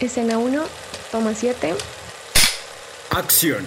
Escena 0.00 0.38
1, 0.38 0.60
toma 1.12 1.34
7. 1.34 1.72
Acción. 3.16 3.64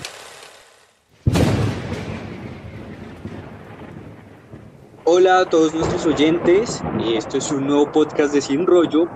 Hola 5.05 5.40
a 5.40 5.45
todos 5.45 5.74
nuestros 5.74 6.05
oyentes, 6.05 6.83
esto 7.16 7.37
es 7.37 7.50
un 7.50 7.67
nuevo 7.67 7.90
podcast 7.93 8.34
de 8.34 8.41
Sin 8.41 8.68
Rollo 8.68 9.07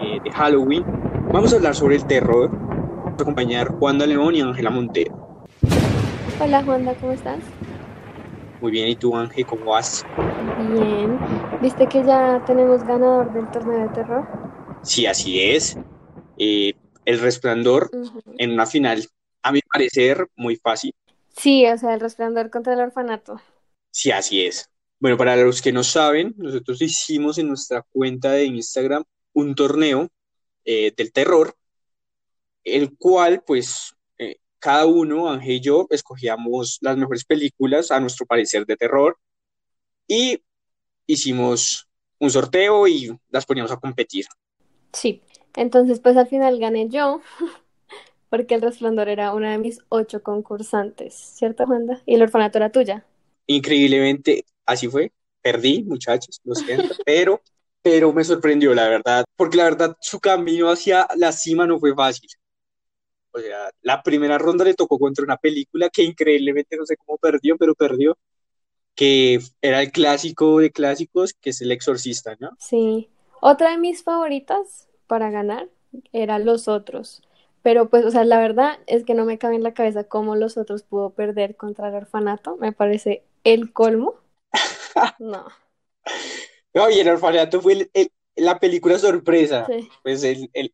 eh, 0.00 0.20
de 0.24 0.30
Halloween. 0.30 0.84
Vamos 1.30 1.52
a 1.52 1.56
hablar 1.56 1.74
sobre 1.74 1.96
el 1.96 2.06
terror. 2.06 2.50
Vamos 2.50 3.20
a 3.20 3.22
acompañar 3.22 3.68
Juan 3.78 3.98
de 3.98 4.06
León 4.06 4.34
y 4.34 4.40
Ángela 4.40 4.70
Montero. 4.70 5.44
Hola 6.40 6.64
Juanda, 6.64 6.94
¿cómo 6.94 7.12
estás? 7.12 7.40
Muy 8.62 8.72
bien, 8.72 8.88
¿y 8.88 8.96
tú 8.96 9.14
Ángel, 9.14 9.44
cómo 9.44 9.72
vas? 9.72 10.06
Bien. 10.72 11.18
¿Viste 11.60 11.86
que 11.86 12.02
ya 12.02 12.42
tenemos 12.46 12.82
ganador 12.84 13.30
del 13.34 13.50
torneo 13.50 13.80
de 13.80 13.88
terror? 13.90 14.26
Sí, 14.82 15.04
así 15.04 15.38
es. 15.38 15.76
Eh, 16.44 16.74
el 17.04 17.20
Resplandor 17.20 17.88
en 18.36 18.50
una 18.50 18.66
final, 18.66 19.06
a 19.42 19.52
mi 19.52 19.60
parecer, 19.60 20.26
muy 20.34 20.56
fácil. 20.56 20.92
Sí, 21.36 21.64
o 21.66 21.78
sea, 21.78 21.94
el 21.94 22.00
resplandor 22.00 22.50
contra 22.50 22.74
el 22.74 22.80
orfanato. 22.80 23.40
Sí, 23.92 24.10
así 24.10 24.44
es. 24.44 24.68
Bueno, 24.98 25.16
para 25.16 25.36
los 25.36 25.62
que 25.62 25.72
no 25.72 25.84
saben, 25.84 26.34
nosotros 26.36 26.82
hicimos 26.82 27.38
en 27.38 27.46
nuestra 27.46 27.82
cuenta 27.82 28.32
de 28.32 28.46
Instagram 28.46 29.04
un 29.34 29.54
torneo 29.54 30.08
eh, 30.64 30.92
del 30.96 31.12
terror, 31.12 31.54
el 32.64 32.96
cual, 32.96 33.44
pues, 33.46 33.94
eh, 34.18 34.38
cada 34.58 34.86
uno, 34.86 35.30
Ángel 35.30 35.52
y 35.52 35.60
yo, 35.60 35.86
escogíamos 35.90 36.78
las 36.80 36.96
mejores 36.96 37.24
películas 37.24 37.92
a 37.92 38.00
nuestro 38.00 38.26
parecer 38.26 38.66
de 38.66 38.76
terror 38.76 39.16
y 40.08 40.42
hicimos 41.06 41.88
un 42.18 42.30
sorteo 42.30 42.88
y 42.88 43.16
las 43.30 43.46
poníamos 43.46 43.70
a 43.70 43.76
competir. 43.76 44.26
Sí. 44.92 45.22
Entonces, 45.56 46.00
pues 46.00 46.16
al 46.16 46.26
final 46.26 46.58
gané 46.58 46.88
yo, 46.88 47.20
porque 48.30 48.54
el 48.54 48.62
resplandor 48.62 49.08
era 49.08 49.34
una 49.34 49.52
de 49.52 49.58
mis 49.58 49.80
ocho 49.88 50.22
concursantes, 50.22 51.14
¿cierto, 51.14 51.66
Juanda? 51.66 52.00
Y 52.06 52.14
el 52.14 52.22
orfanato 52.22 52.58
era 52.58 52.70
tuya. 52.70 53.04
Increíblemente, 53.46 54.44
así 54.64 54.88
fue. 54.88 55.12
Perdí, 55.42 55.82
muchachos, 55.82 56.40
lo 56.44 56.54
siento, 56.54 56.94
pero, 57.04 57.42
pero 57.82 58.12
me 58.12 58.24
sorprendió, 58.24 58.74
la 58.74 58.88
verdad, 58.88 59.24
porque 59.36 59.56
la 59.56 59.64
verdad 59.64 59.96
su 60.00 60.20
camino 60.20 60.70
hacia 60.70 61.06
la 61.16 61.32
cima 61.32 61.66
no 61.66 61.78
fue 61.78 61.94
fácil. 61.94 62.28
O 63.34 63.40
sea, 63.40 63.70
la 63.80 64.02
primera 64.02 64.38
ronda 64.38 64.64
le 64.64 64.74
tocó 64.74 64.98
contra 64.98 65.24
una 65.24 65.36
película 65.36 65.88
que 65.90 66.02
increíblemente 66.02 66.76
no 66.76 66.84
sé 66.86 66.96
cómo 66.96 67.18
perdió, 67.18 67.56
pero 67.56 67.74
perdió, 67.74 68.16
que 68.94 69.40
era 69.60 69.82
el 69.82 69.90
clásico 69.90 70.60
de 70.60 70.70
clásicos, 70.70 71.34
que 71.34 71.50
es 71.50 71.60
El 71.62 71.72
Exorcista, 71.72 72.36
¿no? 72.40 72.50
Sí. 72.58 73.08
Otra 73.40 73.70
de 73.70 73.78
mis 73.78 74.02
favoritas 74.02 74.88
para 75.12 75.30
ganar 75.30 75.68
era 76.14 76.38
Los 76.38 76.68
Otros. 76.68 77.20
Pero 77.62 77.90
pues, 77.90 78.06
o 78.06 78.10
sea, 78.10 78.24
la 78.24 78.38
verdad 78.38 78.78
es 78.86 79.04
que 79.04 79.12
no 79.12 79.26
me 79.26 79.36
cabe 79.36 79.56
en 79.56 79.62
la 79.62 79.74
cabeza 79.74 80.04
cómo 80.04 80.36
Los 80.36 80.56
Otros 80.56 80.84
pudo 80.84 81.10
perder 81.10 81.54
contra 81.54 81.90
el 81.90 81.94
orfanato. 81.96 82.56
Me 82.56 82.72
parece 82.72 83.22
el 83.44 83.74
colmo. 83.74 84.14
No. 85.18 85.44
No, 86.72 86.88
y 86.88 86.98
El 87.00 87.10
Orfanato 87.10 87.60
fue 87.60 87.74
el- 87.74 87.90
el- 87.92 88.10
la 88.36 88.58
película 88.58 88.98
sorpresa. 88.98 89.66
Sí. 89.66 89.86
Pues 90.02 90.24
el- 90.24 90.48
en 90.54 90.70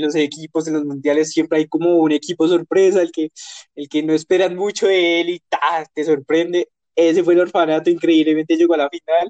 los 0.00 0.14
equipos, 0.14 0.68
en 0.68 0.74
los 0.74 0.84
mundiales, 0.84 1.32
siempre 1.32 1.58
hay 1.58 1.66
como 1.66 1.96
un 1.96 2.12
equipo 2.12 2.46
sorpresa, 2.46 3.02
el 3.02 3.10
que, 3.10 3.30
el 3.74 3.88
que 3.88 4.04
no 4.04 4.12
esperan 4.12 4.54
mucho 4.54 4.86
de 4.86 5.20
él 5.20 5.30
y 5.30 5.40
¡ta! 5.40 5.84
te 5.92 6.04
sorprende. 6.04 6.68
Ese 6.94 7.24
fue 7.24 7.34
el 7.34 7.40
orfanato, 7.40 7.90
increíblemente 7.90 8.56
llegó 8.56 8.74
a 8.74 8.76
la 8.76 8.88
final. 8.88 9.28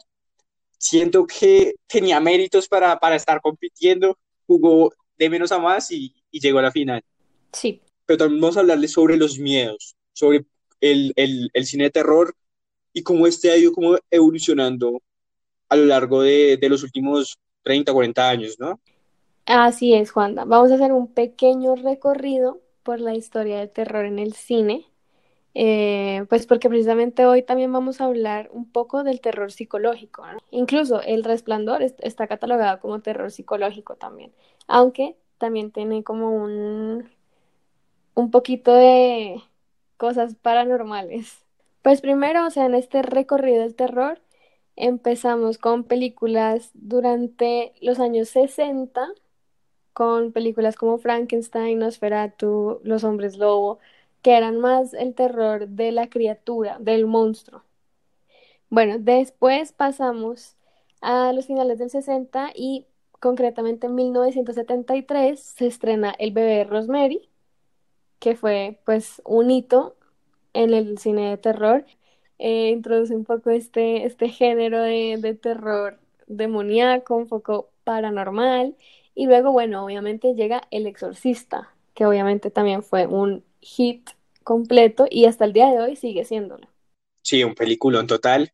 Siento 0.77 1.27
que 1.27 1.75
tenía 1.87 2.21
méritos 2.21 2.69
para, 2.69 2.99
para 2.99 3.17
estar 3.17 3.41
compitiendo, 3.41 4.19
jugó 4.47 4.93
de 5.19 5.31
menos 5.31 5.53
a 5.53 5.59
más 5.59 5.91
y, 5.91 6.15
y 6.31 6.41
llegó 6.41 6.59
a 6.59 6.63
la 6.63 6.73
final. 6.73 7.03
Sí. 7.53 7.81
Pero 8.07 8.19
también 8.19 8.41
vamos 8.41 8.57
a 8.57 8.61
hablarles 8.61 8.93
sobre 8.93 9.17
los 9.17 9.39
miedos, 9.39 9.97
sobre 10.13 10.45
el, 10.81 11.13
el, 11.17 11.51
el 11.53 11.67
cine 11.67 11.85
de 11.85 11.91
terror 11.91 12.35
y 12.93 13.03
cómo 13.03 13.27
este 13.27 13.51
ha 13.51 13.57
ido 13.57 13.73
como 13.73 13.99
evolucionando 14.11 15.01
a 15.69 15.77
lo 15.77 15.87
largo 15.87 16.23
de, 16.23 16.59
de 16.59 16.69
los 16.69 16.83
últimos 16.83 17.39
30, 17.63 17.93
40 17.93 18.29
años, 18.29 18.57
¿no? 18.59 18.81
Así 19.47 19.95
es, 19.95 20.11
Juanda. 20.11 20.45
Vamos 20.45 20.73
a 20.73 20.75
hacer 20.75 20.93
un 20.93 21.07
pequeño 21.13 21.77
recorrido 21.77 22.61
por 22.83 23.01
la 23.01 23.15
historia 23.15 23.59
del 23.61 23.71
terror 23.71 24.05
en 24.05 24.19
el 24.19 24.33
cine. 24.35 24.87
Eh, 25.55 26.25
pues 26.31 26.47
porque 26.47 26.69
precisamente 26.71 27.27
hoy 27.27 27.43
también 27.43 27.73
vamos 27.73 28.01
a 28.01 28.05
hablar 28.07 28.49
un 28.53 28.71
poco 28.71 29.05
del 29.05 29.21
terror 29.21 29.53
psicológico, 29.53 30.27
¿no? 30.27 30.39
Incluso 30.51 31.03
El 31.03 31.25
Resplandor 31.25 31.83
es- 31.83 31.95
está 32.01 32.27
catalogado 32.27 32.81
como 32.81 33.01
terror 33.01 33.31
psicológico 33.31 33.97
también, 33.97 34.33
aunque 34.67 35.17
también 35.39 35.71
tiene 35.71 36.05
como 36.05 36.31
un, 36.31 37.07
un 38.15 38.31
poquito 38.31 38.75
de 38.75 39.41
cosas 39.97 40.35
paranormales. 40.37 41.45
Pues 41.83 42.01
primero, 42.01 42.47
o 42.47 42.51
sea, 42.51 42.67
en 42.67 42.75
este 42.75 43.03
recorrido 43.03 43.63
del 43.63 43.75
terror 43.75 44.21
empezamos 44.77 45.59
con 45.59 45.85
películas 45.85 46.71
durante 46.75 47.73
los 47.81 47.99
años 48.01 48.29
60, 48.29 49.09
con 49.95 50.33
películas 50.33 50.77
como 50.77 50.99
Frankenstein, 50.99 51.79
Nosferatu, 51.81 52.81
Los 52.85 53.05
Hombres 53.05 53.39
Lobo, 53.39 53.79
que 54.23 54.37
eran 54.37 54.59
más 54.61 54.95
el 54.95 55.15
terror 55.15 55.69
de 55.69 55.93
la 55.93 56.09
criatura, 56.09 56.79
del 56.81 57.07
monstruo. 57.07 57.65
Bueno, 58.71 58.97
después 58.99 59.73
pasamos 59.73 60.57
a 61.03 61.33
los 61.33 61.47
finales 61.47 61.79
del 61.79 61.91
60 61.91 62.53
y 62.55 62.87
concretamente 63.21 63.87
en 63.87 63.95
1973 63.95 65.41
se 65.41 65.67
estrena 65.67 66.15
El 66.19 66.33
bebé 66.33 66.65
Rosemary, 66.65 67.29
que 68.19 68.37
fue 68.37 68.81
pues 68.85 69.21
un 69.25 69.51
hito 69.51 69.97
en 70.55 70.75
el 70.75 70.99
cine 70.99 71.31
de 71.31 71.37
terror. 71.39 71.85
Eh, 72.39 72.71
introduce 72.71 73.15
un 73.15 73.25
poco 73.25 73.51
este, 73.51 74.07
este 74.07 74.29
género 74.29 74.81
de, 74.83 75.19
de 75.21 75.35
terror 75.35 75.99
demoníaco, 76.27 77.17
un 77.17 77.29
poco 77.29 77.71
paranormal. 77.85 78.77
Y 79.15 79.27
luego, 79.27 79.53
bueno, 79.53 79.85
obviamente 79.85 80.35
llega 80.35 80.63
El 80.71 80.87
Exorcista, 80.87 81.75
que 81.95 82.07
obviamente 82.07 82.51
también 82.51 82.83
fue 82.83 83.07
un 83.07 83.45
hit 83.63 84.11
completo 84.45 85.07
y 85.11 85.27
hasta 85.27 85.45
el 85.47 85.55
día 85.55 85.69
de 85.71 85.81
hoy 85.81 85.97
sigue 85.97 86.25
siéndolo. 86.27 86.69
Sí, 87.23 87.43
un 87.45 87.55
peliculón 87.55 88.07
total, 88.07 88.53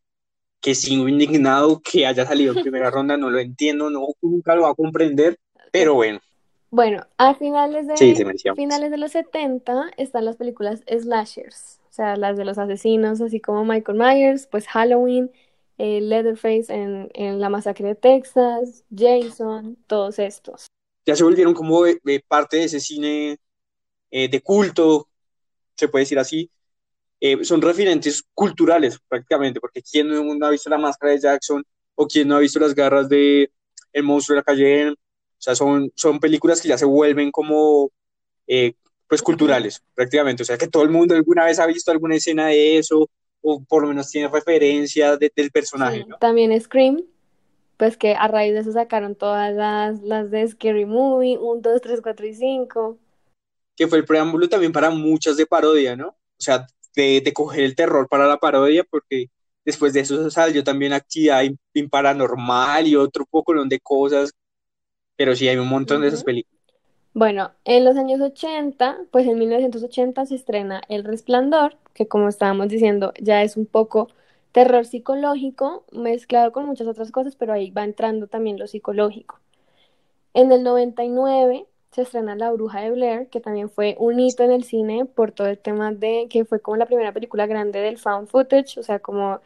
que 0.61 0.75
sigo 0.75 1.07
indignado 1.09 1.81
que 1.81 2.05
haya 2.07 2.25
salido 2.25 2.53
en 2.53 2.59
primera 2.61 2.91
ronda, 2.91 3.17
no 3.17 3.29
lo 3.29 3.39
entiendo, 3.39 3.89
no, 3.89 4.07
nunca 4.21 4.55
lo 4.55 4.63
va 4.63 4.71
a 4.71 4.75
comprender, 4.75 5.37
pero 5.71 5.95
bueno, 5.95 6.19
Bueno, 6.71 7.05
a 7.17 7.33
finales 7.35 7.87
de, 7.87 7.95
sí, 7.95 8.53
finales 8.55 8.91
de 8.91 8.97
los 8.97 9.11
70 9.11 9.89
están 9.97 10.25
las 10.25 10.37
películas 10.37 10.83
slashers, 10.87 11.79
o 11.89 11.93
sea, 11.93 12.15
las 12.15 12.37
de 12.37 12.45
los 12.45 12.57
asesinos, 12.59 13.21
así 13.21 13.39
como 13.39 13.65
Michael 13.65 13.97
Myers, 13.97 14.47
pues 14.47 14.67
Halloween, 14.67 15.31
eh, 15.79 15.99
Leatherface 16.01 16.71
en, 16.73 17.09
en 17.15 17.39
La 17.39 17.49
Masacre 17.49 17.87
de 17.89 17.95
Texas, 17.95 18.83
Jason, 18.95 19.77
todos 19.87 20.19
estos. 20.19 20.67
Ya 21.05 21.15
se 21.15 21.23
volvieron 21.23 21.53
como 21.55 21.83
de- 21.83 21.99
de 22.03 22.23
parte 22.27 22.57
de 22.57 22.63
ese 22.65 22.79
cine 22.79 23.37
eh, 24.11 24.27
de 24.29 24.41
culto, 24.41 25.07
se 25.75 25.87
puede 25.87 26.03
decir 26.03 26.19
así, 26.19 26.49
eh, 27.21 27.43
son 27.43 27.61
referentes 27.61 28.23
culturales 28.33 28.97
prácticamente, 29.07 29.59
porque 29.59 29.81
¿quién 29.81 30.07
no 30.09 30.45
ha 30.45 30.49
visto 30.51 30.69
la 30.69 30.77
máscara 30.77 31.13
de 31.13 31.19
Jackson 31.19 31.63
o 31.95 32.07
quién 32.07 32.27
no 32.27 32.35
ha 32.37 32.39
visto 32.39 32.59
las 32.59 32.73
garras 32.73 33.09
de 33.09 33.51
El 33.91 34.03
monstruo 34.03 34.35
de 34.35 34.39
la 34.39 34.43
calle? 34.43 34.91
O 34.91 34.95
sea, 35.41 35.55
son, 35.55 35.91
son 35.95 36.19
películas 36.19 36.61
que 36.61 36.69
ya 36.69 36.77
se 36.77 36.85
vuelven 36.85 37.31
como, 37.31 37.91
eh, 38.47 38.73
pues, 39.07 39.21
culturales 39.21 39.81
prácticamente, 39.93 40.43
o 40.43 40.45
sea, 40.45 40.57
que 40.57 40.67
todo 40.67 40.83
el 40.83 40.89
mundo 40.89 41.15
alguna 41.15 41.45
vez 41.45 41.59
ha 41.59 41.65
visto 41.65 41.91
alguna 41.91 42.15
escena 42.15 42.47
de 42.47 42.77
eso 42.77 43.09
o 43.41 43.63
por 43.63 43.81
lo 43.83 43.87
menos 43.87 44.09
tiene 44.11 44.27
referencia 44.27 45.17
de- 45.17 45.31
del 45.35 45.49
personaje, 45.51 45.99
Sí, 45.99 46.05
¿no? 46.07 46.17
También 46.17 46.59
Scream, 46.59 47.03
pues 47.77 47.95
que 47.97 48.13
a 48.13 48.27
raíz 48.27 48.53
de 48.53 48.59
eso 48.59 48.73
sacaron 48.73 49.15
todas 49.15 49.53
las, 49.53 50.01
las 50.01 50.29
de 50.29 50.47
Scary 50.47 50.85
Movie, 50.85 51.37
1, 51.37 51.61
2, 51.61 51.81
3, 51.81 52.01
4 52.01 52.27
y 52.27 52.33
5. 52.33 52.97
Que 53.79 53.87
fue 53.87 53.99
el 53.99 54.05
preámbulo 54.05 54.49
también 54.49 54.73
para 54.73 54.91
muchas 54.91 55.37
de 55.37 55.47
parodia, 55.47 55.97
¿no? 55.97 56.09
O 56.09 56.17
sea, 56.39 56.67
de, 56.95 57.21
de 57.21 57.33
coger 57.33 57.61
el 57.61 57.75
terror 57.75 58.09
para 58.09 58.27
la 58.27 58.37
parodia, 58.39 58.85
porque 58.85 59.27
después 59.65 59.93
de 59.93 60.01
eso 60.01 60.29
salió 60.31 60.63
también 60.65 60.93
actividad 60.93 61.43
paranormal 61.89 62.87
y 62.87 62.97
otro 62.97 63.25
poco 63.25 63.53
de 63.65 63.79
cosas, 63.81 64.33
pero 65.17 65.35
sí 65.35 65.47
hay 65.49 65.57
un 65.57 65.69
montón 65.69 66.01
de 66.01 66.09
esas 66.09 66.23
películas. 66.23 66.59
Bueno, 67.13 67.51
en 67.65 67.85
los 67.85 67.97
años 67.97 68.21
80, 68.21 68.97
pues 69.11 69.27
en 69.27 69.39
1980 69.39 70.25
se 70.25 70.35
estrena 70.35 70.81
El 70.89 71.03
Resplandor, 71.03 71.77
que 71.93 72.07
como 72.07 72.29
estábamos 72.29 72.69
diciendo, 72.69 73.13
ya 73.21 73.43
es 73.43 73.57
un 73.57 73.65
poco 73.65 74.09
terror 74.51 74.85
psicológico 74.85 75.85
mezclado 75.91 76.51
con 76.51 76.65
muchas 76.65 76.87
otras 76.87 77.11
cosas, 77.11 77.35
pero 77.35 77.53
ahí 77.53 77.71
va 77.71 77.83
entrando 77.83 78.27
también 78.27 78.59
lo 78.59 78.67
psicológico. 78.67 79.39
En 80.33 80.51
el 80.51 80.63
99 80.63 81.67
se 81.91 82.03
estrena 82.03 82.35
La 82.35 82.51
Bruja 82.51 82.81
de 82.81 82.91
Blair, 82.91 83.29
que 83.29 83.39
también 83.41 83.69
fue 83.69 83.95
un 83.99 84.19
hito 84.19 84.43
en 84.43 84.51
el 84.51 84.63
cine 84.63 85.05
por 85.05 85.31
todo 85.31 85.47
el 85.47 85.57
tema 85.59 85.91
de 85.93 86.27
que 86.29 86.45
fue 86.45 86.61
como 86.61 86.77
la 86.77 86.85
primera 86.85 87.13
película 87.13 87.47
grande 87.47 87.79
del 87.79 87.97
found 87.97 88.27
footage, 88.27 88.77
o 88.79 88.83
sea, 88.83 88.99
como 88.99 89.41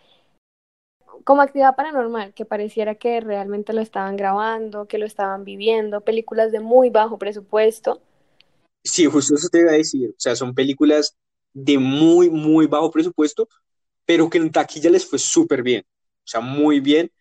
como 1.24 1.42
actividad 1.42 1.76
paranormal, 1.76 2.34
que 2.34 2.46
pareciera 2.46 2.96
que 2.96 3.22
realmente 3.22 3.74
lo 3.74 3.82
estaban 3.82 4.18
grabando, 4.18 4.88
que 4.88 4.98
lo 4.98 5.06
estaban 5.06 5.44
viviendo, 5.44 6.02
películas 6.02 6.52
de 6.52 6.60
muy 6.60 6.90
bajo 6.90 7.18
presupuesto. 7.18 8.02
Sí, 8.84 9.06
justo 9.06 9.36
eso 9.36 9.48
te 9.50 9.60
iba 9.60 9.72
a 9.72 9.76
decir. 9.76 10.10
O 10.10 10.20
sea, 10.20 10.36
son 10.36 10.54
películas 10.54 11.16
de 11.54 11.78
muy, 11.78 12.30
muy 12.30 12.68
bajo 12.68 12.92
presupuesto, 12.92 13.48
pero 14.06 14.30
que 14.30 14.38
en 14.38 14.52
taquilla 14.52 14.90
les 14.90 15.06
fue 15.06 15.20
súper 15.20 15.64
bien. 15.64 15.84
O 15.88 16.28
sea, 16.28 16.42
muy 16.42 16.80
bien. 16.80 17.12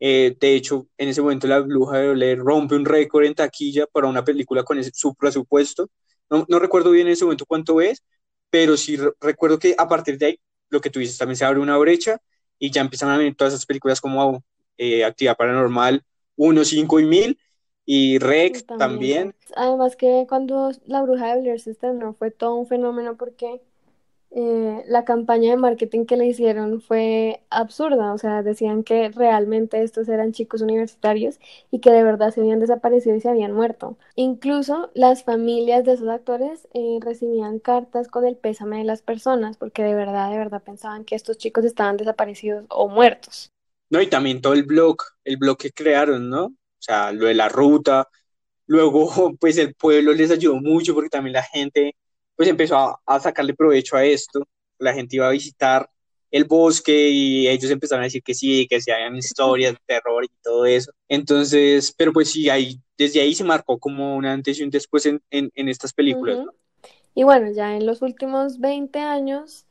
Eh, 0.00 0.36
de 0.38 0.54
hecho, 0.54 0.86
en 0.96 1.08
ese 1.08 1.22
momento 1.22 1.46
La 1.46 1.60
Bruja 1.60 1.98
de 1.98 2.12
Blair 2.12 2.38
rompe 2.38 2.74
un 2.76 2.84
récord 2.84 3.24
en 3.24 3.34
taquilla 3.34 3.86
para 3.86 4.06
una 4.06 4.24
película 4.24 4.62
con 4.62 4.78
ese, 4.78 4.90
su 4.94 5.14
presupuesto. 5.14 5.90
No, 6.30 6.44
no, 6.48 6.58
recuerdo 6.58 6.90
bien 6.90 7.06
en 7.06 7.14
ese 7.14 7.24
momento 7.24 7.46
cuánto 7.46 7.80
es, 7.80 8.04
pero 8.50 8.76
sí 8.76 8.98
recuerdo 9.20 9.58
que 9.58 9.74
a 9.76 9.88
partir 9.88 10.18
de 10.18 10.26
ahí, 10.26 10.40
lo 10.70 10.80
que 10.80 10.90
tú 10.90 11.00
dices, 11.00 11.18
también 11.18 11.36
se 11.36 11.44
abre 11.44 11.60
una 11.60 11.78
brecha 11.78 12.18
y 12.58 12.70
ya 12.70 12.80
empiezan 12.80 13.10
a 13.10 13.18
venir 13.18 13.36
todas 13.36 13.54
esas 13.54 13.66
películas 13.66 14.00
como 14.00 14.44
eh, 14.76 15.04
Actividad 15.04 15.36
Paranormal 15.36 16.04
1, 16.36 16.64
5 16.64 17.00
y 17.00 17.04
1000 17.04 17.38
y 17.84 18.18
Rec 18.18 18.66
también, 18.66 18.78
también. 18.78 19.34
Además 19.56 19.96
que 19.96 20.26
cuando 20.28 20.70
La 20.86 21.02
Bruja 21.02 21.34
de 21.34 21.40
Blair 21.40 21.60
se 21.60 21.70
estrenó 21.70 22.14
fue 22.14 22.30
todo 22.30 22.54
un 22.54 22.66
fenómeno 22.66 23.16
porque 23.16 23.62
eh, 24.30 24.84
la 24.86 25.04
campaña 25.04 25.50
de 25.50 25.56
marketing 25.56 26.04
que 26.04 26.16
le 26.16 26.26
hicieron 26.26 26.80
fue 26.80 27.42
absurda, 27.50 28.12
o 28.12 28.18
sea, 28.18 28.42
decían 28.42 28.84
que 28.84 29.08
realmente 29.10 29.82
estos 29.82 30.08
eran 30.08 30.32
chicos 30.32 30.60
universitarios 30.60 31.40
y 31.70 31.80
que 31.80 31.90
de 31.90 32.04
verdad 32.04 32.32
se 32.32 32.40
habían 32.40 32.60
desaparecido 32.60 33.16
y 33.16 33.20
se 33.20 33.28
habían 33.30 33.52
muerto. 33.52 33.96
Incluso 34.16 34.90
las 34.94 35.24
familias 35.24 35.84
de 35.84 35.94
esos 35.94 36.08
actores 36.08 36.68
eh, 36.74 36.98
recibían 37.00 37.58
cartas 37.58 38.08
con 38.08 38.26
el 38.26 38.36
pésame 38.36 38.78
de 38.78 38.84
las 38.84 39.02
personas, 39.02 39.56
porque 39.56 39.82
de 39.82 39.94
verdad, 39.94 40.30
de 40.30 40.38
verdad 40.38 40.62
pensaban 40.62 41.04
que 41.04 41.14
estos 41.14 41.38
chicos 41.38 41.64
estaban 41.64 41.96
desaparecidos 41.96 42.66
o 42.68 42.88
muertos. 42.88 43.50
No, 43.90 44.02
y 44.02 44.08
también 44.08 44.42
todo 44.42 44.52
el 44.52 44.64
blog, 44.64 44.98
el 45.24 45.38
blog 45.38 45.56
que 45.56 45.72
crearon, 45.72 46.28
¿no? 46.28 46.44
O 46.46 46.54
sea, 46.78 47.12
lo 47.12 47.26
de 47.26 47.34
la 47.34 47.48
ruta. 47.48 48.08
Luego, 48.66 49.08
pues 49.40 49.58
el 49.58 49.74
pueblo 49.74 50.12
les 50.12 50.30
ayudó 50.30 50.56
mucho 50.56 50.94
porque 50.94 51.10
también 51.10 51.32
la 51.34 51.42
gente 51.42 51.96
pues 52.38 52.48
empezó 52.48 53.00
a, 53.04 53.20
sacarle 53.20 53.52
provecho 53.52 53.96
a 53.96 54.04
esto. 54.04 54.46
La 54.78 54.94
gente 54.94 55.16
iba 55.16 55.26
a 55.26 55.32
visitar 55.32 55.90
el 56.30 56.44
bosque 56.44 57.08
y 57.08 57.48
ellos 57.48 57.68
empezaron 57.68 58.02
a 58.02 58.04
decir 58.04 58.22
que 58.22 58.32
sí, 58.32 58.68
que 58.68 58.80
se 58.80 58.92
hayan 58.92 59.16
historias 59.16 59.72
de 59.72 59.80
terror 59.84 60.24
y 60.24 60.30
todo 60.40 60.64
eso. 60.64 60.92
Entonces, 61.08 61.92
pero 61.98 62.12
pues 62.12 62.30
sí, 62.30 62.48
ahí, 62.48 62.80
desde 62.96 63.20
ahí 63.20 63.34
se 63.34 63.42
marcó 63.42 63.78
como 63.78 64.14
un 64.14 64.24
antes 64.24 64.60
y 64.60 64.62
un 64.62 64.70
después 64.70 65.04
en, 65.04 65.20
estas 65.30 65.92
películas. 65.92 66.38
Y 67.12 67.24
bueno, 67.24 67.50
ya 67.50 67.74
en 67.74 67.84
los 67.84 68.02
últimos 68.02 68.60
20 68.60 69.00
años, 69.00 69.66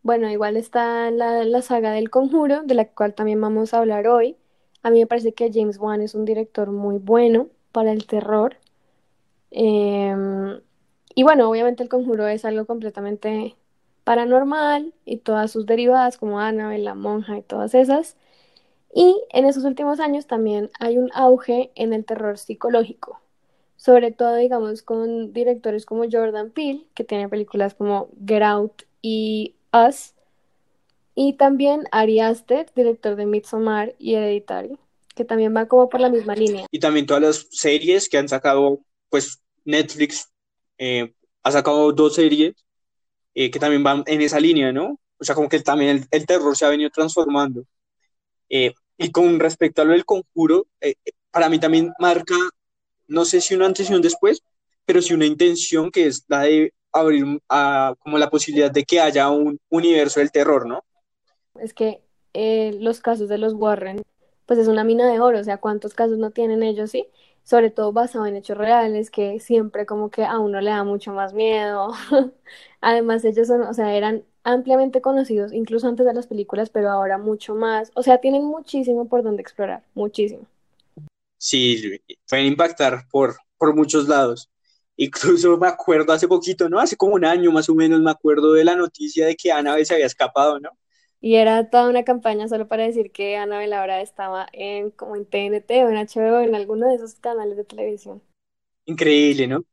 bueno, 0.00 0.30
igual 0.30 0.56
está 0.56 1.10
la, 1.10 1.44
la 1.44 1.60
saga 1.60 1.90
del 1.92 2.08
conjuro, 2.08 2.62
de 2.62 2.76
la 2.76 2.88
cual 2.88 3.12
también 3.12 3.42
vamos 3.42 3.74
a 3.74 3.78
hablar 3.80 4.06
hoy. 4.08 4.36
A 4.82 4.88
mí 4.88 5.00
me 5.00 5.06
parece 5.06 5.34
que 5.34 5.50
James 5.52 5.76
Wan 5.76 6.00
es 6.00 6.14
un 6.14 6.24
director 6.24 6.70
muy 6.70 6.96
bueno 6.96 7.48
para 7.72 7.92
el 7.92 8.06
terror. 8.06 8.56
Eh, 9.50 10.60
y 11.16 11.22
bueno, 11.22 11.48
obviamente 11.48 11.82
el 11.82 11.88
conjuro 11.88 12.28
es 12.28 12.44
algo 12.44 12.66
completamente 12.66 13.56
paranormal 14.04 14.92
y 15.06 15.16
todas 15.16 15.50
sus 15.50 15.64
derivadas 15.64 16.18
como 16.18 16.40
Annabelle, 16.40 16.84
la 16.84 16.94
monja 16.94 17.38
y 17.38 17.42
todas 17.42 17.74
esas. 17.74 18.16
Y 18.94 19.16
en 19.30 19.46
esos 19.46 19.64
últimos 19.64 19.98
años 19.98 20.26
también 20.26 20.70
hay 20.78 20.98
un 20.98 21.10
auge 21.14 21.72
en 21.74 21.94
el 21.94 22.04
terror 22.04 22.36
psicológico, 22.36 23.18
sobre 23.76 24.12
todo 24.12 24.36
digamos 24.36 24.82
con 24.82 25.32
directores 25.32 25.86
como 25.86 26.04
Jordan 26.10 26.50
Peele, 26.50 26.84
que 26.94 27.02
tiene 27.02 27.30
películas 27.30 27.72
como 27.72 28.10
Get 28.26 28.42
Out 28.42 28.82
y 29.00 29.54
Us, 29.72 30.12
y 31.14 31.32
también 31.32 31.84
Ari 31.92 32.20
Aster, 32.20 32.66
director 32.76 33.16
de 33.16 33.24
Midsommar 33.24 33.94
y 33.98 34.16
Hereditary, 34.16 34.78
que 35.14 35.24
también 35.24 35.56
va 35.56 35.66
como 35.66 35.88
por 35.88 36.00
la 36.00 36.10
misma 36.10 36.34
línea. 36.34 36.66
Y 36.70 36.78
también 36.78 37.06
todas 37.06 37.22
las 37.22 37.46
series 37.50 38.06
que 38.10 38.18
han 38.18 38.28
sacado 38.28 38.80
pues 39.08 39.40
Netflix 39.64 40.30
eh, 40.78 41.14
ha 41.42 41.50
sacado 41.50 41.92
dos 41.92 42.14
series 42.14 42.54
eh, 43.34 43.50
que 43.50 43.58
también 43.58 43.82
van 43.82 44.02
en 44.06 44.20
esa 44.22 44.40
línea, 44.40 44.72
¿no? 44.72 44.98
O 45.18 45.24
sea, 45.24 45.34
como 45.34 45.48
que 45.48 45.60
también 45.60 46.06
el, 46.10 46.26
terror 46.26 46.56
se 46.56 46.64
ha 46.64 46.70
venido 46.70 46.90
transformando. 46.90 47.64
Eh, 48.48 48.74
y 48.98 49.10
con 49.10 49.38
respecto 49.40 49.82
a 49.82 49.84
lo 49.84 49.92
del 49.92 50.04
conjuro, 50.04 50.66
para 51.30 51.48
mí 51.48 51.58
también 51.58 51.92
marca, 51.98 52.36
no 53.08 53.24
sé 53.24 53.40
si 53.40 53.54
un 53.54 53.62
antes 53.62 53.90
y 53.90 53.94
un 53.94 54.02
después, 54.02 54.42
pero 54.84 55.02
sí 55.02 55.14
una 55.14 55.26
intención 55.26 55.90
que 55.90 56.06
es 56.06 56.24
la 56.28 56.42
de 56.42 56.72
abrir 56.92 57.40
a, 57.48 57.94
como 57.98 58.18
la 58.18 58.30
posibilidad 58.30 58.70
de 58.70 58.84
que 58.84 59.00
haya 59.00 59.28
un 59.30 59.58
universo 59.68 60.20
del 60.20 60.30
terror, 60.30 60.66
¿no? 60.66 60.84
Es 61.60 61.74
que 61.74 62.00
los 62.78 63.00
casos 63.00 63.28
de 63.28 63.38
los 63.38 63.54
Warren, 63.54 64.02
pues 64.46 64.58
es 64.58 64.68
una 64.68 64.84
mina 64.84 65.10
de 65.10 65.20
oro, 65.20 65.40
o 65.40 65.44
sea, 65.44 65.58
¿cuántos 65.58 65.94
casos 65.94 66.18
no 66.18 66.30
tienen 66.30 66.62
ellos, 66.62 66.90
sí? 66.90 67.06
Sobre 67.46 67.70
todo 67.70 67.92
basado 67.92 68.26
en 68.26 68.34
hechos 68.34 68.58
reales, 68.58 69.08
que 69.10 69.38
siempre 69.38 69.86
como 69.86 70.10
que 70.10 70.24
a 70.24 70.40
uno 70.40 70.60
le 70.60 70.70
da 70.70 70.82
mucho 70.82 71.12
más 71.12 71.32
miedo. 71.32 71.92
Además, 72.80 73.24
ellos 73.24 73.46
son, 73.46 73.62
o 73.62 73.72
sea, 73.72 73.94
eran 73.94 74.24
ampliamente 74.42 75.00
conocidos 75.00 75.52
incluso 75.52 75.86
antes 75.86 76.04
de 76.04 76.12
las 76.12 76.26
películas, 76.26 76.70
pero 76.70 76.90
ahora 76.90 77.18
mucho 77.18 77.54
más. 77.54 77.92
O 77.94 78.02
sea, 78.02 78.18
tienen 78.18 78.44
muchísimo 78.44 79.08
por 79.08 79.22
donde 79.22 79.42
explorar, 79.42 79.84
muchísimo. 79.94 80.44
Sí, 81.38 82.00
pueden 82.28 82.46
impactar 82.46 83.06
por, 83.12 83.36
por 83.56 83.76
muchos 83.76 84.08
lados. 84.08 84.50
Incluso 84.96 85.56
me 85.56 85.68
acuerdo 85.68 86.12
hace 86.12 86.26
poquito, 86.26 86.68
¿no? 86.68 86.80
Hace 86.80 86.96
como 86.96 87.14
un 87.14 87.24
año 87.24 87.52
más 87.52 87.68
o 87.68 87.76
menos 87.76 88.00
me 88.00 88.10
acuerdo 88.10 88.54
de 88.54 88.64
la 88.64 88.74
noticia 88.74 89.24
de 89.24 89.36
que 89.36 89.52
Ana 89.52 89.76
se 89.84 89.94
había 89.94 90.06
escapado, 90.06 90.58
¿no? 90.58 90.70
Y 91.20 91.36
era 91.36 91.70
toda 91.70 91.88
una 91.88 92.04
campaña 92.04 92.48
solo 92.48 92.68
para 92.68 92.84
decir 92.84 93.10
que 93.10 93.36
Annabelle 93.36 93.74
ahora 93.74 94.00
estaba 94.00 94.46
en 94.52 94.90
como 94.90 95.16
en 95.16 95.24
TNT 95.24 95.70
o 95.84 95.88
en 95.88 95.96
HBO, 95.96 96.40
en 96.40 96.54
alguno 96.54 96.88
de 96.88 96.96
esos 96.96 97.14
canales 97.14 97.56
de 97.56 97.64
televisión. 97.64 98.22
Increíble, 98.84 99.46
¿no? 99.46 99.64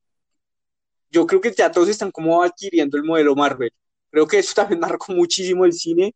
Yo 1.11 1.27
creo 1.27 1.41
que 1.41 1.51
ya 1.51 1.71
todos 1.71 1.89
están 1.89 2.11
como 2.11 2.41
adquiriendo 2.41 2.97
el 2.97 3.03
modelo 3.03 3.35
Marvel. 3.35 3.71
Creo 4.09 4.25
que 4.25 4.39
eso 4.39 4.53
también 4.55 4.79
marcó 4.79 5.13
muchísimo 5.13 5.65
el 5.65 5.73
cine 5.73 6.15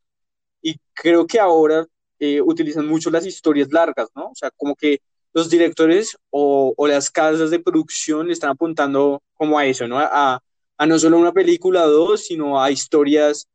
y 0.62 0.76
creo 0.94 1.28
que 1.28 1.40
ahora 1.40 1.86
eh, 2.20 2.42
utilizan 2.42 2.88
mucho 2.88 3.12
las 3.12 3.26
historias 3.26 3.72
largas, 3.72 4.10
¿no? 4.16 4.30
O 4.30 4.36
sea, 4.36 4.50
como 4.56 4.76
que 4.76 5.02
los 5.34 5.50
directores 5.50 6.18
o, 6.32 6.74
o, 6.76 6.88
las 6.88 7.12
casas 7.12 7.52
de 7.52 7.60
producción 7.60 8.28
le 8.28 8.34
están 8.34 8.50
apuntando 8.52 9.22
como 9.36 9.60
a 9.60 9.66
eso, 9.68 9.88
¿no? 9.88 10.00
A, 10.00 10.42
a 10.78 10.86
no 10.88 10.98
solo 10.98 11.20
una 11.20 11.32
película 11.32 11.86
o 11.86 11.90
dos, 11.92 12.26
sino 12.26 12.62
a 12.62 12.72
historias 12.72 13.48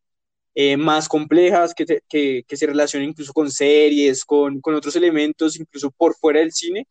eh, 0.54 0.76
más 0.76 1.08
complejas 1.08 1.74
que, 1.74 2.02
que, 2.08 2.44
que, 2.46 2.56
se 2.56 2.66
relacionan 2.66 3.08
incluso 3.08 3.32
con 3.32 3.50
series, 3.50 4.24
con, 4.24 4.60
con, 4.60 4.74
otros 4.74 4.94
elementos, 4.96 5.58
incluso 5.58 5.90
por 5.90 6.14
fuera 6.14 6.40
del 6.40 6.52
cine. 6.52 6.86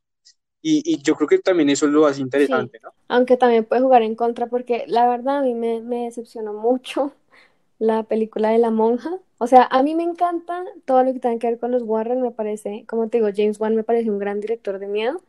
Y, 0.63 0.81
y 0.85 1.01
yo 1.01 1.15
creo 1.15 1.27
que 1.27 1.39
también 1.39 1.69
eso 1.69 1.85
es 1.85 1.91
lo 1.91 2.01
más 2.01 2.19
interesante, 2.19 2.79
¿no? 2.81 2.93
Aunque 3.07 3.37
también 3.37 3.65
puede 3.65 3.81
jugar 3.81 4.03
en 4.03 4.15
contra, 4.15 4.47
porque 4.47 4.85
la 4.87 5.07
verdad 5.07 5.39
a 5.39 5.41
mí 5.41 5.53
me, 5.53 5.81
me 5.81 6.05
decepcionó 6.05 6.53
mucho 6.53 7.13
la 7.79 8.03
película 8.03 8.49
de 8.49 8.57
la 8.57 8.71
monja. 8.71 9.19
O 9.37 9.47
sea, 9.47 9.67
a 9.69 9.83
mí 9.83 9.95
me 9.95 10.03
encanta 10.03 10.63
todo 10.85 11.03
lo 11.03 11.13
que 11.13 11.19
tenga 11.19 11.39
que 11.39 11.47
ver 11.47 11.59
con 11.59 11.71
los 11.71 11.83
Warren, 11.83 12.21
me 12.21 12.31
parece, 12.31 12.85
como 12.87 13.09
te 13.09 13.17
digo, 13.17 13.29
James 13.35 13.59
Wan 13.59 13.75
me 13.75 13.83
parece 13.83 14.09
un 14.09 14.19
gran 14.19 14.39
director 14.39 14.79
de 14.79 14.87
miedo, 14.87 15.21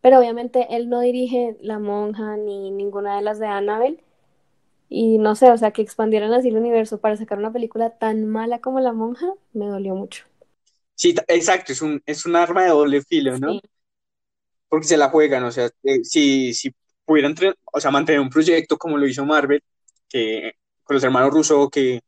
pero 0.00 0.18
obviamente 0.18 0.66
él 0.70 0.88
no 0.88 1.00
dirige 1.00 1.56
La 1.60 1.78
Monja 1.78 2.36
ni 2.36 2.70
ninguna 2.70 3.16
de 3.16 3.22
las 3.22 3.38
de 3.38 3.46
Annabelle, 3.46 4.02
y 4.92 5.18
no 5.18 5.34
sé, 5.34 5.50
o 5.50 5.56
sea, 5.58 5.72
que 5.72 5.82
expandieran 5.82 6.32
así 6.34 6.48
el 6.48 6.56
universo 6.58 7.00
para 7.00 7.16
sacar 7.16 7.38
una 7.38 7.52
película 7.52 7.90
tan 7.98 8.26
mala 8.26 8.60
como 8.60 8.80
La 8.80 8.92
Monja, 8.92 9.26
me 9.54 9.66
dolió 9.66 9.94
mucho. 9.94 10.24
Sí, 10.94 11.14
exacto, 11.28 11.72
es 11.72 11.82
un, 11.82 12.02
es 12.06 12.26
un 12.26 12.36
arma 12.36 12.62
de 12.62 12.68
doble 12.68 13.02
filo, 13.02 13.38
¿no? 13.38 13.58
Porque 14.68 14.86
se 14.86 14.96
la 14.96 15.08
juegan, 15.10 15.44
o 15.44 15.50
sea, 15.52 15.70
eh, 15.82 16.04
si, 16.04 16.54
si 16.54 16.72
pudieran 17.04 17.34
o 17.72 17.80
sea, 17.80 17.90
mantener 17.90 18.20
un 18.20 18.30
proyecto 18.30 18.78
como 18.78 18.98
lo 18.98 19.06
hizo 19.06 19.24
Marvel, 19.24 19.62
que 20.08 20.52
con 20.84 20.94
los 20.94 21.04
hermanos 21.04 21.30
Russo, 21.32 21.68
que, 21.70 22.00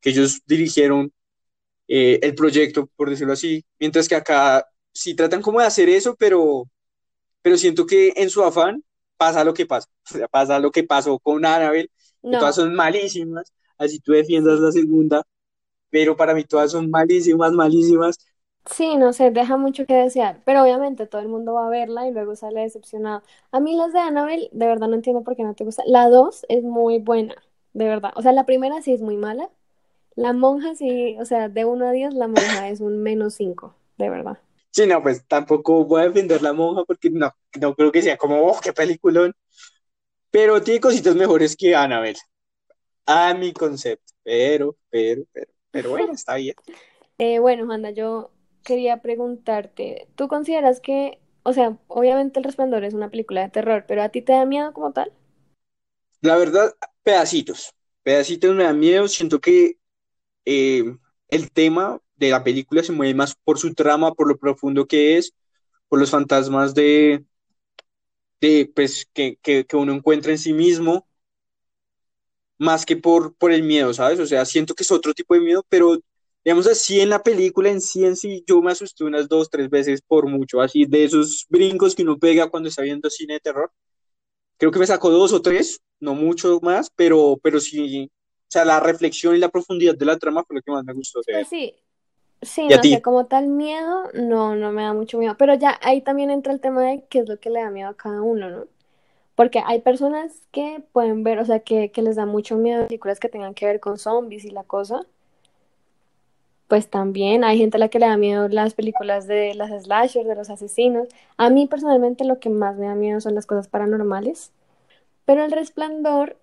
que 0.00 0.10
ellos 0.10 0.40
dirigieron 0.46 1.12
eh, 1.88 2.20
el 2.22 2.34
proyecto, 2.34 2.88
por 2.96 3.10
decirlo 3.10 3.34
así, 3.34 3.64
mientras 3.78 4.08
que 4.08 4.16
acá 4.16 4.66
sí 4.92 5.14
tratan 5.14 5.42
como 5.42 5.60
de 5.60 5.66
hacer 5.66 5.88
eso, 5.88 6.16
pero, 6.16 6.64
pero 7.42 7.58
siento 7.58 7.86
que 7.86 8.12
en 8.16 8.30
su 8.30 8.42
afán 8.44 8.84
pasa 9.16 9.44
lo 9.44 9.54
que 9.54 9.66
pasa, 9.66 9.88
o 10.10 10.14
sea, 10.18 10.28
pasa 10.28 10.58
lo 10.60 10.72
que 10.72 10.84
pasó 10.84 11.18
con 11.18 11.44
Annabelle, 11.44 11.90
todas 12.30 12.56
son 12.56 12.74
malísimas, 12.74 13.52
así 13.78 13.98
tú 14.00 14.12
defiendas 14.12 14.60
la 14.60 14.72
segunda, 14.72 15.22
pero 15.90 16.16
para 16.16 16.34
mí 16.34 16.44
todas 16.44 16.72
son 16.72 16.90
malísimas, 16.90 17.52
malísimas. 17.52 18.18
Sí, 18.70 18.96
no 18.96 19.12
sé, 19.12 19.30
deja 19.32 19.56
mucho 19.56 19.86
que 19.86 19.94
desear, 19.94 20.40
pero 20.44 20.62
obviamente 20.62 21.06
todo 21.06 21.20
el 21.20 21.28
mundo 21.28 21.54
va 21.54 21.66
a 21.66 21.70
verla 21.70 22.06
y 22.06 22.12
luego 22.12 22.36
sale 22.36 22.60
decepcionado. 22.60 23.22
A 23.50 23.58
mí 23.60 23.74
las 23.76 23.92
de 23.92 23.98
Annabelle, 23.98 24.48
de 24.52 24.66
verdad 24.66 24.86
no 24.88 24.94
entiendo 24.94 25.24
por 25.24 25.34
qué 25.36 25.42
no 25.42 25.54
te 25.54 25.64
gusta. 25.64 25.82
La 25.86 26.08
2 26.08 26.46
es 26.48 26.62
muy 26.62 26.98
buena, 27.00 27.34
de 27.72 27.86
verdad. 27.86 28.12
O 28.14 28.22
sea, 28.22 28.32
la 28.32 28.46
primera 28.46 28.80
sí 28.80 28.92
es 28.94 29.02
muy 29.02 29.16
mala. 29.16 29.50
La 30.16 30.32
monja 30.32 30.74
sí, 30.76 31.16
o 31.20 31.24
sea, 31.24 31.48
de 31.48 31.64
1 31.64 31.86
a 31.88 31.92
10 31.92 32.14
la 32.14 32.28
monja 32.28 32.68
es 32.68 32.80
un 32.80 33.02
menos 33.02 33.34
5, 33.34 33.74
de 33.98 34.10
verdad. 34.10 34.38
Sí, 34.70 34.86
no, 34.86 35.02
pues 35.02 35.26
tampoco 35.26 35.84
voy 35.84 36.02
a 36.02 36.04
defender 36.08 36.40
la 36.42 36.52
monja 36.52 36.84
porque 36.84 37.10
no, 37.10 37.30
no 37.60 37.74
creo 37.74 37.92
que 37.92 38.02
sea 38.02 38.16
como, 38.16 38.42
oh, 38.46 38.58
qué 38.62 38.72
peliculón. 38.72 39.34
Pero 40.32 40.62
tiene 40.62 40.80
cositas 40.80 41.14
mejores 41.14 41.54
que 41.56 41.76
Annabelle. 41.76 42.18
A 43.06 43.34
mi 43.34 43.52
concepto. 43.52 44.14
Pero, 44.24 44.76
pero, 44.90 45.22
pero, 45.32 45.52
pero 45.70 45.90
bueno, 45.90 46.12
está 46.14 46.34
bien. 46.34 46.56
Eh, 47.18 47.38
bueno, 47.38 47.66
Juanda, 47.66 47.90
yo 47.90 48.32
quería 48.64 49.02
preguntarte, 49.02 50.08
¿tú 50.16 50.28
consideras 50.28 50.80
que, 50.80 51.20
o 51.42 51.52
sea, 51.52 51.78
obviamente 51.86 52.40
El 52.40 52.44
Resplandor 52.44 52.82
es 52.84 52.94
una 52.94 53.10
película 53.10 53.42
de 53.42 53.50
terror, 53.50 53.84
pero 53.86 54.02
a 54.02 54.08
ti 54.08 54.22
te 54.22 54.32
da 54.32 54.46
miedo 54.46 54.72
como 54.72 54.92
tal? 54.92 55.12
La 56.22 56.36
verdad, 56.36 56.74
pedacitos. 57.02 57.74
Pedacitos 58.02 58.54
me 58.54 58.64
da 58.64 58.72
miedo. 58.72 59.08
Siento 59.08 59.40
que 59.40 59.76
eh, 60.44 60.96
el 61.28 61.50
tema 61.52 62.00
de 62.16 62.30
la 62.30 62.42
película 62.42 62.82
se 62.82 62.92
mueve 62.92 63.14
más 63.14 63.34
por 63.34 63.58
su 63.58 63.74
trama, 63.74 64.12
por 64.14 64.28
lo 64.28 64.38
profundo 64.38 64.86
que 64.86 65.18
es, 65.18 65.34
por 65.88 65.98
los 65.98 66.10
fantasmas 66.10 66.74
de, 66.74 67.24
de 68.42 68.70
pues, 68.74 69.06
que, 69.14 69.38
que, 69.42 69.64
que 69.66 69.76
uno 69.76 69.94
encuentra 69.94 70.32
en 70.32 70.38
sí 70.38 70.52
mismo, 70.52 71.06
más 72.58 72.86
que 72.86 72.96
por, 72.96 73.34
por 73.36 73.52
el 73.52 73.62
miedo, 73.62 73.92
¿sabes? 73.94 74.20
O 74.20 74.26
sea, 74.26 74.44
siento 74.44 74.74
que 74.74 74.82
es 74.84 74.90
otro 74.90 75.14
tipo 75.14 75.34
de 75.34 75.40
miedo, 75.40 75.64
pero 75.68 75.98
digamos 76.44 76.66
así 76.66 77.00
en 77.00 77.10
la 77.10 77.22
película 77.22 77.70
en 77.70 77.80
sí 77.80 78.04
en 78.04 78.16
sí, 78.16 78.44
yo 78.46 78.60
me 78.62 78.72
asusté 78.72 79.04
unas 79.04 79.28
dos, 79.28 79.50
tres 79.50 79.68
veces 79.70 80.02
por 80.02 80.28
mucho, 80.28 80.60
así 80.60 80.84
de 80.86 81.04
esos 81.04 81.46
brincos 81.48 81.94
que 81.94 82.02
uno 82.02 82.18
pega 82.18 82.50
cuando 82.50 82.68
está 82.68 82.82
viendo 82.82 83.10
cine 83.10 83.34
de 83.34 83.40
terror. 83.40 83.70
Creo 84.58 84.70
que 84.72 84.78
me 84.78 84.86
sacó 84.86 85.10
dos 85.10 85.32
o 85.32 85.42
tres, 85.42 85.80
no 86.00 86.14
mucho 86.14 86.60
más, 86.62 86.90
pero, 86.94 87.38
pero 87.42 87.60
sí, 87.60 88.10
o 88.12 88.46
sea, 88.48 88.64
la 88.64 88.80
reflexión 88.80 89.34
y 89.36 89.38
la 89.38 89.48
profundidad 89.48 89.96
de 89.96 90.04
la 90.04 90.18
trama 90.18 90.44
fue 90.44 90.56
lo 90.56 90.62
que 90.62 90.70
más 90.70 90.84
me 90.84 90.92
gustó 90.92 91.20
Pues 91.24 91.48
sí, 91.48 91.74
sí, 92.42 92.66
¿Y 92.68 92.72
a 92.72 92.76
no 92.78 92.82
sé, 92.82 93.02
como 93.02 93.26
tal 93.26 93.48
miedo, 93.48 94.04
no, 94.14 94.56
no 94.56 94.72
me 94.72 94.82
da 94.82 94.92
mucho 94.92 95.18
miedo, 95.18 95.36
pero 95.38 95.54
ya 95.54 95.78
ahí 95.82 96.02
también 96.02 96.30
entra 96.30 96.52
el 96.52 96.60
tema 96.60 96.82
de 96.82 97.04
qué 97.08 97.20
es 97.20 97.28
lo 97.28 97.38
que 97.38 97.50
le 97.50 97.62
da 97.62 97.70
miedo 97.70 97.88
a 97.90 97.96
cada 97.96 98.22
uno, 98.22 98.50
¿no? 98.50 98.66
Porque 99.34 99.62
hay 99.64 99.80
personas 99.80 100.46
que 100.52 100.82
pueden 100.92 101.24
ver, 101.24 101.38
o 101.38 101.44
sea, 101.44 101.60
que, 101.60 101.90
que 101.90 102.02
les 102.02 102.16
da 102.16 102.26
mucho 102.26 102.56
miedo 102.56 102.86
películas 102.86 103.20
que 103.20 103.28
tengan 103.28 103.54
que 103.54 103.66
ver 103.66 103.80
con 103.80 103.98
zombies 103.98 104.44
y 104.44 104.50
la 104.50 104.64
cosa, 104.64 105.06
pues 106.68 106.88
también 106.88 107.44
hay 107.44 107.58
gente 107.58 107.76
a 107.76 107.80
la 107.80 107.88
que 107.88 107.98
le 107.98 108.06
da 108.06 108.16
miedo 108.16 108.48
las 108.48 108.74
películas 108.74 109.26
de 109.26 109.54
las 109.54 109.70
slashers, 109.84 110.26
de 110.26 110.34
los 110.34 110.50
asesinos. 110.50 111.08
A 111.36 111.50
mí 111.50 111.66
personalmente 111.66 112.24
lo 112.24 112.40
que 112.40 112.50
más 112.50 112.76
me 112.76 112.86
da 112.86 112.94
miedo 112.94 113.20
son 113.20 113.34
las 113.34 113.46
cosas 113.46 113.68
paranormales, 113.68 114.52
pero 115.24 115.44
El 115.44 115.52
Resplandor 115.52 116.38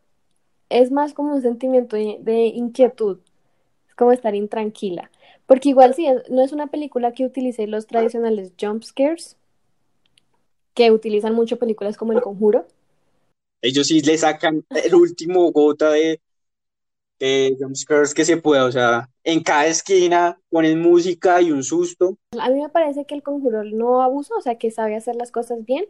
es 0.70 0.92
más 0.92 1.14
como 1.14 1.34
un 1.34 1.42
sentimiento 1.42 1.96
de 1.96 2.48
inquietud, 2.48 3.20
es 3.88 3.96
como 3.96 4.12
estar 4.12 4.36
intranquila. 4.36 5.10
Porque 5.50 5.70
igual 5.70 5.96
sí, 5.96 6.06
no 6.30 6.44
es 6.44 6.52
una 6.52 6.68
película 6.68 7.12
que 7.12 7.26
utilice 7.26 7.66
los 7.66 7.88
tradicionales 7.88 8.54
jump 8.62 8.84
scares, 8.84 9.36
que 10.76 10.92
utilizan 10.92 11.34
mucho 11.34 11.58
películas 11.58 11.98
como 11.98 12.14
El 12.14 12.22
Conjuro. 12.22 12.68
Ellos 13.60 13.88
sí 13.88 14.00
le 14.02 14.16
sacan 14.20 14.64
el 14.70 14.94
último 14.94 15.52
gota 15.52 15.90
de, 15.90 16.22
de 17.18 17.58
jumpscares 17.60 18.14
que 18.14 18.26
se 18.26 18.38
pueda, 18.38 18.66
o 18.66 18.72
sea, 18.72 19.10
en 19.24 19.42
cada 19.42 19.66
esquina 19.66 20.40
ponen 20.52 20.80
música 20.80 21.42
y 21.42 21.52
un 21.52 21.64
susto. 21.64 22.16
A 22.40 22.52
mí 22.52 22.62
me 22.62 22.70
parece 22.70 23.06
que 23.06 23.16
El 23.16 23.24
Conjuro 23.24 23.64
no 23.64 24.04
abusa, 24.04 24.36
o 24.38 24.42
sea, 24.42 24.60
que 24.60 24.70
sabe 24.70 24.96
hacer 24.96 25.16
las 25.16 25.32
cosas 25.32 25.66
bien, 25.66 25.86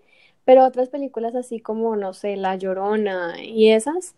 pero 0.45 0.63
otras 0.63 0.87
películas 0.87 1.35
así 1.35 1.59
como, 1.59 1.97
no 1.97 2.13
sé, 2.13 2.37
La 2.37 2.55
Llorona 2.55 3.43
y 3.43 3.71
esas, 3.71 4.15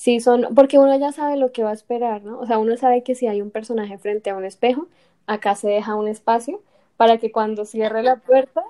sí 0.00 0.18
son, 0.20 0.54
porque 0.54 0.78
uno 0.78 0.98
ya 0.98 1.12
sabe 1.12 1.36
lo 1.36 1.52
que 1.52 1.62
va 1.62 1.70
a 1.70 1.74
esperar, 1.74 2.22
¿no? 2.24 2.38
O 2.40 2.46
sea, 2.46 2.58
uno 2.58 2.74
sabe 2.78 3.02
que 3.02 3.14
si 3.14 3.26
hay 3.26 3.42
un 3.42 3.50
personaje 3.50 3.98
frente 3.98 4.30
a 4.30 4.36
un 4.36 4.46
espejo, 4.46 4.88
acá 5.26 5.54
se 5.56 5.68
deja 5.68 5.94
un 5.94 6.08
espacio 6.08 6.62
para 6.96 7.18
que 7.18 7.30
cuando 7.30 7.66
cierre 7.66 8.02
la 8.02 8.16
puerta, 8.16 8.64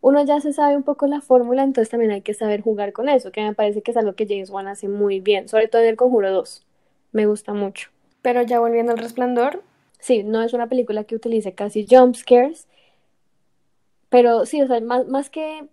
uno 0.00 0.24
ya 0.24 0.40
se 0.40 0.52
sabe 0.52 0.76
un 0.76 0.82
poco 0.82 1.06
la 1.06 1.20
fórmula, 1.20 1.62
entonces 1.62 1.88
también 1.88 2.10
hay 2.10 2.22
que 2.22 2.34
saber 2.34 2.62
jugar 2.62 2.92
con 2.92 3.08
eso, 3.08 3.30
que 3.30 3.42
me 3.42 3.54
parece 3.54 3.82
que 3.82 3.92
es 3.92 3.96
algo 3.96 4.14
que 4.14 4.26
James 4.26 4.50
Wan 4.50 4.66
hace 4.66 4.88
muy 4.88 5.20
bien, 5.20 5.48
sobre 5.48 5.68
todo 5.68 5.82
en 5.82 5.88
El 5.90 5.96
Conjuro 5.96 6.32
2, 6.32 6.66
me 7.12 7.26
gusta 7.26 7.52
mucho. 7.54 7.90
Pero 8.20 8.42
ya 8.42 8.58
volviendo 8.58 8.90
al 8.90 8.98
Resplandor, 8.98 9.62
sí, 10.00 10.24
no 10.24 10.42
es 10.42 10.52
una 10.52 10.68
película 10.68 11.04
que 11.04 11.14
utilice 11.14 11.54
casi 11.54 11.86
jump 11.88 12.16
scares, 12.16 12.66
pero 14.08 14.46
sí, 14.46 14.62
o 14.62 14.66
sea, 14.66 14.80
más, 14.80 15.06
más 15.06 15.30
que 15.30 15.68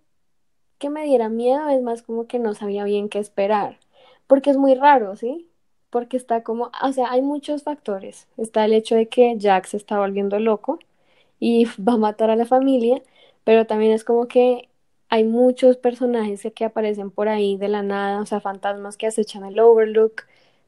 que 0.78 0.90
me 0.90 1.02
diera 1.04 1.28
miedo, 1.28 1.68
es 1.68 1.82
más 1.82 2.02
como 2.02 2.28
que 2.28 2.38
no 2.38 2.54
sabía 2.54 2.84
bien 2.84 3.08
qué 3.08 3.18
esperar, 3.18 3.78
porque 4.28 4.50
es 4.50 4.56
muy 4.58 4.74
raro, 4.76 5.16
¿sí? 5.16 5.48
Porque 5.90 6.16
está 6.16 6.42
como, 6.44 6.70
o 6.82 6.92
sea, 6.92 7.10
hay 7.10 7.22
muchos 7.22 7.64
factores. 7.64 8.28
Está 8.36 8.64
el 8.66 8.74
hecho 8.74 8.96
de 8.96 9.08
que 9.08 9.36
Jack 9.38 9.66
se 9.66 9.78
está 9.78 9.98
volviendo 9.98 10.38
loco 10.40 10.78
y 11.40 11.66
va 11.82 11.94
a 11.94 11.98
matar 11.98 12.30
a 12.30 12.36
la 12.36 12.46
familia, 12.46 13.02
pero 13.44 13.66
también 13.66 13.92
es 13.92 14.04
como 14.04 14.28
que 14.28 14.68
hay 15.10 15.24
muchos 15.24 15.76
personajes 15.78 16.46
que, 16.54 16.64
aparecen 16.64 17.10
por 17.10 17.28
ahí 17.28 17.56
de 17.56 17.68
la 17.68 17.82
nada, 17.82 18.20
o 18.20 18.26
sea, 18.26 18.40
fantasmas 18.40 18.96
que 18.96 19.06
acechan 19.06 19.44
el 19.44 19.58
Overlook, 19.60 20.24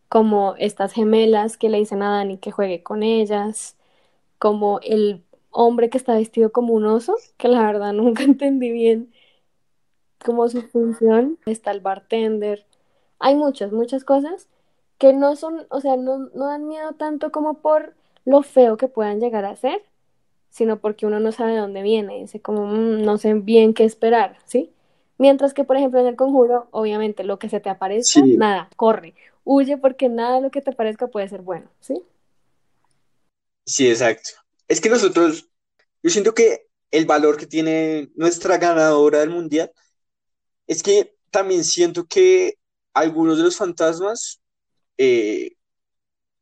como 0.09 0.57
estas 0.59 0.93
gemelas 0.93 1.57
que 1.59 1.69
le 1.69 1.79
dicen 1.79 2.03
a 2.03 2.11
Dani 2.11 2.39
que 2.39 2.51
juegue 2.53 2.83
con 2.83 3.03
ellas, 3.03 3.77
como 4.39 4.81
el 4.83 5.25
hombre 5.51 5.91
que 5.91 5.99
está 5.99 6.15
vestido 6.15 6.53
como 6.53 6.75
un 6.75 6.87
oso, 6.87 7.17
que 7.39 7.49
la 7.49 7.63
verdad 7.65 7.93
nunca 7.95 8.25
entendí 8.25 8.71
bien 8.73 9.13
como 10.25 10.49
su 10.49 10.63
función, 10.63 11.39
está 11.47 11.71
el 11.73 11.81
bartender, 11.81 12.67
hay 13.21 13.37
muchas, 13.37 13.73
muchas 13.73 14.05
cosas 14.05 14.49
que 14.99 15.13
no 15.15 15.37
son, 15.37 15.67
o 15.71 15.81
sea, 15.81 15.97
no, 15.97 16.19
no 16.35 16.47
dan 16.47 16.69
miedo 16.69 16.95
tanto 16.95 17.33
como 17.33 17.55
por 17.63 17.95
lo 18.25 18.43
feo 18.43 18.77
que 18.79 18.89
puedan 18.89 19.21
llegar 19.21 19.45
a 19.47 19.57
ser, 19.57 19.83
sino 20.51 20.81
porque 20.81 21.07
uno 21.07 21.21
no 21.21 21.33
sabe 21.33 21.53
de 21.53 21.59
dónde 21.59 21.83
viene, 21.83 22.19
dice 22.21 22.41
como 22.43 22.67
"Mm, 22.67 23.03
no 23.05 23.19
sé 23.19 23.35
bien 23.35 23.75
qué 23.75 23.85
esperar, 23.85 24.39
¿sí? 24.47 24.73
Mientras 25.19 25.55
que, 25.55 25.65
por 25.65 25.77
ejemplo, 25.77 26.01
en 26.01 26.07
el 26.07 26.17
conjuro, 26.17 26.69
obviamente 26.73 27.25
lo 27.25 27.39
que 27.39 27.49
se 27.49 27.61
te 27.61 27.71
aparezca, 27.71 28.29
Sí, 28.29 28.35
nada, 28.35 28.71
corre, 28.77 29.15
huye 29.45 29.77
porque 29.79 30.09
nada 30.09 30.37
de 30.37 30.43
lo 30.43 30.51
que 30.51 30.63
te 30.63 30.73
parezca 30.73 31.09
puede 31.09 31.29
ser 31.29 31.43
bueno, 31.43 31.69
¿sí? 31.81 32.03
sí, 33.65 33.89
exacto. 33.89 34.31
Es 34.69 34.81
que 34.81 34.89
nosotros, 34.89 35.49
yo 36.03 36.11
siento 36.11 36.35
que 36.35 36.69
el 36.91 37.07
valor 37.07 37.37
que 37.39 37.47
tiene 37.47 38.11
nuestra 38.17 38.59
ganadora 38.59 39.21
del 39.21 39.31
mundial 39.31 39.73
es 40.69 40.83
que 40.85 41.17
también 41.33 41.65
siento 41.65 42.07
que 42.07 42.55
algunos 42.95 43.39
de 43.39 43.45
los 43.45 43.57
fantasmas, 43.57 44.41
eh, 44.99 45.53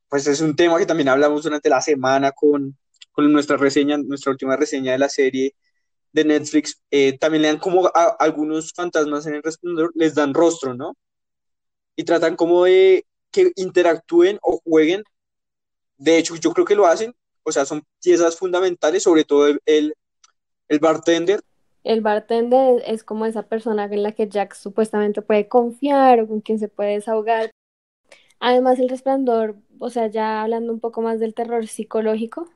pues 0.09 0.27
es 0.27 0.41
un 0.41 0.57
tema 0.57 0.79
que 0.79 0.87
también 0.87 1.09
hablamos 1.09 1.45
durante 1.45 1.69
la 1.69 1.81
semana 1.81 2.33
con, 2.33 2.77
con 3.13 3.33
nuestra 3.33 3.57
reseña, 3.57 3.99
nuestra 3.99 4.33
última 4.33 4.57
reseña 4.57 4.93
de 4.93 4.99
la 4.99 5.09
serie 5.09 5.55
de 6.13 6.25
Netflix, 6.25 6.81
eh, 6.91 7.19
también 7.19 7.43
le 7.43 7.49
dan 7.49 7.59
como 7.59 7.87
a, 7.87 8.17
algunos 8.19 8.73
fantasmas 8.73 9.27
en 9.27 9.35
el 9.35 9.43
resplandor, 9.43 9.93
les 9.95 10.15
dan 10.15 10.35
rostro, 10.35 10.75
¿no? 10.75 10.97
Y 11.97 12.05
tratan 12.05 12.37
como 12.37 12.65
de 12.65 13.07
que 13.31 13.53
interactúen 13.57 14.39
o 14.43 14.61
jueguen. 14.65 15.05
De 15.97 16.19
hecho, 16.19 16.37
yo 16.37 16.53
creo 16.53 16.65
que 16.65 16.75
lo 16.75 16.87
hacen, 16.87 17.15
o 17.43 17.53
sea, 17.53 17.67
son 17.67 17.85
piezas 18.03 18.37
fundamentales, 18.37 19.03
sobre 19.03 19.25
todo 19.25 19.49
el, 19.49 19.61
el, 19.67 19.95
el 20.69 20.79
bartender. 20.79 21.43
El 21.89 22.03
bartender 22.03 22.83
es 22.87 23.03
como 23.03 23.25
esa 23.25 23.45
persona 23.45 23.87
en 23.87 24.03
la 24.03 24.13
que 24.13 24.29
Jack 24.29 24.53
supuestamente 24.55 25.23
puede 25.23 25.49
confiar 25.49 26.21
o 26.21 26.29
con 26.29 26.43
quien 26.43 26.59
se 26.59 26.69
puede 26.69 26.93
desahogar. 26.93 27.51
Además, 28.41 28.79
El 28.79 28.91
Resplandor, 28.91 29.57
o 29.79 29.89
sea, 29.89 30.07
ya 30.09 30.43
hablando 30.43 30.71
un 30.71 30.81
poco 30.81 31.01
más 31.01 31.19
del 31.19 31.33
terror 31.33 31.67
psicológico, 31.67 32.47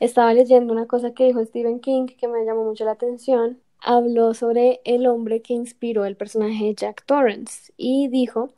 estaba 0.00 0.34
leyendo 0.34 0.74
una 0.74 0.86
cosa 0.86 1.14
que 1.14 1.24
dijo 1.24 1.42
Stephen 1.46 1.80
King 1.80 2.08
que 2.08 2.28
me 2.28 2.44
llamó 2.44 2.64
mucho 2.64 2.84
la 2.84 2.90
atención. 2.92 3.58
Habló 3.80 4.34
sobre 4.34 4.82
el 4.84 5.06
hombre 5.06 5.40
que 5.40 5.54
inspiró 5.54 6.04
el 6.04 6.16
personaje 6.16 6.66
de 6.66 6.74
Jack 6.74 7.06
Torrance 7.06 7.72
y 7.78 8.08
dijo 8.08 8.50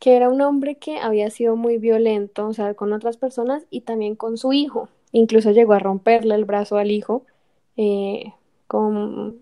que 0.00 0.16
era 0.16 0.28
un 0.28 0.40
hombre 0.40 0.74
que 0.74 0.98
había 0.98 1.30
sido 1.30 1.54
muy 1.54 1.78
violento, 1.78 2.48
o 2.48 2.52
sea, 2.52 2.74
con 2.74 2.92
otras 2.92 3.16
personas 3.16 3.64
y 3.70 3.82
también 3.82 4.16
con 4.16 4.38
su 4.38 4.52
hijo. 4.52 4.88
Incluso 5.12 5.52
llegó 5.52 5.74
a 5.74 5.78
romperle 5.78 6.34
el 6.34 6.46
brazo 6.46 6.78
al 6.78 6.90
hijo 6.90 7.24
eh, 7.76 8.32
con, 8.66 9.41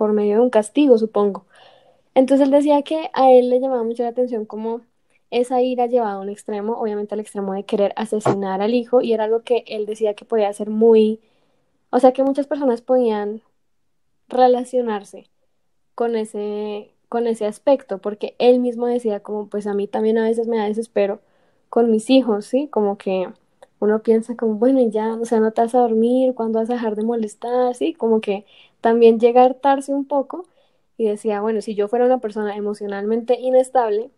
por 0.00 0.14
medio 0.14 0.36
de 0.36 0.40
un 0.40 0.48
castigo, 0.48 0.96
supongo. 0.96 1.44
Entonces 2.14 2.46
él 2.46 2.50
decía 2.50 2.80
que 2.80 3.10
a 3.12 3.30
él 3.32 3.50
le 3.50 3.60
llamaba 3.60 3.82
mucho 3.82 4.02
la 4.02 4.08
atención 4.08 4.46
como 4.46 4.80
esa 5.30 5.60
ira 5.60 5.88
llevada 5.88 6.14
a 6.14 6.20
un 6.20 6.30
extremo, 6.30 6.80
obviamente 6.80 7.14
al 7.14 7.20
extremo 7.20 7.52
de 7.52 7.64
querer 7.64 7.92
asesinar 7.96 8.62
al 8.62 8.72
hijo, 8.72 9.02
y 9.02 9.12
era 9.12 9.24
algo 9.24 9.42
que 9.42 9.62
él 9.66 9.84
decía 9.84 10.14
que 10.14 10.24
podía 10.24 10.50
ser 10.54 10.70
muy, 10.70 11.20
o 11.90 11.98
sea, 12.00 12.12
que 12.12 12.22
muchas 12.22 12.46
personas 12.46 12.80
podían 12.80 13.42
relacionarse 14.28 15.28
con 15.94 16.16
ese, 16.16 16.92
con 17.10 17.26
ese 17.26 17.44
aspecto, 17.44 17.98
porque 17.98 18.34
él 18.38 18.58
mismo 18.60 18.86
decía 18.86 19.20
como, 19.20 19.48
pues 19.48 19.66
a 19.66 19.74
mí 19.74 19.86
también 19.86 20.16
a 20.16 20.24
veces 20.24 20.48
me 20.48 20.56
da 20.56 20.64
desespero 20.64 21.20
con 21.68 21.90
mis 21.90 22.08
hijos, 22.08 22.46
¿sí? 22.46 22.68
Como 22.68 22.96
que 22.96 23.28
uno 23.80 24.02
piensa 24.02 24.34
como, 24.34 24.54
bueno, 24.54 24.80
ya, 24.88 25.14
o 25.14 25.26
sea, 25.26 25.40
no 25.40 25.52
te 25.52 25.60
vas 25.60 25.74
a 25.74 25.80
dormir, 25.80 26.34
¿cuándo 26.34 26.58
vas 26.58 26.70
a 26.70 26.74
dejar 26.74 26.96
de 26.96 27.02
molestar? 27.02 27.74
¿Sí? 27.74 27.92
Como 27.92 28.22
que 28.22 28.46
también 28.80 29.20
llega 29.20 29.42
a 29.42 29.46
hartarse 29.46 29.92
un 29.92 30.06
poco 30.06 30.46
y 30.96 31.06
decía, 31.06 31.40
bueno, 31.40 31.60
si 31.62 31.74
yo 31.74 31.88
fuera 31.88 32.06
una 32.06 32.18
persona 32.20 32.56
emocionalmente 32.56 33.38
inestable, 33.40 34.10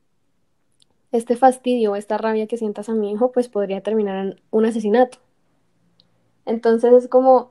este 1.13 1.37
fastidio, 1.37 1.95
esta 1.97 2.19
rabia 2.19 2.47
que 2.47 2.57
sientas 2.57 2.89
a 2.89 2.95
mi 2.95 3.13
hijo, 3.13 3.33
pues 3.33 3.49
podría 3.49 3.83
terminar 3.83 4.27
en 4.27 4.41
un 4.51 4.67
asesinato. 4.67 5.19
Entonces 6.47 6.93
es 6.93 7.09
como, 7.09 7.51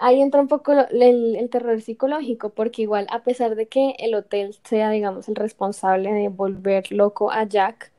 ahí 0.00 0.20
entra 0.20 0.40
un 0.40 0.48
poco 0.48 0.72
el, 0.72 1.36
el 1.36 1.50
terror 1.50 1.80
psicológico, 1.80 2.50
porque 2.50 2.82
igual 2.82 3.06
a 3.10 3.22
pesar 3.22 3.54
de 3.56 3.68
que 3.68 3.94
el 3.98 4.14
hotel 4.14 4.56
sea, 4.64 4.90
digamos, 4.90 5.28
el 5.28 5.36
responsable 5.36 6.12
de 6.12 6.28
volver 6.28 6.90
loco 6.92 7.30
a 7.30 7.44
Jack, 7.44 7.92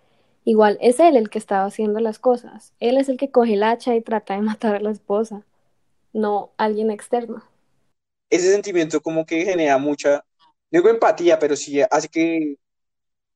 igual 0.45 0.77
es 0.81 0.99
él 0.99 1.15
el 1.17 1.29
que 1.29 1.39
estaba 1.39 1.65
haciendo 1.65 1.99
las 1.99 2.19
cosas. 2.19 2.73
Él 2.79 2.97
es 2.97 3.09
el 3.09 3.17
que 3.17 3.31
coge 3.31 3.53
el 3.55 3.63
hacha 3.63 3.95
y 3.95 4.01
trata 4.01 4.35
de 4.35 4.41
matar 4.43 4.75
a 4.75 4.79
la 4.79 4.91
esposa. 4.91 5.43
no 6.13 6.51
alguien 6.57 6.91
externo. 6.91 7.43
Ese 8.29 8.51
sentimiento 8.51 9.01
como 9.01 9.25
que 9.25 9.45
genera 9.45 9.77
mucha, 9.77 10.23
no 10.71 10.79
digo 10.79 10.89
empatía, 10.89 11.39
pero 11.39 11.55
sí 11.55 11.81
hace 11.81 12.09
que, 12.09 12.55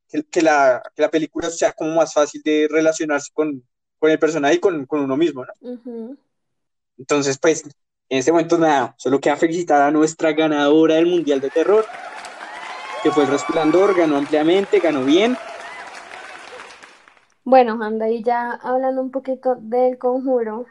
que, 0.10 0.24
que 0.24 0.42
la, 0.42 0.82
que 0.96 1.02
la 1.02 1.10
película 1.10 1.50
sea 1.50 1.72
como 1.72 1.96
más 1.96 2.14
fácil 2.14 2.42
de 2.44 2.68
relacionarse 2.70 3.32
con, 3.34 3.64
con 4.00 4.12
el 4.12 4.20
personaje 4.20 4.56
y 4.56 4.60
con, 4.60 4.86
con 4.86 5.02
uno 5.02 5.16
mismo, 5.16 5.46
¿no? 5.46 5.54
Ujú. 5.74 6.18
Entonces, 6.98 7.38
pues, 7.38 7.64
en 8.10 8.18
este 8.20 8.32
momento 8.32 8.58
nada, 8.58 8.94
solo 8.98 9.20
queda 9.20 9.38
felicitar 9.38 9.82
a 9.82 9.92
nuestra 9.92 10.34
ganadora 10.34 10.96
del 10.96 11.08
Mundial 11.08 11.40
de 11.40 11.50
Terror, 11.50 11.86
que 13.02 13.12
fue 13.12 13.24
El 13.24 13.32
Resplandor, 13.32 13.96
ganó 13.96 14.18
ampliamente, 14.18 14.80
ganó 14.80 15.04
bien. 15.06 15.38
Bueno, 17.44 17.82
anda, 17.82 18.10
y 18.10 18.22
ya 18.22 18.52
hablando 18.52 19.02
un 19.02 19.12
poquito 19.12 19.56
del 19.56 19.98
conjuro, 19.98 20.68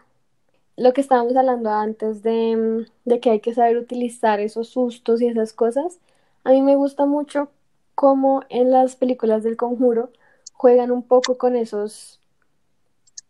lo 0.77 0.93
que 0.93 1.01
estábamos 1.01 1.37
hablando 1.37 1.71
antes 1.71 2.23
de, 2.23 2.57
mm, 2.57 3.09
de 3.09 3.21
que 3.21 3.31
hay 3.31 3.41
que 3.41 3.55
saber 3.55 3.77
utilizar 3.77 4.41
esos 4.41 4.69
sustos 4.69 5.21
y 5.23 5.27
esas 5.27 5.53
cosas, 5.53 6.01
a 6.45 6.51
mí 6.53 6.63
me 6.63 6.77
gusta 6.77 7.07
mucho 7.07 7.51
cómo 7.95 8.43
en 8.49 8.71
las 8.71 8.97
películas 8.97 9.43
del 9.43 9.57
conjuro 9.57 10.11
juegan 10.55 10.91
un 10.91 11.03
poco 11.03 11.39
con 11.39 11.57
esos, 11.57 12.21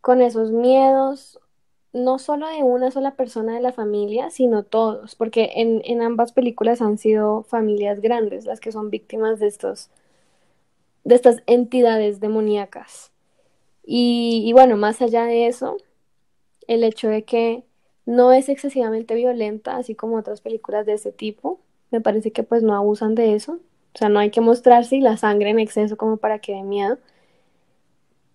con 0.01 0.23
esos 0.23 0.53
miedos, 0.53 1.41
no 1.93 2.19
solo 2.19 2.47
de 2.49 2.63
una 2.63 2.91
sola 2.91 3.17
persona 3.17 3.55
de 3.55 3.61
la 3.61 3.73
familia, 3.73 4.31
sino 4.31 4.63
todos, 4.63 5.17
porque 5.17 5.51
en, 5.57 5.83
en 5.85 6.03
ambas 6.03 6.33
películas 6.33 6.81
han 6.81 6.99
sido 6.99 7.43
familias 7.45 8.01
grandes 8.01 8.45
las 8.47 8.61
que 8.61 8.73
son 8.73 8.91
víctimas 8.91 9.41
de 9.41 9.49
estos, 9.49 9.91
de 11.05 11.15
estas 11.17 11.43
entidades 11.47 12.21
demoníacas. 12.21 13.11
Y, 13.85 14.45
y 14.47 14.53
bueno, 14.53 14.77
más 14.77 15.03
allá 15.03 15.25
de 15.25 15.49
eso, 15.49 15.79
el 16.71 16.85
hecho 16.85 17.09
de 17.09 17.25
que 17.25 17.65
no 18.07 18.33
es 18.33 18.49
excesivamente 18.49 19.17
violenta, 19.17 19.77
así 19.77 19.97
como 19.97 20.17
otras 20.17 20.41
películas 20.41 20.87
de 20.87 20.95
ese 20.95 21.11
tipo, 21.13 21.61
me 21.91 22.01
parece 22.01 22.31
que 22.33 22.45
pues 22.45 22.63
no 22.63 22.77
abusan 22.77 23.17
de 23.17 23.35
eso, 23.35 23.55
o 23.95 23.99
sea, 23.99 24.09
no 24.09 24.21
hay 24.21 24.31
que 24.31 24.41
mostrarse 24.41 24.99
la 25.01 25.17
sangre 25.17 25.51
en 25.51 25.59
exceso 25.59 25.97
como 25.97 26.19
para 26.19 26.39
que 26.39 26.53
dé 26.53 26.63
miedo, 26.63 26.99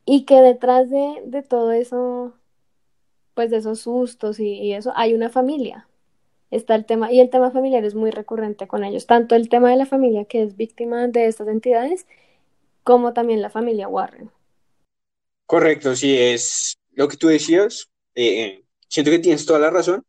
y 0.06 0.26
que 0.26 0.42
detrás 0.42 0.90
de, 0.90 1.24
de 1.26 1.44
todo 1.44 1.72
eso, 1.72 2.34
pues 3.34 3.52
de 3.52 3.58
esos 3.58 3.80
sustos 3.80 4.40
y, 4.40 4.50
y 4.60 4.74
eso, 4.74 4.92
hay 4.96 5.14
una 5.14 5.30
familia, 5.30 5.88
está 6.52 6.76
el 6.76 6.86
tema, 6.86 7.14
y 7.14 7.22
el 7.22 7.30
tema 7.30 7.52
familiar 7.52 7.86
es 7.86 7.96
muy 7.96 8.12
recurrente 8.12 8.68
con 8.68 8.84
ellos, 8.84 9.06
tanto 9.06 9.36
el 9.36 9.48
tema 9.48 9.70
de 9.70 9.78
la 9.78 9.86
familia 9.86 10.26
que 10.26 10.44
es 10.44 10.58
víctima 10.58 11.08
de 11.08 11.28
estas 11.28 11.48
entidades, 11.48 12.06
como 12.84 13.14
también 13.14 13.42
la 13.42 13.50
familia 13.50 13.88
Warren. 13.88 14.30
Correcto, 15.48 15.96
sí, 15.96 16.18
es 16.18 16.78
lo 16.94 17.08
que 17.08 17.16
tú 17.16 17.28
decías. 17.28 17.88
Eh, 18.16 18.64
siento 18.90 19.12
que 19.12 19.20
tienes 19.20 19.46
toda 19.46 19.60
la 19.60 19.70
razón. 19.70 20.04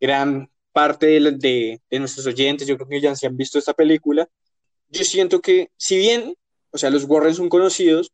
Gran 0.00 0.50
parte 0.72 1.06
de, 1.06 1.32
de- 1.32 1.80
de 1.90 1.98
nuestros 1.98 2.26
oyentes, 2.26 2.66
yo 2.66 2.76
creo 2.76 2.88
que 2.88 3.00
ya 3.00 3.14
se 3.16 3.26
han 3.26 3.36
visto 3.36 3.58
esta 3.58 3.74
película. 3.74 4.28
Yo 4.88 5.04
siento 5.04 5.40
que, 5.40 5.70
si 5.76 5.98
bien, 5.98 6.34
o 6.72 6.78
sea, 6.78 6.90
los 6.90 7.04
Warren 7.06 7.34
son 7.34 7.48
conocidos, 7.48 8.12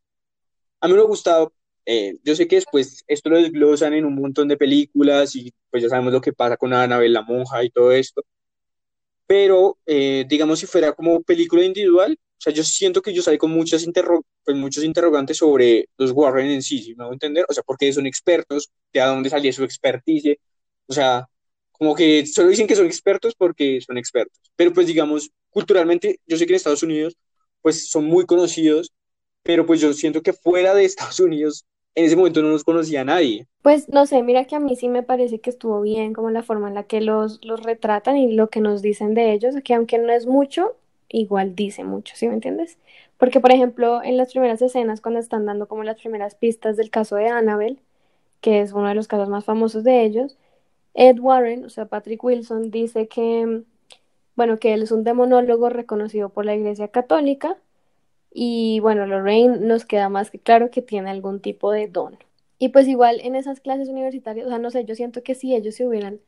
a 0.80 0.88
mí 0.88 0.94
me 0.94 1.00
ha 1.00 1.04
gustado. 1.04 1.54
eh, 1.86 2.16
yo 2.24 2.34
sé 2.36 2.48
que 2.48 2.56
después 2.56 3.04
esto 3.08 3.30
lo 3.30 3.38
desglosan 3.38 3.94
en 3.94 4.04
un 4.06 4.14
montón 4.16 4.48
de 4.48 4.56
películas 4.58 5.36
y 5.36 5.52
pues 5.70 5.82
ya 5.84 5.88
sabemos 5.90 6.12
lo 6.14 6.20
que 6.22 6.32
pasa 6.34 6.56
con 6.58 6.74
Annabelle 6.74 7.12
la 7.14 7.22
monja 7.22 7.64
y 7.64 7.70
todo 7.70 7.92
esto. 7.92 8.22
Pero 9.26 9.78
eh, 9.86 10.24
digamos 10.28 10.60
si 10.60 10.66
fuera 10.66 10.92
como 10.92 11.22
película 11.22 11.64
individual, 11.64 12.18
o 12.20 12.40
sea, 12.40 12.52
yo 12.52 12.62
siento 12.64 13.02
que 13.02 13.14
yo 13.14 13.22
salí 13.22 13.38
con 13.38 13.50
muchas 13.50 13.84
interro 13.84 14.24
pues, 14.44 14.56
muchos 14.56 14.84
interrogantes 14.84 15.38
sobre 15.38 15.88
los 15.96 16.12
Warren 16.12 16.50
en 16.50 16.62
sí, 16.62 16.82
¿sí 16.82 16.94
me 16.94 17.04
hago 17.04 17.12
entender? 17.12 17.46
O 17.48 17.52
sea, 17.54 17.62
¿por 17.62 17.78
qué 17.78 17.92
son 17.92 18.06
expertos? 18.06 18.70
¿De 18.92 19.00
a 19.00 19.06
dónde 19.06 19.30
salía 19.30 19.52
su 19.52 19.64
experticia? 19.64 20.34
O 20.86 20.92
sea, 20.92 21.26
como 21.72 21.94
que 21.94 22.26
solo 22.26 22.48
dicen 22.48 22.66
que 22.66 22.76
son 22.76 22.86
expertos 22.86 23.34
porque 23.36 23.80
son 23.80 23.98
expertos, 23.98 24.40
pero 24.56 24.72
pues 24.72 24.86
digamos, 24.86 25.30
culturalmente, 25.50 26.20
yo 26.26 26.36
sé 26.36 26.46
que 26.46 26.52
en 26.52 26.56
Estados 26.56 26.82
Unidos, 26.82 27.16
pues 27.62 27.88
son 27.90 28.04
muy 28.04 28.26
conocidos, 28.26 28.92
pero 29.42 29.66
pues 29.66 29.80
yo 29.80 29.92
siento 29.92 30.22
que 30.22 30.32
fuera 30.32 30.74
de 30.74 30.84
Estados 30.84 31.20
Unidos, 31.20 31.64
en 31.96 32.04
ese 32.04 32.14
momento 32.14 32.42
no 32.42 32.50
los 32.50 32.62
conocía 32.62 33.04
nadie. 33.04 33.46
Pues 33.62 33.88
no 33.88 34.06
sé, 34.06 34.22
mira 34.22 34.44
que 34.44 34.54
a 34.54 34.60
mí 34.60 34.76
sí 34.76 34.88
me 34.88 35.02
parece 35.02 35.40
que 35.40 35.50
estuvo 35.50 35.80
bien 35.80 36.12
como 36.12 36.30
la 36.30 36.42
forma 36.42 36.68
en 36.68 36.74
la 36.74 36.84
que 36.84 37.00
los, 37.00 37.44
los 37.44 37.62
retratan 37.62 38.18
y 38.18 38.32
lo 38.34 38.48
que 38.50 38.60
nos 38.60 38.82
dicen 38.82 39.14
de 39.14 39.32
ellos, 39.32 39.54
que 39.64 39.74
aunque 39.74 39.98
no 39.98 40.12
es 40.12 40.26
mucho, 40.26 40.76
igual 41.08 41.54
dice 41.56 41.84
mucho, 41.84 42.14
¿sí 42.14 42.28
me 42.28 42.34
entiendes? 42.34 42.78
Porque, 43.16 43.40
por 43.40 43.50
ejemplo, 43.50 44.02
en 44.02 44.18
las 44.18 44.32
primeras 44.32 44.60
escenas, 44.60 45.00
cuando 45.00 45.20
están 45.20 45.46
dando 45.46 45.66
como 45.68 45.84
las 45.84 45.98
primeras 45.98 46.34
pistas 46.34 46.76
del 46.76 46.90
caso 46.90 47.16
de 47.16 47.28
Annabelle, 47.28 47.78
que 48.42 48.60
es 48.60 48.72
uno 48.72 48.88
de 48.88 48.94
los 48.94 49.08
casos 49.08 49.30
más 49.30 49.46
famosos 49.46 49.82
de 49.82 50.04
ellos, 50.04 50.36
Ed 50.92 51.18
Warren, 51.18 51.64
o 51.64 51.70
sea, 51.70 51.86
Patrick 51.86 52.22
Wilson, 52.22 52.70
dice 52.70 53.08
que, 53.08 53.62
bueno, 54.34 54.58
que 54.58 54.74
él 54.74 54.82
es 54.82 54.92
un 54.92 55.02
demonólogo 55.02 55.70
reconocido 55.70 56.28
por 56.28 56.44
la 56.44 56.54
Iglesia 56.54 56.88
Católica 56.88 57.56
y, 58.38 58.80
bueno, 58.80 59.06
Lorraine 59.06 59.58
nos 59.60 59.86
queda 59.86 60.10
más 60.10 60.30
que 60.30 60.38
claro 60.38 60.70
que 60.70 60.82
tiene 60.82 61.08
algún 61.10 61.40
tipo 61.40 61.72
de 61.72 61.88
don. 61.88 62.18
Y 62.58 62.68
pues 62.68 62.86
igual 62.86 63.20
en 63.22 63.34
esas 63.34 63.60
clases 63.60 63.88
universitarias, 63.88 64.46
o 64.46 64.50
sea, 64.50 64.58
no 64.58 64.70
sé, 64.70 64.84
yo 64.84 64.94
siento 64.94 65.22
que 65.22 65.34
si 65.34 65.54
ellos 65.54 65.74
se 65.74 65.86
hubieran, 65.86 66.20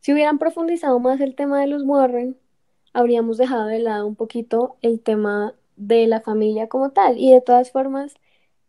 si 0.00 0.12
hubieran 0.14 0.38
profundizado 0.38 0.98
más 1.00 1.20
el 1.20 1.34
tema 1.34 1.60
de 1.60 1.66
los 1.66 1.82
Warren, 1.84 2.38
habríamos 2.94 3.38
dejado 3.38 3.66
de 3.66 3.80
lado 3.80 4.06
un 4.06 4.16
poquito 4.16 4.76
el 4.82 5.00
tema 5.00 5.54
de 5.76 6.06
la 6.06 6.22
familia 6.22 6.68
como 6.68 6.90
tal. 6.92 7.18
Y 7.18 7.32
de 7.32 7.42
todas 7.42 7.70
formas, 7.70 8.14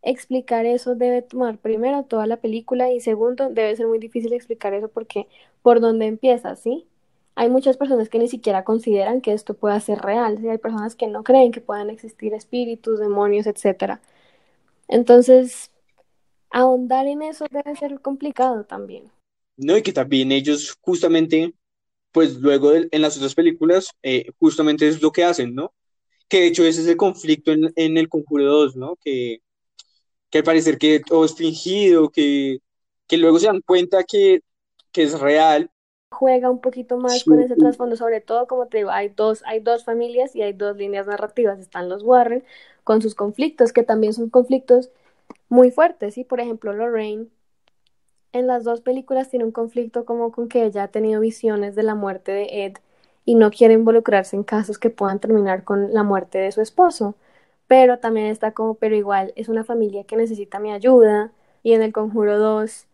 explicar 0.02 0.65
eso 0.65 0.96
debe 0.96 1.22
tomar 1.22 1.60
primero 1.60 2.04
toda 2.04 2.28
la 2.28 2.38
película 2.38 2.91
y 2.91 3.00
segundo, 3.02 3.50
debe 3.50 3.76
ser 3.78 3.88
muy 3.88 4.00
difícil 4.00 4.34
explicar 4.34 4.74
eso 4.74 4.89
porque 4.89 5.28
por 5.62 5.80
dónde 5.80 6.08
empieza, 6.08 6.56
¿sí? 6.58 6.86
Hay 7.36 7.50
muchas 7.50 7.78
personas 7.78 8.10
que 8.10 8.19
ni 8.19 8.28
siquiera 8.28 8.63
consideran 8.63 9.22
que 9.22 9.34
esto 9.34 9.56
pueda 9.56 9.80
ser 9.80 10.00
real, 10.00 10.38
¿sí? 10.39 10.50
Hay 10.50 10.60
personas 10.60 10.96
que 10.96 11.08
no 11.08 11.24
creen 11.24 11.52
que 11.52 11.62
puedan 11.62 11.89
existir 11.89 12.34
espíritus, 12.34 13.00
demonios, 13.00 13.48
etcétera. 13.48 14.02
Entonces, 14.88 15.72
ahondar 16.52 17.08
en 17.08 17.24
eso 17.24 17.46
debe 17.52 17.76
ser 17.76 18.00
complicado 18.02 18.65
también. 18.65 19.12
No, 19.58 19.78
y 19.78 19.84
que 19.84 19.93
también 19.93 20.32
ellos 20.32 20.78
justamente, 20.82 21.54
pues 22.12 22.36
luego 22.38 22.74
en 22.74 23.02
las 23.02 23.17
otras 23.17 23.36
películas, 23.36 23.91
eh, 24.04 24.32
justamente 24.39 24.88
es 24.88 25.02
lo 25.02 25.12
que 25.12 25.24
hacen, 25.24 25.56
¿no? 25.56 25.74
Que 26.30 26.41
de 26.41 26.48
hecho 26.48 26.65
ese 26.65 26.82
es 26.82 26.88
el 26.88 26.98
conflicto 26.98 27.52
en, 27.52 27.72
en 27.76 27.98
el 27.98 28.10
Conjuro 28.10 28.46
dos 28.46 28.76
¿no? 28.76 28.98
Que, 29.04 29.39
que 30.30 30.39
al 30.39 30.43
parecer 30.43 30.78
que 30.78 31.02
todo 31.02 31.26
es 31.26 31.36
fingido, 31.36 32.10
que, 32.10 32.60
que 33.08 33.17
luego 33.17 33.39
se 33.39 33.48
dan 33.48 33.62
cuenta 33.62 34.04
que, 34.04 34.41
que 34.91 35.04
es 35.04 35.19
real. 35.19 35.69
Juega 36.13 36.49
un 36.49 36.62
poquito 36.62 36.97
más 36.97 37.23
Sí, 37.23 37.26
con 37.26 37.39
ese 37.39 37.56
trasfondo, 37.56 37.95
sobre 37.97 38.21
todo, 38.21 38.47
como 38.47 38.67
te 38.67 38.78
digo, 38.78 38.91
hay 38.91 39.10
dos, 39.10 39.43
hay 39.45 39.60
dos 39.60 39.84
familias 39.84 40.36
y 40.36 40.41
hay 40.41 40.54
dos 40.54 40.78
líneas 40.78 41.08
narrativas. 41.08 41.60
Están 41.60 41.89
los 41.89 42.04
Warren 42.04 42.43
con 42.84 43.02
sus 43.02 43.15
conflictos, 43.15 43.73
que 43.73 43.84
también 43.84 44.13
son 44.13 44.30
conflictos 44.30 44.89
muy 45.49 45.71
fuertes, 45.71 46.15
¿sí? 46.15 46.23
Por 46.23 46.39
ejemplo, 46.39 46.73
Lorraine 46.73 47.30
en 48.34 48.47
las 48.47 48.63
dos 48.63 48.82
películas 48.82 49.30
tiene 49.30 49.45
un 49.45 49.52
conflicto 49.52 50.06
como 50.06 50.32
con 50.32 50.49
que 50.49 50.65
ella 50.65 50.84
ha 50.84 50.88
tenido 50.89 51.21
visiones 51.21 51.76
de 51.76 51.84
la 51.84 51.95
muerte 51.95 52.32
de 52.32 52.65
Ed 52.65 52.73
y 53.26 53.36
no 53.36 53.52
quiere 53.52 53.76
involucrarse 53.76 54.36
en 54.36 54.43
casos 54.43 54.80
que 54.80 54.89
puedan 54.89 55.19
terminar 55.19 55.63
con 55.63 55.93
la 55.93 56.04
muerte 56.04 56.39
de 56.39 56.52
su 56.52 56.62
esposo. 56.62 57.15
Pero 57.67 57.99
también 57.99 58.28
está 58.28 58.52
como, 58.52 58.76
pero 58.76 58.95
igual 58.95 59.34
es 59.36 59.49
una 59.49 59.63
familia 59.63 60.04
que 60.04 60.17
necesita 60.17 60.60
mi 60.60 60.71
ayuda. 60.71 61.32
Y 61.63 61.73
en 61.73 61.82
el 61.82 61.93
Conjuro 61.93 62.38
2 62.39 62.88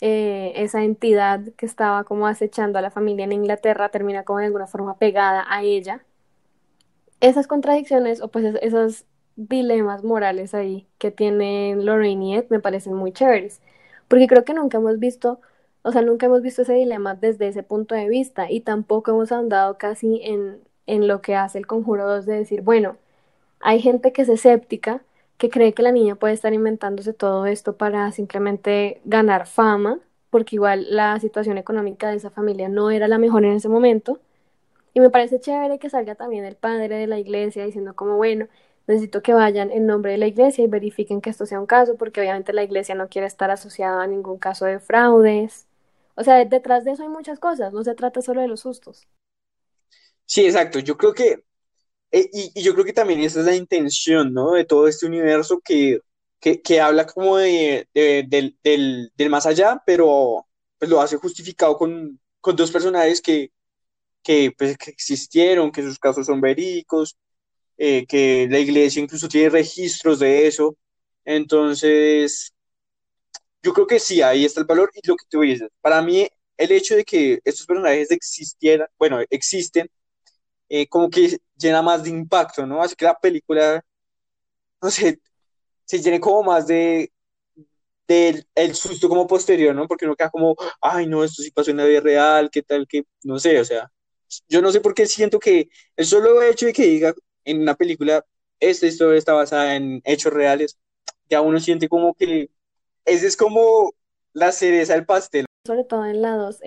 eh, 0.00 0.52
esa 0.56 0.82
entidad 0.84 1.40
que 1.56 1.66
estaba 1.66 2.04
como 2.04 2.26
acechando 2.26 2.78
a 2.78 2.82
la 2.82 2.90
familia 2.90 3.24
en 3.24 3.32
Inglaterra 3.32 3.90
termina 3.90 4.24
como 4.24 4.38
de 4.40 4.46
alguna 4.46 4.66
forma 4.66 4.98
pegada 4.98 5.44
a 5.48 5.62
ella. 5.62 6.04
Esas 7.20 7.46
contradicciones 7.46 8.20
o 8.22 8.28
pues 8.28 8.44
es- 8.46 8.58
esos 8.62 9.04
dilemas 9.36 10.04
morales 10.04 10.54
ahí 10.54 10.86
que 10.98 11.10
tienen 11.10 11.84
Lorraine 11.86 12.24
y 12.26 12.34
Ed 12.36 12.46
me 12.50 12.60
parecen 12.60 12.94
muy 12.94 13.12
chéveres, 13.12 13.60
porque 14.08 14.26
creo 14.26 14.44
que 14.44 14.54
nunca 14.54 14.78
hemos 14.78 14.98
visto, 14.98 15.40
o 15.82 15.92
sea, 15.92 16.02
nunca 16.02 16.26
hemos 16.26 16.42
visto 16.42 16.62
ese 16.62 16.74
dilema 16.74 17.14
desde 17.14 17.48
ese 17.48 17.62
punto 17.62 17.94
de 17.94 18.08
vista 18.08 18.50
y 18.50 18.60
tampoco 18.60 19.10
hemos 19.12 19.32
andado 19.32 19.78
casi 19.78 20.20
en, 20.24 20.58
en 20.86 21.08
lo 21.08 21.20
que 21.22 21.36
hace 21.36 21.58
el 21.58 21.66
Conjuro 21.66 22.06
2 22.08 22.26
de 22.26 22.34
decir, 22.36 22.62
bueno, 22.62 22.96
hay 23.60 23.80
gente 23.80 24.12
que 24.12 24.22
es 24.22 24.28
escéptica, 24.30 25.02
que 25.40 25.50
cree 25.50 25.74
que 25.74 25.82
la 25.82 25.92
niña 25.92 26.16
puede 26.16 26.34
estar 26.34 26.54
inventándose 26.54 27.14
todo 27.14 27.46
esto 27.46 27.76
para 27.78 28.12
simplemente 28.12 29.02
ganar 29.06 29.48
fama, 29.48 30.00
porque 30.30 30.56
igual 30.56 30.86
la 30.90 31.18
situación 31.20 31.58
económica 31.58 32.10
de 32.10 32.16
esa 32.18 32.30
familia 32.30 32.68
no 32.70 32.92
era 32.92 33.08
la 33.08 33.18
mejor 33.18 33.44
en 33.46 33.54
ese 33.54 33.68
momento. 33.70 34.20
Y 34.94 35.00
me 35.00 35.10
parece 35.10 35.40
chévere 35.40 35.78
que 35.78 35.90
salga 35.90 36.14
también 36.16 36.44
el 36.44 36.56
padre 36.56 36.96
de 36.96 37.06
la 37.06 37.18
iglesia 37.18 37.64
diciendo 37.66 37.94
como, 37.94 38.16
bueno, 38.16 38.48
necesito 38.86 39.22
que 39.22 39.34
vayan 39.34 39.70
en 39.72 39.86
nombre 39.86 40.12
de 40.12 40.18
la 40.18 40.26
iglesia 40.28 40.64
y 40.64 40.68
verifiquen 40.68 41.20
que 41.20 41.30
esto 41.30 41.46
sea 41.46 41.60
un 41.60 41.66
caso, 41.66 41.96
porque 41.96 42.20
obviamente 42.20 42.52
la 42.52 42.64
iglesia 42.64 42.94
no 42.94 43.08
quiere 43.08 43.26
estar 43.28 43.50
asociada 43.50 44.02
a 44.02 44.06
ningún 44.08 44.38
caso 44.38 44.66
de 44.66 44.80
fraudes. 44.80 45.66
O 46.16 46.24
sea, 46.24 46.44
detrás 46.44 46.84
de 46.84 46.92
eso 46.92 47.02
hay 47.04 47.08
muchas 47.10 47.38
cosas, 47.40 47.72
no 47.72 47.84
se 47.84 47.94
trata 47.94 48.22
solo 48.22 48.40
de 48.42 48.48
los 48.48 48.60
sustos. 48.60 49.08
sí, 50.26 50.44
exacto. 50.46 50.78
Yo 50.80 50.96
creo 50.96 51.14
que, 51.14 51.44
eh, 52.12 52.28
y, 52.32 52.62
yo 52.62 52.72
creo 52.74 52.84
que 52.84 52.92
también 52.92 53.20
esa 53.20 53.40
es 53.40 53.46
la 53.46 53.54
intención, 53.56 54.32
¿no? 54.32 54.52
De 54.52 54.64
todo 54.64 54.88
este 54.88 55.06
universo 55.06 55.60
que, 55.64 56.00
que, 56.40 56.80
habla 56.80 57.06
como 57.06 57.36
de, 57.38 57.88
de- 57.94 58.24
del, 58.28 58.58
del, 58.62 59.12
del 59.16 59.30
más 59.30 59.46
allá, 59.46 59.82
pero 59.86 60.46
pues 60.78 60.90
lo 60.90 61.00
hace 61.00 61.16
justificado 61.16 61.76
con, 61.76 62.18
con 62.40 62.56
dos 62.56 62.70
personajes 62.70 63.20
que, 63.20 63.50
que, 64.22 64.52
pues, 64.56 64.76
que 64.78 64.90
existieron, 64.90 65.72
que 65.72 65.82
sus 65.82 65.98
casos 65.98 66.26
son 66.26 66.40
verídicos, 66.40 67.16
eh, 67.78 68.06
que 68.06 68.48
la 68.50 68.58
iglesia 68.60 69.02
incluso 69.02 69.28
tiene 69.28 69.50
registros 69.50 70.18
de 70.20 70.46
eso. 70.46 70.76
Entonces, 71.24 72.54
yo 73.62 73.72
creo 73.72 73.86
que 73.86 73.98
sí, 74.00 74.22
ahí 74.22 74.44
está 74.44 74.60
el 74.60 74.66
valor 74.66 74.90
y 74.94 75.06
lo 75.06 75.16
que 75.16 75.24
tú 75.28 75.40
dices. 75.42 75.68
Para 75.80 76.00
mí, 76.02 76.26
el 76.56 76.72
hecho 76.72 76.96
de 76.96 77.04
que 77.04 77.40
estos 77.44 77.66
personajes 77.66 78.10
existieran, 78.10 78.88
bueno, 78.98 79.20
existen, 79.30 79.88
eh, 80.70 80.86
como 80.88 81.10
que 81.10 81.38
llena 81.58 81.82
más 81.82 82.04
de 82.04 82.10
impacto, 82.10 82.64
¿no? 82.64 82.80
Hace 82.80 82.94
que 82.96 83.04
la 83.04 83.18
película, 83.18 83.84
no 84.80 84.90
sé, 84.90 85.20
se 85.84 86.00
llene 86.00 86.20
como 86.20 86.44
más 86.44 86.68
de, 86.68 87.12
del 88.06 88.46
el 88.54 88.74
susto 88.76 89.08
como 89.08 89.26
posterior, 89.26 89.74
¿no? 89.74 89.88
Porque 89.88 90.04
uno 90.06 90.14
queda 90.14 90.30
como, 90.30 90.54
ay, 90.80 91.06
no, 91.06 91.24
esto 91.24 91.42
sí 91.42 91.50
pasó 91.50 91.72
en 91.72 91.78
la 91.78 91.84
vida 91.86 92.00
real, 92.00 92.50
qué 92.50 92.62
tal, 92.62 92.86
que, 92.86 93.04
no 93.24 93.38
sé, 93.40 93.60
o 93.60 93.64
sea, 93.64 93.90
yo 94.48 94.62
no 94.62 94.70
sé 94.70 94.80
por 94.80 94.94
qué 94.94 95.06
siento 95.06 95.40
que 95.40 95.68
el 95.96 96.06
solo 96.06 96.40
hecho 96.42 96.66
de 96.66 96.72
que 96.72 96.86
diga 96.86 97.14
en 97.44 97.62
una 97.62 97.74
película, 97.74 98.24
esta 98.60 98.86
historia 98.86 99.18
está 99.18 99.32
basada 99.32 99.74
en 99.74 100.00
hechos 100.04 100.32
reales, 100.32 100.78
ya 101.28 101.40
uno 101.40 101.58
siente 101.58 101.88
como 101.88 102.14
que 102.14 102.48
ese 103.04 103.26
es 103.26 103.36
como 103.36 103.92
la 104.32 104.52
cereza 104.52 104.94
del 104.94 105.04
pastel. 105.04 105.46
Sobre 105.66 105.82
todo 105.84 106.06
en 106.06 106.22
la 106.22 106.36
2, 106.36 106.60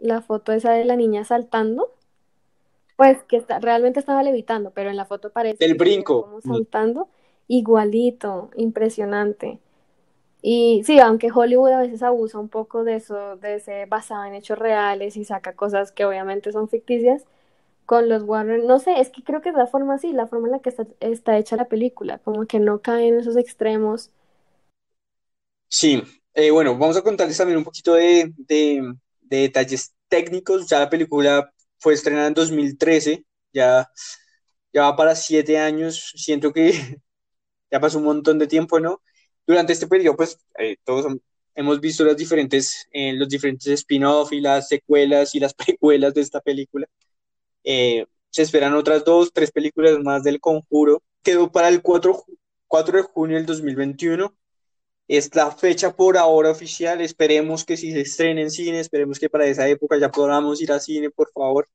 la 0.00 0.22
foto 0.22 0.52
esa 0.52 0.72
de 0.72 0.86
la 0.86 0.96
niña 0.96 1.24
saltando, 1.24 1.94
pues 2.96 3.22
que 3.24 3.36
está, 3.38 3.58
realmente 3.60 4.00
estaba 4.00 4.22
levitando, 4.22 4.72
pero 4.72 4.90
en 4.90 4.96
la 4.96 5.06
foto 5.06 5.30
parece 5.32 5.66
el 5.66 5.74
brinco. 5.74 6.14
como 6.18 6.40
saltando, 6.40 7.08
igualito, 7.48 8.50
impresionante. 8.56 9.60
Y 10.42 10.82
sí, 10.84 10.98
aunque 11.00 11.30
Hollywood 11.32 11.70
a 11.72 11.78
veces 11.80 12.02
abusa 12.02 12.38
un 12.38 12.48
poco 12.48 12.84
de 12.84 12.96
eso, 12.96 13.36
de 13.36 13.60
ser 13.60 13.88
basado 13.88 14.24
en 14.24 14.34
hechos 14.34 14.58
reales 14.58 15.16
y 15.16 15.24
saca 15.24 15.54
cosas 15.54 15.92
que 15.92 16.04
obviamente 16.04 16.52
son 16.52 16.68
ficticias, 16.68 17.26
con 17.86 18.08
los 18.08 18.22
Warner, 18.24 18.64
no 18.64 18.78
sé, 18.80 19.00
es 19.00 19.10
que 19.10 19.22
creo 19.24 19.42
que 19.42 19.50
es 19.50 19.56
la 19.56 19.66
forma 19.68 19.94
así, 19.94 20.12
la 20.12 20.26
forma 20.28 20.48
en 20.48 20.52
la 20.52 20.60
que 20.60 20.70
está, 20.70 20.86
está 21.00 21.38
hecha 21.38 21.56
la 21.56 21.66
película, 21.68 22.18
como 22.20 22.46
que 22.46 22.60
no 22.60 22.80
cae 22.82 23.08
en 23.08 23.20
esos 23.20 23.36
extremos. 23.36 24.10
Sí, 25.68 26.02
eh, 26.34 26.50
bueno, 26.50 26.76
vamos 26.78 26.96
a 26.96 27.02
contarles 27.02 27.36
también 27.38 27.58
un 27.58 27.64
poquito 27.64 27.94
de, 27.94 28.32
de, 28.36 28.94
de 29.22 29.36
detalles 29.38 29.94
técnicos. 30.08 30.66
Ya 30.68 30.80
la 30.80 30.90
película 30.90 31.52
fue 31.82 31.94
estrenada 31.94 32.28
en 32.28 32.34
2013, 32.34 33.24
ya, 33.52 33.90
ya 34.72 34.82
va 34.82 34.96
para 34.96 35.16
siete 35.16 35.58
años, 35.58 36.12
siento 36.16 36.52
que 36.52 36.72
ya 37.70 37.80
pasó 37.80 37.98
un 37.98 38.04
montón 38.04 38.38
de 38.38 38.46
tiempo, 38.46 38.80
¿no? 38.80 39.02
Durante 39.46 39.72
este 39.72 39.88
periodo, 39.88 40.16
pues 40.16 40.38
eh, 40.58 40.76
todos 40.84 41.06
hemos 41.54 41.80
visto 41.80 42.04
las 42.04 42.16
diferentes, 42.16 42.88
eh, 42.92 43.12
los 43.14 43.28
diferentes 43.28 43.66
spin-off 43.66 44.32
y 44.32 44.40
las 44.40 44.68
secuelas 44.68 45.34
y 45.34 45.40
las 45.40 45.54
precuelas 45.54 46.14
de 46.14 46.20
esta 46.22 46.40
película. 46.40 46.86
Eh, 47.64 48.06
se 48.30 48.42
esperan 48.42 48.74
otras 48.74 49.04
dos, 49.04 49.32
tres 49.32 49.50
películas 49.50 49.98
más 50.00 50.22
del 50.22 50.40
Conjuro. 50.40 51.02
Quedó 51.22 51.50
para 51.52 51.68
el 51.68 51.82
4, 51.82 52.24
4 52.68 52.96
de 52.98 53.02
junio 53.02 53.36
del 53.36 53.46
2021. 53.46 54.34
Es 55.06 55.32
la 55.36 55.52
fecha 55.52 55.94
por 55.94 56.18
ahora 56.18 56.50
oficial. 56.50 57.00
Esperemos 57.00 57.64
que 57.64 57.76
si 57.76 57.92
se 57.92 58.00
estrene 58.00 58.42
en 58.42 58.50
cine, 58.50 58.80
esperemos 58.80 59.20
que 59.20 59.30
para 59.30 59.46
esa 59.46 59.68
época 59.68 59.96
ya 59.98 60.10
podamos 60.10 60.60
ir 60.60 60.72
a 60.72 60.80
cine, 60.80 61.10
por 61.10 61.30
favor. 61.32 61.68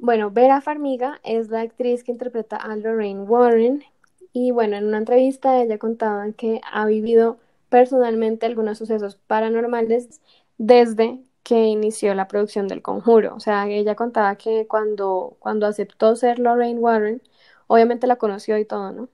Bueno, 0.00 0.30
Vera 0.30 0.60
Farmiga 0.60 1.20
es 1.24 1.48
la 1.48 1.62
actriz 1.62 2.04
que 2.04 2.12
interpreta 2.12 2.56
a 2.56 2.76
Lorraine 2.76 3.22
Warren. 3.22 3.84
Y 4.32 4.50
bueno, 4.52 4.76
en 4.76 4.86
una 4.86 4.98
entrevista 4.98 5.62
ella 5.62 5.78
contaba 5.78 6.32
que 6.32 6.60
ha 6.72 6.86
vivido 6.86 7.38
personalmente 7.70 8.46
algunos 8.46 8.78
sucesos 8.78 9.16
paranormales 9.26 10.20
desde 10.58 11.20
que 11.42 11.64
inició 11.66 12.14
la 12.14 12.28
producción 12.28 12.68
del 12.68 12.82
Conjuro. 12.82 13.34
O 13.36 13.40
sea, 13.40 13.68
ella 13.68 13.94
contaba 13.96 14.36
que 14.36 14.66
cuando, 14.68 15.36
cuando 15.40 15.66
aceptó 15.66 16.16
ser 16.16 16.38
Lorraine 16.38 16.80
Warren, 16.80 17.22
obviamente 17.66 18.06
la 18.06 18.16
conoció 18.16 18.58
y 18.58 18.64
todo, 18.64 18.92
¿no? 18.92 19.08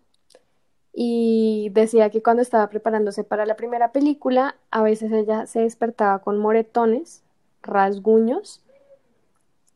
Y 0.92 1.70
decía 1.72 2.10
que 2.10 2.22
cuando 2.22 2.42
estaba 2.42 2.68
preparándose 2.68 3.24
para 3.24 3.46
la 3.46 3.56
primera 3.56 3.92
película, 3.92 4.56
a 4.70 4.82
veces 4.82 5.12
ella 5.12 5.46
se 5.46 5.60
despertaba 5.60 6.20
con 6.20 6.38
moretones, 6.38 7.22
rasguños, 7.62 8.62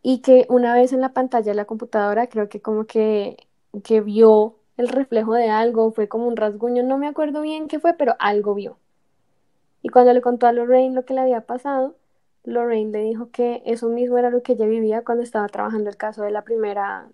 y 0.02 0.18
que 0.20 0.46
una 0.50 0.74
vez 0.74 0.92
en 0.92 1.00
la 1.00 1.14
pantalla 1.14 1.52
de 1.52 1.54
la 1.54 1.64
computadora, 1.64 2.28
creo 2.28 2.48
que 2.48 2.60
como 2.60 2.86
que, 2.86 3.48
que 3.84 4.00
vio 4.00 4.56
el 4.76 4.88
reflejo 4.88 5.34
de 5.34 5.50
algo, 5.50 5.92
fue 5.92 6.08
como 6.08 6.26
un 6.28 6.36
rasguño, 6.36 6.82
no 6.82 6.98
me 6.98 7.06
acuerdo 7.08 7.40
bien 7.42 7.68
qué 7.68 7.78
fue, 7.80 7.94
pero 7.94 8.14
algo 8.18 8.54
vio. 8.54 8.78
Y 9.82 9.90
cuando 9.90 10.12
le 10.12 10.20
contó 10.20 10.46
a 10.46 10.52
Lorraine 10.52 10.94
lo 10.94 11.04
que 11.04 11.14
le 11.14 11.20
había 11.20 11.42
pasado, 11.42 11.96
Lorraine 12.44 12.90
le 12.92 13.00
dijo 13.00 13.30
que 13.30 13.62
eso 13.66 13.88
mismo 13.88 14.18
era 14.18 14.30
lo 14.30 14.42
que 14.42 14.52
ella 14.52 14.66
vivía 14.66 15.04
cuando 15.04 15.22
estaba 15.22 15.48
trabajando 15.48 15.90
el 15.90 15.96
caso 15.96 16.22
de 16.22 16.30
la 16.30 16.42
primera, 16.42 17.08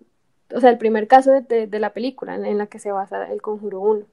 o 0.53 0.59
sea, 0.59 0.69
el 0.69 0.77
primer 0.77 1.07
caso 1.07 1.31
de, 1.31 1.67
de, 1.67 1.79
la 1.79 1.93
película 1.93 2.35
en, 2.35 2.57
la 2.57 2.67
que 2.67 2.79
se 2.79 2.91
basa 2.91 3.31
el 3.31 3.41
Conjuro 3.41 3.79
1. 3.81 4.05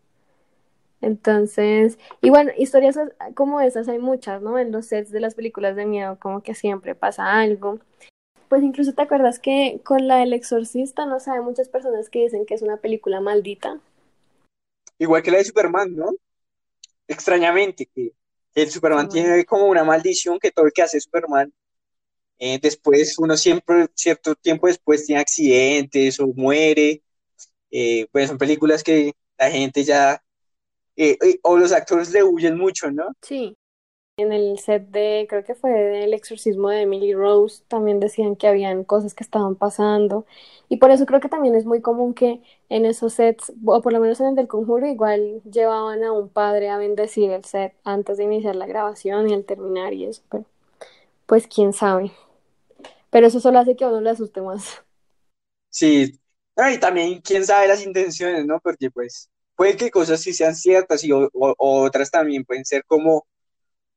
Entonces, 1.01 1.99
y 2.21 2.31
bueno, 2.31 2.51
historias 2.57 2.99
como 3.35 3.61
esas 3.61 3.89
hay 3.89 3.99
muchas, 3.99 4.43
¿no? 4.43 4.59
En 4.59 4.73
los 4.73 4.87
sets 4.87 5.11
de 5.11 5.21
las 5.21 5.35
películas 5.35 5.77
de 5.77 5.87
miedo, 5.87 6.19
como 6.19 6.43
que 6.43 6.55
siempre 6.55 6.95
pasa 6.95 7.39
algo. 7.39 7.79
Pues 8.49 8.63
incluso 8.63 8.93
te 8.95 9.03
acuerdas 9.03 9.39
que 9.39 9.81
con 9.85 10.09
la 10.09 10.17
del 10.19 10.33
exorcista, 10.33 11.07
no 11.07 11.21
sé, 11.21 11.31
hay 11.31 11.41
muchas 11.41 11.69
personas 11.69 12.09
que 12.09 12.21
dicen 12.21 12.47
que 12.47 12.55
es 12.55 12.63
una 12.63 12.79
película 12.79 13.21
maldita. 13.21 13.79
Igual 14.99 15.23
que 15.23 15.31
la 15.31 15.39
de 15.39 15.45
Superman, 15.45 15.95
¿no? 15.95 16.11
Extrañamente, 17.07 17.87
que 17.87 18.13
el 18.55 18.71
Superman 18.71 19.09
tiene 19.09 19.45
como 19.45 19.67
una 19.67 19.85
maldición 19.85 20.39
que 20.39 20.51
todo 20.51 20.67
el 20.67 20.73
que 20.73 20.83
hace 20.83 21.01
Superman, 21.01 21.53
eh, 22.39 22.59
después 22.61 23.19
uno 23.19 23.37
siempre, 23.37 23.89
cierto 23.95 24.35
tiempo 24.35 24.67
después 24.67 25.07
tiene 25.07 25.21
accidentes 25.21 26.21
o 26.21 26.29
muere. 26.29 27.03
Eh, 27.71 28.07
pues 28.13 28.29
son 28.29 28.39
películas 28.39 28.83
que 28.83 29.13
la 29.39 29.51
gente 29.51 29.85
ya, 29.85 30.23
eh, 30.97 31.19
o 31.43 31.57
los 31.57 31.73
actores 31.73 32.11
le 32.13 32.23
huyen 32.25 32.57
mucho, 32.57 32.91
¿no? 32.91 33.13
Sí. 33.23 33.57
En 34.17 34.33
el 34.33 34.59
set 34.59 34.89
de, 34.89 35.27
creo 35.29 35.45
que 35.45 35.55
fue 35.55 35.71
del 35.71 36.13
exorcismo 36.13 36.71
de 36.71 36.83
Emily 36.83 37.15
Rose, 37.15 37.63
también 37.69 38.01
decían 38.01 38.35
que 38.35 38.49
habían 38.49 38.83
cosas 38.83 39.15
que 39.15 39.23
estaban 39.23 39.55
pasando. 39.55 40.27
Y 40.69 40.79
por 40.79 40.91
eso 40.91 41.07
creo 41.07 41.21
que 41.21 41.29
también 41.29 41.55
es 41.55 41.65
muy 41.67 41.81
común 41.81 42.15
que 42.15 42.41
en 42.69 42.85
esos 42.85 43.13
sets, 43.15 43.53
o 43.65 43.81
por 43.81 43.93
lo 43.93 44.01
menos 44.01 44.19
en 44.21 44.29
el 44.29 44.35
del 44.35 44.49
conjuro, 44.49 44.89
igual 44.89 45.41
llevaban 45.45 46.03
a 46.03 46.11
un 46.13 46.29
padre 46.29 46.69
a 46.69 46.79
bendecir 46.79 47.31
el 47.31 47.45
set 47.45 47.75
antes 47.85 48.17
de 48.17 48.25
iniciar 48.25 48.57
la 48.57 48.67
grabación 48.67 49.31
y 49.31 49.35
al 49.35 49.45
terminar 49.45 49.95
y 49.95 50.07
eso. 50.07 50.23
Pero, 50.31 50.45
pues 51.27 51.47
quién 51.47 51.73
sabe. 51.73 52.11
Pero 53.11 53.27
eso 53.27 53.41
solo 53.41 53.59
hace 53.59 53.77
que 53.77 53.85
a 53.85 53.89
uno 53.89 54.01
le 54.01 54.11
asuste 54.11 54.41
más. 54.41 54.83
Sí. 55.71 56.19
y 56.57 56.79
también 56.79 57.21
quién 57.21 57.45
sabe 57.45 57.69
las 57.69 57.85
intenciones, 57.85 58.47
¿no? 58.47 58.61
Porque 58.61 58.91
pues 58.91 59.31
puede 59.55 59.77
que 59.77 59.91
cosas 59.91 60.21
sí 60.21 60.33
sean 60.33 60.55
ciertas 60.55 61.05
y 61.05 61.11
otras 61.13 62.11
también 62.11 62.45
pueden 62.45 62.65
ser 62.65 62.85
como 62.85 63.27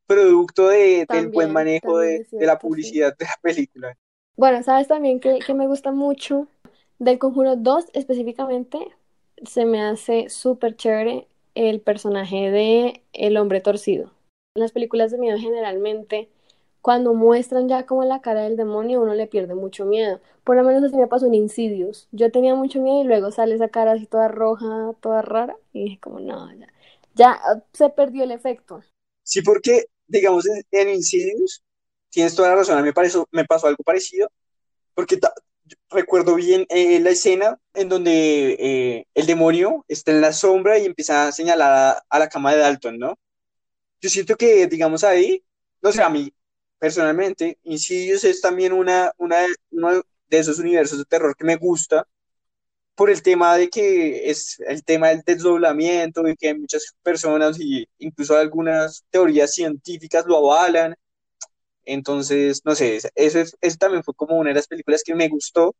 producto 0.06 0.67
de, 0.67 1.06
del 1.08 1.30
buen 1.30 1.54
manejo 1.54 2.00
de, 2.00 2.28
la 2.32 2.60
publicidad 2.60 3.15
de 3.17 3.26
la 3.26 3.39
película. 3.41 3.97
Bueno, 4.36 4.62
sabes 4.63 4.88
también 4.88 5.19
que, 5.19 5.39
que 5.39 5.54
me 5.54 5.67
gusta 5.67 5.91
mucho 5.91 6.47
del 7.00 7.17
Conjuro 7.17 7.56
2 7.56 7.86
específicamente, 7.93 8.80
se 9.43 9.65
me 9.65 9.82
hace 9.82 10.30
súper 10.30 10.76
chévere 10.76 11.28
el 11.56 11.82
personaje 11.82 12.52
de 12.52 13.02
el 13.13 13.38
hombre 13.38 13.62
torcido. 13.62 14.12
En 14.56 14.62
las 14.62 14.71
películas 14.71 15.12
de 15.12 15.17
miedo 15.17 15.38
generalmente, 15.39 16.30
cuando 16.82 17.13
muestran 17.13 17.67
ya 17.70 17.86
como 17.86 18.04
la 18.04 18.22
cara 18.22 18.44
del 18.44 18.58
demonio, 18.58 19.02
uno 19.02 19.13
le 19.13 19.28
pierde 19.28 19.56
mucho 19.56 19.86
miedo. 19.86 20.20
Por 20.44 20.56
lo 20.56 20.63
menos 20.63 20.84
así 20.84 20.96
me 20.96 21.08
pasó 21.08 21.28
en 21.28 21.36
Insidious. 21.36 22.08
Yo 22.12 22.32
tenía 22.32 22.56
mucho 22.56 22.82
miedo 22.82 23.02
y 23.02 23.08
luego 23.08 23.32
sale 23.32 23.56
esa 23.56 23.70
cara 23.70 23.94
así 23.94 24.08
toda 24.08 24.28
roja, 24.28 24.94
toda 25.02 25.22
rara, 25.22 25.56
y 25.74 25.84
dije 25.84 26.00
como, 26.00 26.20
no, 26.20 26.52
ya, 26.56 26.67
ya 27.13 27.41
se 27.74 27.89
perdió 27.89 28.24
el 28.24 28.32
efecto. 28.32 28.82
Sí, 29.24 29.41
porque 29.41 29.86
digamos, 30.12 30.46
en, 30.72 30.89
Insidious, 30.89 31.63
tienes 32.10 32.36
toda 32.36 32.50
la 32.50 32.56
razón, 32.56 32.78
a 32.78 32.82
mí 32.82 32.88
me, 32.88 32.94
pareció, 32.94 33.28
me 33.32 33.46
pasó 33.46 33.67
algo 33.67 33.84
parecido, 33.84 34.30
porque 34.94 35.20
recuerdo 35.89 36.36
bien 36.36 36.65
eh, 36.70 37.00
la 37.00 37.12
escena 37.12 37.58
en 37.74 37.88
donde 37.88 38.58
eh, 38.60 39.08
el 39.13 39.26
demonio 39.26 39.86
está 39.88 40.12
en 40.12 40.22
la 40.22 40.34
sombra 40.34 40.78
y 40.78 40.86
empieza 40.86 41.28
a 41.28 41.32
señalar 41.32 42.04
a, 42.10 42.20
la 42.20 42.30
cama 42.30 42.52
de 42.52 42.60
Dalton, 42.60 43.00
¿no? 43.00 43.17
Yo 44.02 44.10
siento 44.10 44.36
que, 44.36 44.67
digamos, 44.67 45.04
ahí, 45.04 45.44
no 45.82 45.91
sé, 45.91 46.04
a 46.04 46.10
mí 46.10 46.34
personalmente, 46.82 47.60
Insidious 47.63 48.24
es 48.24 48.41
también 48.41 48.74
una, 48.74 49.13
una, 49.20 49.38
uno 49.70 50.02
de 50.30 50.39
esos 50.39 50.58
universos 50.58 50.98
de 50.98 51.06
terror 51.06 51.36
que 51.38 51.46
me 51.46 51.56
gusta, 51.56 52.08
por 52.96 53.12
el 53.12 53.22
tema 53.22 53.56
de 53.56 53.70
que 53.70 54.32
es 54.32 54.60
el 54.67 54.84
tema 54.84 55.10
del 55.10 55.22
desdoblamiento 55.24 56.28
y 56.28 56.36
que 56.36 56.56
muchas 56.56 56.96
personas 57.04 57.60
y 57.60 57.88
incluso 58.00 58.36
algunas 58.36 59.06
teorías 59.12 59.54
científicas 59.54 60.26
lo 60.26 60.38
avalan. 60.38 60.96
Entonces, 61.86 62.62
no 62.65 62.74
sé, 62.76 62.98
eso, 63.15 63.39
eso 63.62 63.78
también 63.80 64.04
fue 64.04 64.15
como 64.15 64.38
una 64.39 64.50
de 64.50 64.56
las 64.56 64.67
películas 64.67 65.04
que 65.04 65.15
me 65.15 65.30
gustó. 65.30 65.76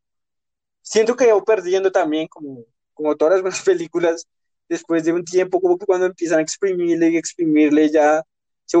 Siento 0.82 1.16
que 1.16 1.28
yo 1.28 1.44
perdiendo 1.44 1.90
también, 1.92 2.28
como, 2.28 2.64
como 2.94 3.16
todas 3.16 3.34
las 3.34 3.42
buenas 3.42 3.62
películas, 3.62 4.28
después 4.68 5.04
de 5.04 5.12
un 5.12 5.24
tiempo, 5.24 5.60
como 5.60 5.78
que 5.78 5.86
cuando 5.86 6.06
empiezan 6.06 6.40
a 6.40 6.42
exprimirle 6.42 7.10
y 7.10 7.16
exprimirle 7.16 7.90
ya 7.90 8.22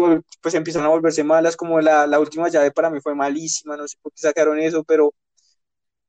se 0.00 0.22
pues 0.40 0.54
empiezan 0.54 0.84
a 0.84 0.88
volverse 0.88 1.24
malas, 1.24 1.56
como 1.56 1.80
la, 1.80 2.06
la 2.06 2.20
última 2.20 2.48
llave 2.48 2.70
para 2.72 2.90
mí 2.90 3.00
fue 3.00 3.14
malísima, 3.14 3.76
no 3.76 3.86
sé 3.88 3.96
por 4.02 4.12
qué 4.12 4.20
sacaron 4.20 4.58
eso, 4.58 4.84
pero, 4.84 5.14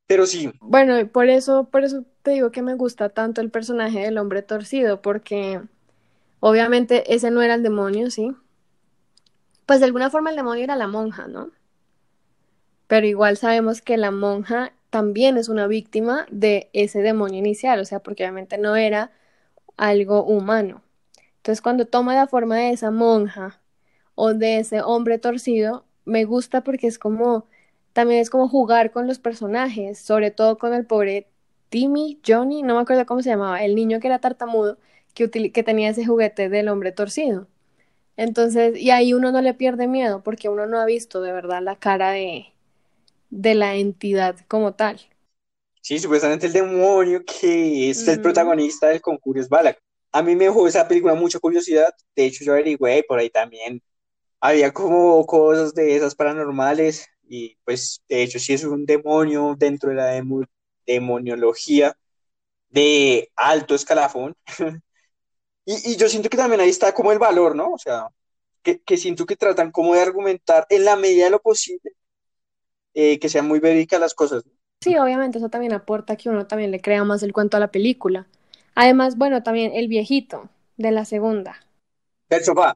pero 0.07 0.25
sí. 0.25 0.51
Bueno, 0.59 1.07
por 1.11 1.29
eso, 1.29 1.69
por 1.69 1.83
eso 1.83 2.05
te 2.23 2.31
digo 2.31 2.51
que 2.51 2.61
me 2.63 2.73
gusta 2.75 3.09
tanto 3.09 3.41
el 3.41 3.51
personaje 3.51 3.99
del 3.99 4.17
hombre 4.17 4.41
torcido, 4.41 5.01
porque 5.01 5.61
obviamente 6.41 7.13
ese 7.15 7.31
no 7.31 7.41
era 7.43 7.55
el 7.55 7.63
demonio, 7.63 8.11
¿sí? 8.11 8.35
Pues 9.65 9.81
de 9.81 9.87
alguna 9.87 10.09
forma 10.09 10.29
el 10.29 10.37
demonio 10.37 10.63
era 10.63 10.77
la 10.77 10.87
monja, 10.87 11.27
¿no? 11.27 11.51
Pero 12.87 13.07
igual 13.07 13.37
sabemos 13.37 13.81
que 13.81 13.97
la 13.97 14.11
monja 14.11 14.73
también 14.89 15.37
es 15.37 15.49
una 15.49 15.67
víctima 15.67 16.25
de 16.31 16.69
ese 16.73 17.01
demonio 17.01 17.39
inicial, 17.39 17.79
o 17.79 17.85
sea, 17.85 17.99
porque 18.01 18.23
obviamente 18.23 18.57
no 18.57 18.75
era 18.75 19.11
algo 19.77 20.25
humano. 20.25 20.83
Entonces, 21.37 21.61
cuando 21.61 21.87
toma 21.87 22.15
la 22.15 22.27
forma 22.27 22.57
de 22.57 22.71
esa 22.71 22.91
monja 22.91 23.61
o 24.15 24.33
de 24.33 24.59
ese 24.59 24.81
hombre 24.81 25.19
torcido, 25.19 25.85
me 26.05 26.25
gusta 26.25 26.63
porque 26.63 26.87
es 26.87 26.99
como, 26.99 27.47
también 27.93 28.21
es 28.21 28.29
como 28.29 28.47
jugar 28.49 28.91
con 28.91 29.07
los 29.07 29.19
personajes, 29.19 29.99
sobre 29.99 30.31
todo 30.31 30.57
con 30.57 30.73
el 30.73 30.85
pobre 30.85 31.27
Timmy, 31.69 32.19
Johnny, 32.25 32.61
no 32.63 32.75
me 32.75 32.81
acuerdo 32.81 33.05
cómo 33.05 33.21
se 33.21 33.29
llamaba, 33.31 33.63
el 33.63 33.75
niño 33.75 33.99
que 33.99 34.07
era 34.07 34.19
tartamudo, 34.19 34.77
que, 35.15 35.29
que 35.51 35.63
tenía 35.63 35.89
ese 35.89 36.05
juguete 36.05 36.49
del 36.49 36.69
hombre 36.69 36.91
torcido. 36.91 37.47
Entonces, 38.17 38.77
y 38.77 38.91
ahí 38.91 39.13
uno 39.13 39.31
no 39.31 39.41
le 39.41 39.53
pierde 39.53 39.87
miedo 39.87 40.23
porque 40.23 40.49
uno 40.49 40.65
no 40.67 40.79
ha 40.79 40.85
visto 40.85 41.21
de 41.21 41.31
verdad 41.33 41.61
la 41.63 41.77
cara 41.77 42.11
de, 42.11 42.47
de 43.31 43.55
la 43.55 43.75
entidad 43.75 44.37
como 44.47 44.73
tal. 44.75 45.01
Sí, 45.81 45.99
supuestamente 45.99 46.47
el 46.47 46.53
demonio 46.53 47.23
que 47.25 47.89
es 47.89 48.07
el 48.07 48.21
protagonista 48.21 48.87
del 48.87 49.01
concurso 49.01 49.41
es 49.41 49.49
Balak. 49.49 49.79
A 50.13 50.21
mí 50.23 50.35
me 50.35 50.45
dejó 50.45 50.67
esa 50.67 50.87
película 50.87 51.13
mucha 51.15 51.39
curiosidad. 51.39 51.89
De 52.15 52.25
hecho, 52.25 52.43
yo 52.45 52.53
averigüé 52.53 53.03
por 53.07 53.19
ahí 53.19 53.29
también. 53.29 53.81
Había 54.43 54.73
como 54.73 55.25
cosas 55.25 55.73
de 55.73 55.95
esas 55.95 56.15
paranormales. 56.15 57.07
Y 57.23 57.55
pues, 57.63 58.03
de 58.09 58.23
hecho, 58.23 58.39
sí 58.39 58.51
es 58.51 58.65
un 58.65 58.85
demonio 58.85 59.55
dentro 59.57 59.91
de 59.91 59.95
la 59.95 60.21
demoniología 60.85 61.95
de 62.69 63.31
alto 63.37 63.73
escalafón. 63.73 64.35
y, 65.65 65.91
y, 65.91 65.95
yo 65.95 66.09
siento 66.09 66.27
que 66.27 66.35
también 66.35 66.59
ahí 66.59 66.69
está 66.69 66.93
como 66.93 67.13
el 67.13 67.19
valor, 67.19 67.55
¿no? 67.55 67.71
O 67.71 67.77
sea, 67.77 68.09
que, 68.61 68.81
que 68.81 68.97
siento 68.97 69.25
que 69.25 69.37
tratan 69.37 69.71
como 69.71 69.93
de 69.93 70.01
argumentar 70.01 70.67
en 70.69 70.83
la 70.83 70.97
medida 70.97 71.23
de 71.23 71.31
lo 71.31 71.41
posible 71.41 71.93
eh, 72.93 73.19
que 73.19 73.29
sean 73.29 73.47
muy 73.47 73.61
verídicas 73.61 74.01
las 74.01 74.13
cosas. 74.13 74.43
Sí, 74.81 74.97
obviamente, 74.97 75.37
eso 75.37 75.47
también 75.47 75.71
aporta 75.71 76.17
que 76.17 76.27
uno 76.27 76.47
también 76.47 76.71
le 76.71 76.81
crea 76.81 77.05
más 77.05 77.23
el 77.23 77.31
cuento 77.31 77.55
a 77.55 77.61
la 77.61 77.71
película. 77.71 78.27
Además, 78.75 79.17
bueno, 79.17 79.41
también 79.41 79.71
el 79.73 79.87
viejito 79.87 80.49
de 80.75 80.91
la 80.91 81.05
segunda. 81.05 81.61
Del 82.27 82.43
sofá. 82.43 82.75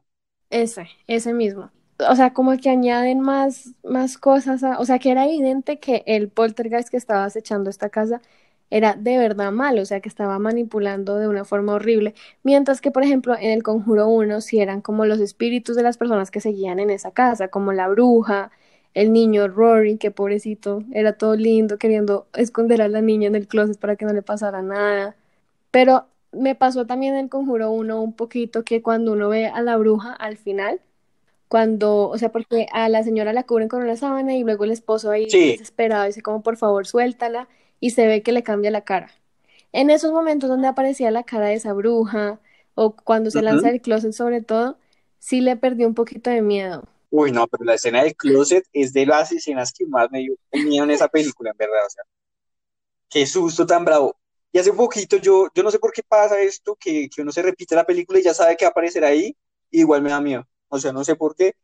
Ese, 0.50 0.88
ese 1.06 1.34
mismo. 1.34 1.70
O 2.08 2.14
sea, 2.16 2.32
como 2.32 2.56
que 2.56 2.70
añaden 2.70 3.20
más, 3.20 3.74
más 3.82 4.18
cosas, 4.18 4.62
o 4.78 4.84
sea, 4.84 4.98
que 4.98 5.10
era 5.10 5.26
evidente 5.26 5.78
que 5.78 6.04
el 6.06 6.28
poltergeist 6.28 6.88
que 6.90 6.96
estaba 6.96 7.24
acechando 7.24 7.70
esta 7.70 7.90
casa 7.90 8.22
era 8.70 8.94
de 8.94 9.18
verdad 9.18 9.50
malo, 9.52 9.82
o 9.82 9.84
sea, 9.84 10.00
que 10.00 10.08
estaba 10.08 10.38
manipulando 10.38 11.16
de 11.16 11.26
una 11.28 11.44
forma 11.44 11.74
horrible, 11.74 12.14
mientras 12.44 12.80
que, 12.80 12.90
por 12.90 13.02
ejemplo, 13.02 13.34
en 13.36 13.50
el 13.50 13.62
Conjuro 13.62 14.08
1 14.08 14.40
sí 14.40 14.60
eran 14.60 14.80
como 14.80 15.06
los 15.06 15.20
espíritus 15.20 15.74
de 15.76 15.82
las 15.82 15.98
personas 15.98 16.30
que 16.30 16.40
seguían 16.40 16.78
en 16.78 16.90
esa 16.90 17.10
casa, 17.10 17.48
como 17.48 17.72
la 17.72 17.88
bruja, 17.88 18.50
el 18.94 19.12
niño 19.12 19.48
Rory, 19.48 19.96
que 19.98 20.10
pobrecito, 20.10 20.84
era 20.92 21.14
todo 21.14 21.34
lindo, 21.36 21.78
queriendo 21.78 22.26
esconder 22.34 22.80
a 22.82 22.88
la 22.88 23.00
niña 23.02 23.26
en 23.28 23.34
el 23.34 23.48
closet 23.48 23.78
para 23.78 23.96
que 23.96 24.04
no 24.04 24.12
le 24.12 24.22
pasara 24.22 24.62
nada. 24.62 25.16
Pero 25.70 26.06
me 26.32 26.54
pasó 26.54 26.86
también 26.86 27.14
en 27.14 27.20
el 27.20 27.28
Conjuro 27.30 27.70
1 27.70 28.00
un 28.00 28.12
poquito 28.14 28.64
que 28.64 28.82
cuando 28.82 29.12
uno 29.12 29.28
ve 29.28 29.46
a 29.46 29.60
la 29.62 29.76
bruja 29.76 30.12
al 30.12 30.36
final, 30.36 30.80
cuando, 31.48 32.08
o 32.08 32.18
sea, 32.18 32.30
porque 32.30 32.66
a 32.72 32.88
la 32.88 33.02
señora 33.02 33.32
la 33.32 33.44
cubren 33.44 33.68
con 33.68 33.82
una 33.82 33.96
sábana 33.96 34.36
y 34.36 34.44
luego 34.44 34.64
el 34.64 34.70
esposo 34.70 35.10
ahí 35.10 35.26
desesperado 35.26 36.04
dice 36.04 36.22
como 36.22 36.42
por 36.42 36.56
favor 36.56 36.86
suéltala 36.86 37.48
y 37.80 37.90
se 37.90 38.06
ve 38.06 38.22
que 38.22 38.32
le 38.32 38.42
cambia 38.42 38.70
la 38.70 38.82
cara. 38.82 39.10
En 39.72 39.90
esos 39.90 40.12
momentos 40.12 40.48
donde 40.48 40.68
aparecía 40.68 41.10
la 41.10 41.24
cara 41.24 41.46
de 41.48 41.54
esa 41.54 41.72
bruja 41.72 42.40
o 42.74 42.92
cuando 42.94 43.30
se 43.30 43.42
lanza 43.42 43.70
el 43.70 43.80
closet 43.80 44.12
sobre 44.12 44.42
todo, 44.42 44.78
sí 45.18 45.40
le 45.40 45.56
perdió 45.56 45.86
un 45.86 45.94
poquito 45.94 46.30
de 46.30 46.42
miedo. 46.42 46.84
Uy, 47.10 47.32
no, 47.32 47.46
pero 47.46 47.64
la 47.64 47.74
escena 47.74 48.02
del 48.02 48.14
closet 48.14 48.64
es 48.72 48.92
de 48.92 49.06
las 49.06 49.32
escenas 49.32 49.72
que 49.72 49.86
más 49.86 50.10
me 50.10 50.20
dio 50.20 50.34
miedo 50.52 50.84
en 50.84 50.90
esa 50.90 51.08
película, 51.08 51.50
en 51.50 51.56
verdad. 51.56 51.86
O 51.86 51.90
sea, 51.90 52.04
qué 53.08 53.26
susto 53.26 53.66
tan 53.66 53.84
bravo. 53.84 54.17
Y 54.52 54.58
hace 54.58 54.72
poquito 54.72 55.16
yo, 55.18 55.48
yo 55.54 55.62
no 55.62 55.70
sé 55.70 55.78
por 55.78 55.92
qué 55.92 56.02
pasa 56.02 56.40
esto, 56.40 56.76
que, 56.76 57.08
que 57.08 57.22
uno 57.22 57.32
se 57.32 57.42
repite 57.42 57.74
la 57.76 57.84
película 57.86 58.18
y 58.18 58.22
ya 58.22 58.34
sabe 58.34 58.56
que 58.56 58.64
va 58.64 58.68
a 58.68 58.72
aparecer 58.72 59.04
ahí, 59.04 59.36
y 59.70 59.80
igual 59.80 60.02
me 60.02 60.10
da 60.10 60.20
miedo. 60.20 60.46
O 60.68 60.78
sea, 60.78 60.92
no 60.92 61.04
sé 61.04 61.16
por 61.16 61.36
qué. 61.36 61.54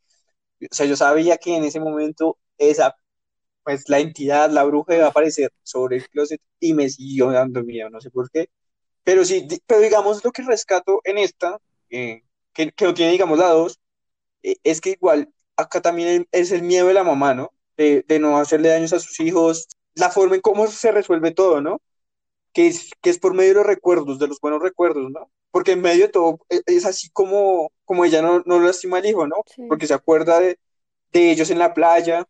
O 0.71 0.75
sea, 0.75 0.87
yo 0.87 0.97
sabía 0.97 1.37
que 1.39 1.57
en 1.57 1.65
ese 1.65 1.81
momento 1.81 2.39
esa, 2.59 2.97
pues 3.65 3.89
la 3.89 4.01
entidad, 4.01 4.51
la 4.51 4.65
bruja 4.65 4.97
iba 4.97 5.07
a 5.07 5.11
aparecer 5.11 5.53
sobre 5.63 5.97
el 5.99 6.09
closet 6.09 6.41
y 6.61 6.75
me 6.75 6.89
siguió 6.91 7.31
dando 7.33 7.65
miedo, 7.65 7.91
no 7.91 8.01
sé 8.01 8.11
por 8.11 8.31
qué. 8.31 8.51
Pero 9.05 9.25
sí, 9.25 9.47
pero 9.67 9.81
digamos 9.81 10.25
lo 10.25 10.33
que 10.33 10.43
rescato 10.43 11.01
en 11.05 11.19
esta, 11.19 11.59
eh, 11.91 12.23
que, 12.53 12.73
que 12.73 12.85
no 12.87 12.95
tiene, 12.95 13.13
digamos, 13.13 13.39
la 13.39 13.49
dos, 13.51 13.81
eh, 14.43 14.57
es 14.65 14.81
que 14.81 14.91
igual 14.91 15.33
acá 15.57 15.81
también 15.83 16.27
es 16.33 16.53
el 16.53 16.63
miedo 16.63 16.89
de 16.89 16.95
la 16.95 17.05
mamá, 17.05 17.35
¿no? 17.35 17.53
De, 17.77 18.05
no 18.21 18.39
hacerle 18.39 18.69
daños 18.69 18.93
a 18.93 19.01
sus 19.01 19.19
hijos, 19.21 19.69
la 19.95 20.11
forma 20.11 20.37
en 20.37 20.41
cómo 20.41 20.67
se 20.69 20.93
resuelve 20.93 21.33
todo, 21.33 21.61
¿no? 21.61 21.81
Que 22.55 22.69
es, 22.69 22.91
que 23.03 23.11
es 23.11 23.19
por 23.19 23.35
medio 23.35 23.51
de 23.51 23.57
los 23.57 23.67
recuerdos, 23.67 24.19
de 24.19 24.29
los 24.29 24.41
buenos 24.41 24.63
recuerdos, 24.63 25.11
¿no? 25.11 25.29
Porque 25.51 25.73
en 25.73 25.83
medio 25.83 26.07
de 26.07 26.13
todo 26.13 26.39
e, 26.49 26.63
es, 26.65 26.87
así 26.87 27.11
como, 27.11 27.71
como 27.85 28.07
ella 28.07 28.23
no, 28.23 28.43
no 28.47 28.61
lastima 28.61 28.97
al 28.99 29.07
hijo, 29.07 29.27
¿no? 29.27 29.37
Porque 29.69 29.87
se 29.87 29.95
acuerda 29.95 30.41
de, 30.41 30.59
de 31.13 31.31
ellos 31.31 31.51
en 31.51 31.59
la 31.59 31.75
playa, 31.75 32.27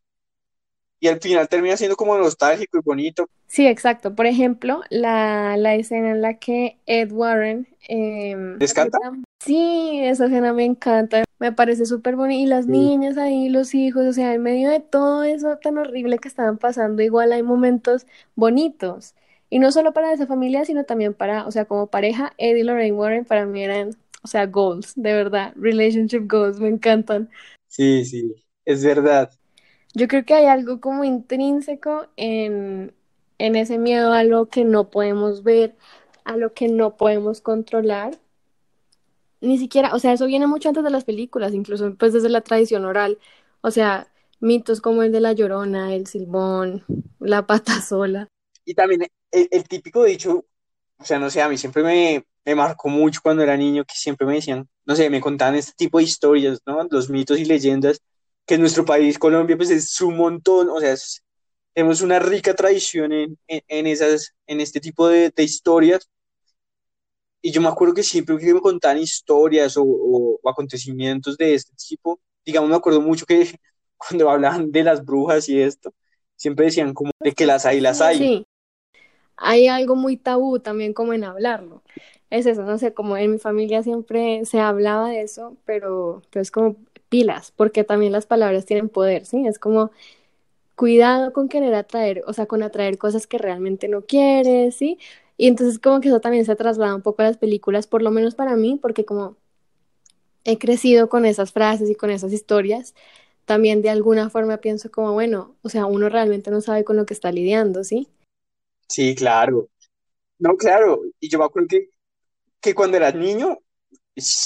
y 1.04 1.08
al 1.08 1.20
final 1.20 1.46
termina 1.48 1.76
siendo 1.76 1.96
como 1.96 2.16
nostálgico 2.16 2.78
y 2.78 2.80
bonito. 2.82 3.28
Sí, 3.46 3.66
exacto. 3.66 4.14
Por 4.14 4.24
ejemplo, 4.24 4.80
la, 4.88 5.54
la 5.58 5.74
escena 5.74 6.12
en 6.12 6.22
la 6.22 6.38
que 6.38 6.78
Ed 6.86 7.12
Warren... 7.12 7.68
Eh, 7.88 8.56
¿Les 8.58 8.72
canta? 8.72 8.98
Sí, 9.38 10.00
esa 10.02 10.24
escena 10.24 10.54
me 10.54 10.64
encanta, 10.64 11.24
me 11.38 11.52
parece 11.52 11.84
súper 11.84 12.16
bonita. 12.16 12.40
Y 12.40 12.46
las 12.46 12.66
niñas 12.66 13.18
ahí, 13.18 13.50
los 13.50 13.74
hijos, 13.74 14.06
o 14.06 14.12
sea, 14.14 14.32
en 14.32 14.42
medio 14.42 14.70
de 14.70 14.80
todo 14.80 15.24
eso 15.24 15.58
tan 15.58 15.76
horrible 15.76 16.18
que 16.18 16.28
estaban 16.28 16.56
pasando, 16.56 17.02
igual 17.02 17.32
hay 17.32 17.42
momentos 17.42 18.06
bonitos. 18.34 19.14
Y 19.54 19.60
no 19.60 19.70
solo 19.70 19.92
para 19.92 20.12
esa 20.12 20.26
familia, 20.26 20.64
sino 20.64 20.82
también 20.82 21.14
para, 21.14 21.46
o 21.46 21.52
sea, 21.52 21.64
como 21.64 21.86
pareja, 21.86 22.32
Ed 22.38 22.56
y 22.56 22.64
Lorraine 22.64 22.96
Warren 22.96 23.24
para 23.24 23.46
mí 23.46 23.62
eran, 23.62 23.90
o 24.24 24.26
sea, 24.26 24.46
goals, 24.46 24.94
de 24.96 25.12
verdad, 25.12 25.52
relationship 25.54 26.26
goals, 26.28 26.58
me 26.58 26.66
encantan. 26.66 27.30
Sí, 27.68 28.04
sí, 28.04 28.34
es 28.64 28.84
verdad. 28.84 29.30
Yo 29.94 30.08
creo 30.08 30.24
que 30.24 30.34
hay 30.34 30.46
algo 30.46 30.80
como 30.80 31.04
intrínseco 31.04 32.08
en, 32.16 32.92
en 33.38 33.54
ese 33.54 33.78
miedo 33.78 34.12
a 34.12 34.24
lo 34.24 34.46
que 34.46 34.64
no 34.64 34.90
podemos 34.90 35.44
ver, 35.44 35.76
a 36.24 36.36
lo 36.36 36.52
que 36.52 36.66
no 36.66 36.96
podemos 36.96 37.40
controlar. 37.40 38.18
Ni 39.40 39.58
siquiera, 39.58 39.94
o 39.94 40.00
sea, 40.00 40.14
eso 40.14 40.26
viene 40.26 40.48
mucho 40.48 40.68
antes 40.68 40.82
de 40.82 40.90
las 40.90 41.04
películas, 41.04 41.54
incluso 41.54 41.94
pues 41.94 42.12
desde 42.12 42.28
la 42.28 42.40
tradición 42.40 42.86
oral. 42.86 43.18
O 43.60 43.70
sea, 43.70 44.08
mitos 44.40 44.80
como 44.80 45.04
el 45.04 45.12
de 45.12 45.20
la 45.20 45.32
llorona, 45.32 45.94
el 45.94 46.08
silbón, 46.08 46.82
la 47.20 47.46
pata 47.46 47.80
sola. 47.80 48.26
Y 48.64 48.74
también 48.74 49.02
el, 49.50 49.68
típico 49.68 50.04
dicho, 50.04 50.44
o 50.98 51.04
sea, 51.04 51.18
no 51.18 51.30
sé, 51.30 51.42
a 51.42 51.48
mí 51.48 51.58
siempre 51.58 51.82
me, 51.82 52.24
me 52.44 52.54
marcó 52.54 52.88
mucho 52.88 53.20
cuando 53.22 53.42
era 53.42 53.56
niño, 53.56 53.84
que 53.84 53.94
siempre 53.94 54.26
me 54.26 54.34
decían, 54.34 54.68
no 54.84 54.96
sé, 54.96 55.10
me 55.10 55.20
contaban 55.20 55.56
este 55.56 55.72
tipo 55.76 55.98
de 55.98 56.04
historias, 56.04 56.60
¿no? 56.66 56.86
Los 56.90 57.10
mitos 57.10 57.38
y 57.38 57.44
leyendas 57.44 58.00
que 58.46 58.54
en 58.54 58.60
nuestro 58.60 58.84
país, 58.84 59.18
Colombia, 59.18 59.56
pues 59.56 59.70
es 59.70 60.00
un 60.00 60.16
montón, 60.16 60.68
o 60.68 60.80
sea, 60.80 60.94
tenemos 61.72 62.02
una 62.02 62.18
rica 62.18 62.54
tradición 62.54 63.12
en, 63.12 63.38
en, 63.48 63.86
esas, 63.86 64.34
en 64.46 64.60
este 64.60 64.80
tipo 64.80 65.08
de, 65.08 65.30
de, 65.34 65.42
historias. 65.42 66.08
Y 67.42 67.50
yo 67.52 67.60
me 67.60 67.68
acuerdo 67.68 67.94
que 67.94 68.02
siempre 68.02 68.38
que 68.38 68.54
me 68.54 68.60
contaban 68.60 68.98
historias 68.98 69.76
o, 69.76 69.84
o, 69.84 70.48
acontecimientos 70.48 71.36
de 71.36 71.54
este 71.54 71.74
tipo, 71.76 72.20
digamos, 72.44 72.70
me 72.70 72.76
acuerdo 72.76 73.00
mucho 73.00 73.26
que 73.26 73.58
cuando 73.96 74.30
hablaban 74.30 74.70
de 74.70 74.84
las 74.84 75.04
brujas 75.04 75.48
y 75.48 75.60
esto, 75.60 75.92
siempre 76.36 76.66
decían 76.66 76.94
como 76.94 77.10
de 77.20 77.32
que 77.32 77.46
las 77.46 77.66
hay, 77.66 77.80
las 77.80 78.00
hay. 78.00 78.18
Sí, 78.18 78.46
hay 79.36 79.68
algo 79.68 79.96
muy 79.96 80.16
tabú 80.16 80.58
también 80.60 80.92
como 80.94 81.12
en 81.12 81.24
hablarlo. 81.24 81.82
Es 82.30 82.46
eso, 82.46 82.62
no 82.64 82.78
sé, 82.78 82.94
como 82.94 83.16
en 83.16 83.32
mi 83.32 83.38
familia 83.38 83.82
siempre 83.82 84.44
se 84.44 84.60
hablaba 84.60 85.10
de 85.10 85.22
eso, 85.22 85.56
pero, 85.64 86.22
pero 86.30 86.42
es 86.42 86.50
como 86.50 86.76
pilas, 87.08 87.52
porque 87.52 87.84
también 87.84 88.12
las 88.12 88.26
palabras 88.26 88.66
tienen 88.66 88.88
poder, 88.88 89.26
¿sí? 89.26 89.46
Es 89.46 89.58
como 89.58 89.90
cuidado 90.76 91.32
con 91.32 91.48
querer 91.48 91.74
atraer, 91.74 92.22
o 92.26 92.32
sea, 92.32 92.46
con 92.46 92.62
atraer 92.62 92.98
cosas 92.98 93.26
que 93.26 93.38
realmente 93.38 93.88
no 93.88 94.02
quieres, 94.02 94.76
¿sí? 94.76 94.98
Y 95.36 95.48
entonces 95.48 95.78
como 95.78 96.00
que 96.00 96.08
eso 96.08 96.20
también 96.20 96.44
se 96.46 96.56
traslada 96.56 96.94
un 96.94 97.02
poco 97.02 97.22
a 97.22 97.26
las 97.26 97.38
películas, 97.38 97.86
por 97.86 98.02
lo 98.02 98.10
menos 98.10 98.34
para 98.34 98.56
mí, 98.56 98.78
porque 98.80 99.04
como 99.04 99.36
he 100.44 100.58
crecido 100.58 101.08
con 101.08 101.26
esas 101.26 101.52
frases 101.52 101.90
y 101.90 101.94
con 101.94 102.10
esas 102.10 102.32
historias, 102.32 102.94
también 103.46 103.82
de 103.82 103.90
alguna 103.90 104.30
forma 104.30 104.58
pienso 104.58 104.90
como, 104.90 105.12
bueno, 105.12 105.54
o 105.62 105.68
sea, 105.68 105.86
uno 105.86 106.08
realmente 106.08 106.50
no 106.50 106.60
sabe 106.60 106.84
con 106.84 106.96
lo 106.96 107.06
que 107.06 107.14
está 107.14 107.32
lidiando, 107.32 107.84
¿sí? 107.84 108.08
Sí, 108.88 109.14
claro. 109.14 109.68
No, 110.38 110.56
claro. 110.56 111.00
Y 111.20 111.28
yo 111.28 111.38
me 111.38 111.44
acuerdo 111.44 111.68
que, 111.68 111.88
que 112.60 112.74
cuando 112.74 112.96
eras 112.96 113.14
niño, 113.14 113.58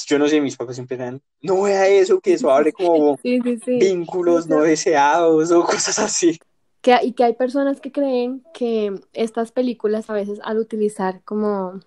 yo 0.07 0.19
no 0.19 0.29
sé, 0.29 0.41
mis 0.41 0.57
papás 0.57 0.77
siempre 0.77 0.97
eran, 0.97 1.21
no 1.43 1.63
vea 1.63 1.89
eso, 1.89 2.21
que 2.21 2.35
eso 2.35 2.51
abre 2.51 2.73
como 2.73 3.17
Sí, 3.23 3.41
sí, 3.43 3.59
sí. 3.65 3.79
vínculos 3.79 4.47
no 4.49 4.63
deseados 4.63 5.51
o 5.51 5.65
cosas 5.65 5.99
así. 5.99 6.39
Que, 6.81 6.97
y 7.03 7.13
que 7.13 7.25
hay 7.25 7.35
personas 7.35 7.81
que 7.81 7.93
creen 7.93 8.43
que 8.55 9.01
estas 9.13 9.53
películas 9.53 10.09
a 10.09 10.15
veces 10.15 10.41
al 10.45 10.59
utilizar 10.59 11.23
como 11.25 11.81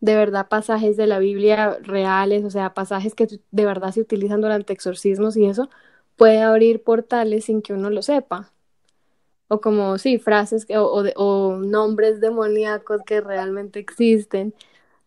de 0.00 0.14
verdad 0.14 0.48
pasajes 0.48 0.96
de 0.96 1.06
la 1.06 1.18
Biblia 1.18 1.78
reales, 1.82 2.44
o 2.44 2.50
sea, 2.50 2.74
pasajes 2.74 3.14
que 3.14 3.26
de 3.50 3.64
verdad 3.64 3.92
se 3.92 4.02
utilizan 4.02 4.40
durante 4.40 4.72
exorcismos 4.72 5.36
y 5.36 5.46
eso, 5.46 5.70
puede 6.16 6.42
abrir 6.42 6.82
portales 6.82 7.46
sin 7.46 7.62
que 7.62 7.72
uno 7.72 7.90
lo 7.90 8.02
sepa. 8.02 8.52
O 9.48 9.60
como, 9.60 9.98
sí, 9.98 10.18
frases 10.18 10.66
que, 10.66 10.76
o, 10.78 10.86
o, 10.86 11.04
o 11.16 11.56
nombres 11.58 12.20
demoníacos 12.20 13.02
que 13.04 13.20
realmente 13.20 13.78
existen, 13.80 14.54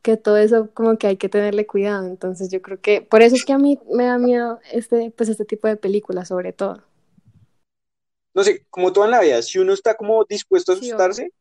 que 0.03 0.17
todo 0.17 0.37
eso 0.37 0.71
como 0.73 0.97
que 0.97 1.07
hay 1.07 1.17
que 1.17 1.29
tenerle 1.29 1.67
cuidado. 1.67 2.07
Entonces 2.07 2.49
yo 2.51 2.61
creo 2.61 2.81
que, 2.81 3.01
por 3.01 3.21
eso 3.23 3.35
es 3.35 3.45
que 3.45 3.53
a 3.53 3.59
mí 3.59 3.79
me 3.91 4.05
da 4.05 4.17
miedo 4.19 4.59
este, 4.71 5.11
pues 5.17 5.29
este 5.29 5.45
tipo 5.45 5.67
de 5.67 5.77
películas 5.77 6.29
sobre 6.29 6.53
todo. 6.53 6.83
No 8.33 8.43
sé, 8.43 8.65
como 8.71 8.91
toda 8.93 9.05
en 9.07 9.11
la 9.11 9.21
vida, 9.21 9.41
si 9.43 9.59
uno 9.59 9.73
está 9.73 9.95
como 9.95 10.25
dispuesto 10.25 10.71
a 10.71 10.75
Sí, 10.79 10.91
asustarse, 10.91 11.31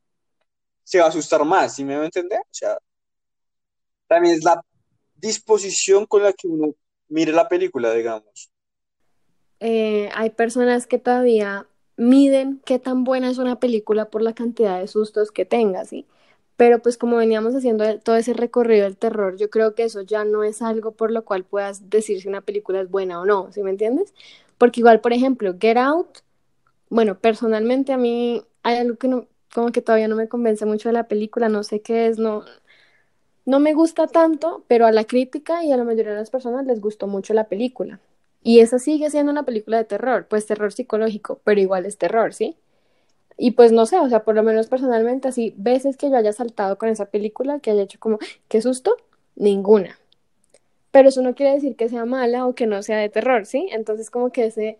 se 0.84 0.98
va 1.00 1.06
a 1.06 1.08
asustar 1.08 1.44
más, 1.44 1.76
¿sí 1.76 1.84
me 1.84 1.96
va 1.96 2.02
a 2.02 2.06
entender? 2.06 2.40
O 2.40 2.54
sea, 2.54 2.78
también 4.06 4.36
es 4.36 4.44
la 4.44 4.60
disposición 5.16 6.06
con 6.06 6.22
la 6.22 6.32
que 6.32 6.48
uno 6.48 6.74
mire 7.08 7.32
la 7.32 7.48
película, 7.48 7.92
digamos. 7.92 8.50
Eh, 9.60 10.10
hay 10.14 10.30
personas 10.30 10.86
que 10.86 10.98
todavía 10.98 11.66
miden 11.98 12.60
qué 12.64 12.78
tan 12.78 13.04
buena 13.04 13.28
es 13.30 13.38
una 13.38 13.60
película 13.60 14.06
por 14.06 14.22
la 14.22 14.34
cantidad 14.34 14.80
de 14.80 14.88
sustos 14.88 15.32
que 15.32 15.44
tenga, 15.44 15.84
¿sí? 15.84 16.06
Pero 16.56 16.80
pues 16.80 16.96
como 16.98 17.16
veníamos 17.18 17.54
haciendo 17.54 17.84
todo 18.00 18.16
ese 18.16 18.34
recorrido 18.34 18.84
del 18.84 18.96
terror, 18.96 19.36
yo 19.36 19.50
creo 19.50 19.74
que 19.74 19.84
eso 19.84 20.02
ya 20.02 20.24
no 20.24 20.44
es 20.44 20.62
algo 20.62 20.92
por 20.92 21.10
lo 21.12 21.24
cual 21.24 21.44
puedas 21.44 21.90
decir 21.90 22.20
si 22.22 22.28
una 22.28 22.40
película 22.40 22.80
es 22.80 22.90
buena 22.90 23.20
o 23.20 23.26
no, 23.26 23.52
¿sí 23.52 23.62
me 23.62 23.70
entiendes? 23.70 24.14
Porque 24.58 24.80
igual, 24.80 25.00
por 25.00 25.12
ejemplo, 25.12 25.54
Get 25.60 25.76
Out, 25.76 26.18
bueno, 26.90 27.18
personalmente 27.18 27.92
a 27.92 27.98
mí 27.98 28.44
hay 28.62 28.78
algo 28.78 28.96
que 28.98 29.08
no, 29.08 29.26
como 29.54 29.72
que 29.72 29.82
todavía 29.82 30.08
no 30.08 30.16
me 30.16 30.28
convence 30.28 30.66
mucho 30.66 30.88
de 30.88 30.94
la 30.94 31.08
película, 31.08 31.48
no 31.48 31.62
sé 31.64 31.80
qué 31.82 32.06
es, 32.08 32.18
no, 32.18 32.44
no 33.46 33.60
me 33.60 33.74
gusta 33.74 34.06
tanto, 34.06 34.64
pero 34.68 34.86
a 34.86 34.92
la 34.92 35.04
crítica 35.04 35.64
y 35.64 35.72
a 35.72 35.76
la 35.76 35.84
mayoría 35.84 36.12
de 36.12 36.18
las 36.18 36.30
personas 36.30 36.66
les 36.66 36.80
gustó 36.80 37.06
mucho 37.08 37.34
la 37.34 37.48
película. 37.48 38.00
Y 38.42 38.60
esa 38.60 38.78
sigue 38.78 39.10
siendo 39.10 39.32
una 39.32 39.44
película 39.44 39.78
de 39.78 39.84
terror, 39.84 40.26
pues 40.28 40.46
terror 40.46 40.72
psicológico, 40.72 41.40
pero 41.44 41.60
igual 41.60 41.86
es 41.86 41.98
terror, 41.98 42.34
¿sí? 42.34 42.56
Y 43.36 43.52
pues 43.52 43.72
no 43.72 43.86
sé, 43.86 43.98
o 44.00 44.08
sea, 44.08 44.24
por 44.24 44.34
lo 44.34 44.42
menos 44.42 44.66
personalmente, 44.68 45.28
así, 45.28 45.54
veces 45.56 45.96
que 45.96 46.10
yo 46.10 46.16
haya 46.16 46.32
saltado 46.32 46.78
con 46.78 46.88
esa 46.88 47.06
película, 47.06 47.60
que 47.60 47.70
haya 47.70 47.82
hecho 47.82 48.00
como, 48.00 48.18
qué 48.48 48.60
susto, 48.60 48.96
ninguna. 49.36 49.98
Pero 50.90 51.10
eso 51.10 51.22
no 51.22 51.34
quiere 51.34 51.52
decir 51.54 51.76
que 51.76 51.88
sea 51.88 52.04
mala 52.04 52.46
o 52.46 52.54
que 52.54 52.66
no 52.66 52.82
sea 52.82 52.98
de 52.98 53.08
terror, 53.08 53.46
¿sí? 53.46 53.68
Entonces 53.70 54.10
como 54.10 54.32
que 54.32 54.46
ese, 54.46 54.78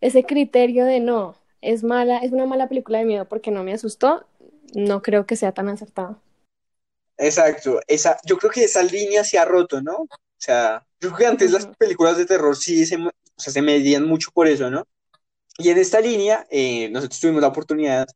ese 0.00 0.24
criterio 0.24 0.84
de 0.84 1.00
no, 1.00 1.36
es 1.60 1.84
mala, 1.84 2.18
es 2.18 2.32
una 2.32 2.46
mala 2.46 2.68
película 2.68 2.98
de 2.98 3.04
miedo 3.04 3.28
porque 3.28 3.50
no 3.50 3.64
me 3.64 3.72
asustó, 3.72 4.26
no 4.74 5.02
creo 5.02 5.26
que 5.26 5.36
sea 5.36 5.52
tan 5.52 5.68
acertado. 5.68 6.20
Exacto, 7.16 7.80
esa, 7.88 8.18
yo 8.24 8.38
creo 8.38 8.50
que 8.50 8.64
esa 8.64 8.82
línea 8.82 9.24
se 9.24 9.38
ha 9.38 9.44
roto, 9.44 9.82
¿no? 9.82 10.06
O 10.38 10.40
sea, 10.40 10.86
yo 11.00 11.08
creo 11.10 11.18
que 11.18 11.26
antes 11.26 11.50
las 11.52 11.66
películas 11.78 12.16
de 12.16 12.26
terror 12.26 12.56
sí 12.56 12.86
se, 12.86 12.96
o 12.96 13.10
sea, 13.36 13.52
se 13.52 13.62
medían 13.62 14.06
mucho 14.06 14.30
por 14.32 14.46
eso, 14.48 14.70
¿no? 14.70 14.86
Y 15.58 15.70
en 15.70 15.78
esta 15.78 16.00
línea, 16.00 16.46
eh, 16.50 16.90
nosotros 16.90 17.20
tuvimos 17.20 17.42
la 17.42 17.48
oportunidad 17.48 18.08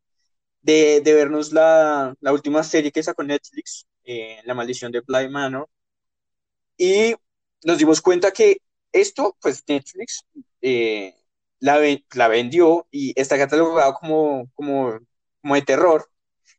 de, 0.63 1.01
de 1.03 1.15
vernos 1.15 1.53
la, 1.53 2.15
la 2.21 2.33
última 2.33 2.63
serie 2.65 2.93
que 2.93 3.03
sacó 3.03 3.23
Netflix, 3.25 3.87
eh, 4.05 4.41
La 4.45 4.55
Maldición 4.55 4.93
de 4.93 5.01
Bly 5.03 5.29
Manor, 5.31 5.69
y 6.77 7.15
nos 7.65 7.79
dimos 7.79 8.01
cuenta 8.01 8.33
que 8.33 8.59
esto, 8.93 9.37
pues 9.41 9.63
Netflix 9.69 10.25
eh, 10.61 11.15
la, 11.61 11.79
ven- 11.79 12.05
la 12.15 12.29
vendió 12.29 12.87
y 12.91 13.19
está 13.21 13.39
catalogado 13.39 13.95
como, 13.95 14.51
como, 14.55 14.99
como 15.41 15.55
de 15.55 15.63
terror. 15.63 16.09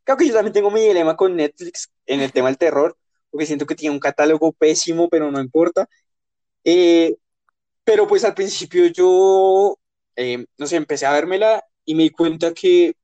Creo 0.04 0.16
que 0.16 0.28
yo 0.28 0.34
también 0.34 0.52
tengo 0.52 0.70
mi 0.70 0.80
dilema 0.82 1.16
con 1.16 1.36
Netflix 1.36 1.90
en 2.06 2.20
el 2.20 2.32
tema 2.32 2.48
del 2.48 2.58
terror, 2.58 2.96
porque 3.34 3.46
siento 3.46 3.66
que 3.66 3.76
tiene 3.76 3.94
un 3.94 4.00
catálogo 4.00 4.52
pésimo, 4.54 5.10
pero 5.10 5.32
no 5.32 5.40
importa. 5.42 5.88
Eh, 6.64 7.16
pero 7.84 8.06
pues 8.08 8.24
al 8.24 8.34
principio 8.34 8.86
yo, 8.88 9.78
eh, 10.16 10.46
no 10.58 10.66
sé, 10.66 10.76
empecé 10.76 11.06
a 11.06 11.12
vérmela 11.12 11.64
y 11.84 11.94
me 11.96 12.04
di 12.04 12.10
cuenta 12.10 12.54
que 12.54 12.94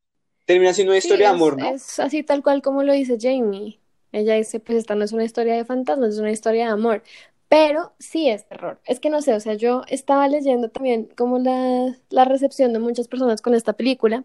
termina 0.47 0.75
siendo 0.75 0.93
una 0.93 0.99
Sí, 0.99 0.99
historia 0.99 1.29
de 1.29 1.33
es, 1.33 1.35
amor, 1.35 1.59
¿no? 1.59 1.73
es 1.75 1.99
así 1.99 2.23
tal 2.23 2.43
cual 2.43 2.63
como 2.63 2.83
lo 2.83 2.93
dice 2.93 3.17
Jamie. 3.21 3.81
Ella 4.13 4.35
dice, 4.35 4.61
pues 4.61 4.79
esta 4.79 4.95
no 4.95 5.05
es 5.05 5.13
una 5.13 5.25
historia 5.25 5.55
de 5.55 5.65
fantasmas, 5.65 6.15
es 6.15 6.19
una 6.21 6.33
historia 6.33 6.67
de 6.67 6.73
amor. 6.73 7.03
Pero 7.49 7.95
sí 7.99 8.29
es 8.29 8.47
terror. 8.49 8.81
Es 8.85 9.01
que 9.01 9.11
no 9.11 9.23
sé, 9.23 9.35
o 9.35 9.41
sea, 9.41 9.55
yo 9.55 9.83
estaba 9.89 10.29
leyendo 10.29 10.69
también 10.71 11.07
como 11.17 11.39
la, 11.39 11.97
la 12.11 12.25
recepción 12.25 12.73
de 12.73 12.79
muchas 12.81 13.09
personas 13.09 13.41
con 13.43 13.55
esta 13.55 13.73
película 13.75 14.25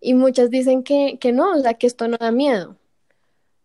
y 0.00 0.14
muchas 0.14 0.50
dicen 0.50 0.82
que, 0.84 1.18
que 1.20 1.32
no, 1.32 1.52
o 1.56 1.60
sea, 1.62 1.74
que 1.74 1.86
esto 1.88 2.08
no 2.08 2.16
da 2.18 2.32
miedo. 2.32 2.76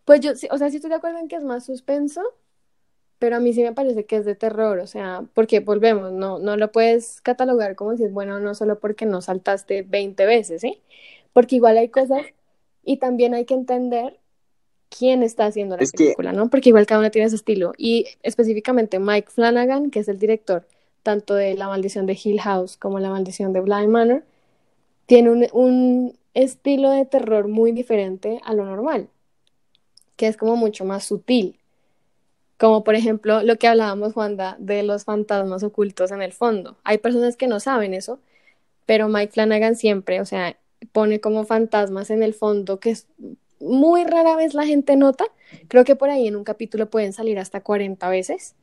Pues 0.06 0.22
yo, 0.22 0.36
sí, 0.36 0.48
o 0.52 0.58
sea, 0.58 0.70
sí 0.70 0.78
estoy 0.78 0.90
de 0.90 0.98
acuerdo 0.98 1.20
en 1.20 1.28
que 1.28 1.36
es 1.36 1.44
más 1.44 1.66
suspenso, 1.66 2.22
pero 3.20 3.38
a 3.38 3.40
mí 3.40 3.54
sí 3.54 3.64
me 3.64 3.74
parece 3.74 4.06
que 4.06 4.18
es 4.18 4.26
de 4.26 4.36
terror, 4.36 4.80
o 4.80 4.88
sea, 4.88 5.24
porque 5.34 5.60
volvemos, 5.60 6.12
no, 6.12 6.40
no 6.40 6.58
lo 6.58 6.72
puedes 6.72 7.22
catalogar 7.22 7.76
como 7.76 7.98
si 7.98 8.04
es 8.04 8.14
bueno 8.14 8.36
o 8.36 8.40
no 8.40 8.54
solo 8.56 8.80
porque 8.80 9.06
no 9.06 9.22
saltaste 9.22 9.84
20 9.84 10.26
veces, 10.26 10.62
¿sí? 10.62 10.82
Porque 11.34 11.56
igual 11.56 11.78
hay 11.78 11.90
cosas 11.90 12.22
y 12.84 12.98
también 12.98 13.34
hay 13.34 13.46
que 13.46 13.56
entender 13.56 14.20
quién 14.90 15.24
está 15.24 15.48
haciendo 15.48 15.76
la 15.76 15.84
Es 15.84 15.92
que, 15.92 16.06
película, 16.06 16.34
¿no? 16.34 16.50
Porque 16.50 16.70
igual 16.70 16.86
cada 16.86 17.00
uno 17.00 17.12
tiene 17.12 17.30
su 17.30 17.36
estilo. 17.36 17.74
Y 17.78 18.06
específicamente 18.24 19.00
Mike 19.00 19.30
Flanagan, 19.30 19.92
que 19.92 20.00
es 20.00 20.08
el 20.08 20.20
director 20.20 20.68
tanto 21.04 21.36
de 21.36 21.56
La 21.56 21.68
Maldición 21.68 22.06
de 22.06 22.18
Hill 22.22 22.42
House 22.42 22.78
como 22.78 23.00
La 23.00 23.10
Maldición 23.10 23.54
de 23.54 23.62
Bly 23.62 23.88
Manor, 23.88 24.24
tiene 25.06 25.30
un, 25.30 25.48
un 25.54 26.18
estilo 26.34 26.92
de 26.92 27.06
terror 27.06 27.48
muy 27.48 27.72
diferente 27.72 28.40
a 28.44 28.54
lo 28.54 28.66
normal, 28.66 29.10
que 30.16 30.28
es 30.28 30.38
como 30.38 30.56
mucho 30.56 30.86
más 30.86 31.06
sutil. 31.06 31.60
Como 32.58 32.84
por 32.84 32.96
ejemplo 32.96 33.44
lo 33.44 33.58
que 33.58 33.68
hablábamos, 33.68 34.14
Juanda, 34.14 34.56
de 34.60 34.84
los 34.84 35.04
fantasmas 35.04 35.64
ocultos 35.64 36.12
en 36.12 36.22
el 36.22 36.34
fondo. 36.34 36.78
Hay 36.84 36.98
personas 37.00 37.36
que 37.36 37.48
no 37.48 37.60
saben 37.60 37.94
eso, 37.94 38.20
pero 38.86 39.10
Mike 39.10 39.34
Flanagan 39.34 39.76
siempre, 39.76 40.22
o 40.22 40.26
sea, 40.26 40.58
pone 40.92 41.20
como 41.20 41.46
fantasmas 41.46 42.10
en 42.10 42.24
el 42.24 42.34
fondo 42.34 42.80
que 42.80 42.92
es 42.92 43.08
muy 43.60 44.04
rara 44.04 44.36
vez 44.36 44.54
la 44.54 44.66
gente 44.66 44.96
nota. 44.96 45.26
Creo 45.68 45.84
que 45.84 45.96
por 45.96 46.10
ahí 46.10 46.28
en 46.28 46.36
un 46.36 46.44
capítulo 46.44 46.90
pueden 46.90 47.14
salir 47.14 47.40
hasta 47.40 47.62
40 47.62 48.10
veces, 48.10 48.56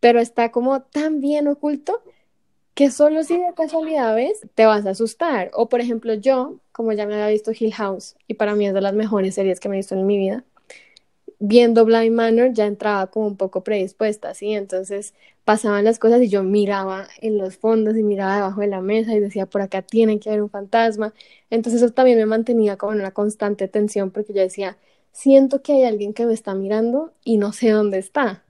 pero 0.00 0.20
está 0.20 0.50
como 0.50 0.82
tan 0.82 1.20
bien 1.20 1.48
oculto 1.48 2.02
que 2.74 2.92
solo 2.92 3.24
si 3.24 3.36
de 3.36 3.54
casualidad 3.56 4.14
ves, 4.14 4.46
te 4.54 4.64
vas 4.64 4.86
a 4.86 4.90
asustar. 4.90 5.50
O 5.52 5.68
por 5.68 5.80
ejemplo, 5.80 6.14
yo, 6.14 6.60
como 6.70 6.92
ya 6.92 7.06
me 7.06 7.14
había 7.14 7.26
visto 7.26 7.50
Hill 7.50 7.74
House, 7.74 8.14
y 8.28 8.34
para 8.34 8.54
mí 8.54 8.68
es 8.68 8.74
de 8.74 8.80
las 8.80 8.94
mejores 8.94 9.34
series 9.34 9.58
que 9.58 9.68
me 9.68 9.74
he 9.74 9.78
visto 9.80 9.96
en 9.96 10.06
mi 10.06 10.16
vida, 10.16 10.44
viendo 11.38 11.84
Blind 11.84 12.14
Manor 12.14 12.52
ya 12.52 12.66
entraba 12.66 13.08
como 13.08 13.26
un 13.28 13.36
poco 13.36 13.62
predispuesta, 13.64 14.34
¿sí? 14.34 14.52
Entonces 14.54 15.14
pasaban 15.44 15.84
las 15.84 15.98
cosas 15.98 16.22
y 16.22 16.28
yo 16.28 16.42
miraba 16.42 17.08
en 17.20 17.38
los 17.38 17.56
fondos 17.56 17.96
y 17.96 18.02
miraba 18.02 18.36
debajo 18.36 18.60
de 18.60 18.66
la 18.68 18.80
mesa 18.82 19.14
y 19.14 19.20
decía, 19.20 19.46
por 19.46 19.62
acá 19.62 19.82
tiene 19.82 20.20
que 20.20 20.30
haber 20.30 20.42
un 20.42 20.50
fantasma. 20.50 21.14
Entonces 21.50 21.82
eso 21.82 21.92
también 21.92 22.18
me 22.18 22.26
mantenía 22.26 22.76
como 22.76 22.92
en 22.92 23.00
una 23.00 23.12
constante 23.12 23.68
tensión 23.68 24.10
porque 24.10 24.32
yo 24.34 24.40
decía, 24.42 24.78
siento 25.12 25.62
que 25.62 25.72
hay 25.74 25.84
alguien 25.84 26.14
que 26.14 26.26
me 26.26 26.34
está 26.34 26.54
mirando 26.54 27.12
y 27.24 27.38
no 27.38 27.52
sé 27.52 27.70
dónde 27.70 27.98
está. 27.98 28.44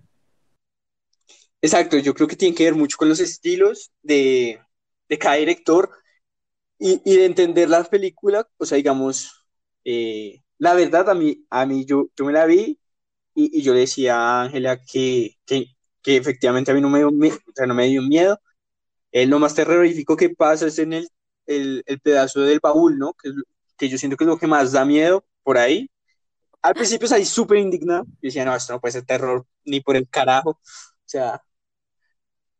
exacto, 1.60 1.98
yo 1.98 2.14
creo 2.14 2.28
que 2.28 2.36
tiene 2.36 2.54
que 2.54 2.64
ver 2.64 2.74
mucho 2.74 2.96
con 2.96 3.08
los 3.08 3.20
estilos 3.20 3.92
de, 4.02 4.60
de 5.08 5.18
cada 5.18 5.36
director 5.36 5.90
y, 6.78 6.98
de 7.16 7.24
entender 7.26 7.68
las 7.68 7.88
películas, 7.88 8.46
o 8.58 8.66
sea, 8.66 8.76
digamos, 8.76 9.46
eh, 9.84 10.42
la 10.58 10.74
verdad 10.74 11.08
a 11.10 11.14
mí, 11.14 11.46
a 11.50 11.66
mí 11.66 11.84
yo, 11.84 12.08
yo 12.16 12.24
me 12.24 12.32
la 12.32 12.46
vi 12.46 12.80
y, 13.34 13.58
y 13.60 13.62
yo 13.62 13.74
le 13.74 13.80
decía 13.80 14.16
a 14.18 14.42
Ángela 14.44 14.80
que, 14.82 15.36
que, 15.46 15.66
que 16.02 16.16
efectivamente 16.16 16.70
a 16.72 16.74
mí 16.74 16.80
no 16.82 16.90
me 16.90 16.98
dio, 17.00 17.10
mie- 17.12 17.32
o 17.34 17.52
sea, 17.54 17.66
no 17.66 17.74
me 17.74 17.86
dio 17.88 18.02
miedo. 18.02 18.40
Eh, 19.12 19.26
lo 19.26 19.38
más 19.38 19.54
terrorífico 19.54 20.16
que 20.16 20.30
pasa 20.30 20.66
es 20.66 20.78
en 20.78 20.92
el, 20.94 21.08
el, 21.46 21.82
el 21.86 22.00
pedazo 22.00 22.40
del 22.42 22.60
baúl, 22.62 22.98
¿no? 22.98 23.14
Que, 23.14 23.30
que 23.78 23.88
yo 23.88 23.98
siento 23.98 24.16
que 24.16 24.24
es 24.24 24.28
lo 24.28 24.38
que 24.38 24.46
más 24.48 24.72
da 24.72 24.84
miedo 24.84 25.24
por 25.42 25.58
ahí. 25.58 25.90
Al 26.62 26.74
principio 26.74 27.08
salí 27.08 27.24
súper 27.26 27.58
indignado. 27.58 28.04
Yo 28.06 28.12
decía, 28.22 28.44
no, 28.46 28.54
esto 28.56 28.72
no 28.74 28.80
puede 28.80 28.92
ser 28.92 29.06
terror 29.06 29.46
ni 29.64 29.80
por 29.80 29.96
el 29.96 30.08
carajo. 30.10 30.50
O 30.52 30.60
sea, 31.06 31.42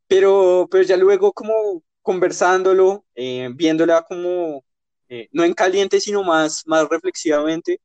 pero, 0.07 0.68
pero 0.70 0.82
ya 0.84 0.96
luego 0.96 1.32
como 1.32 1.82
conversándolo, 2.03 3.05
eh, 3.14 3.49
viéndola 3.55 4.03
como, 4.09 4.64
eh, 5.09 5.28
no 5.32 5.44
en 5.44 5.55
caliente, 5.55 6.01
sino 6.01 6.22
más, 6.24 6.62
más 6.66 6.88
reflexivamente, 6.88 7.80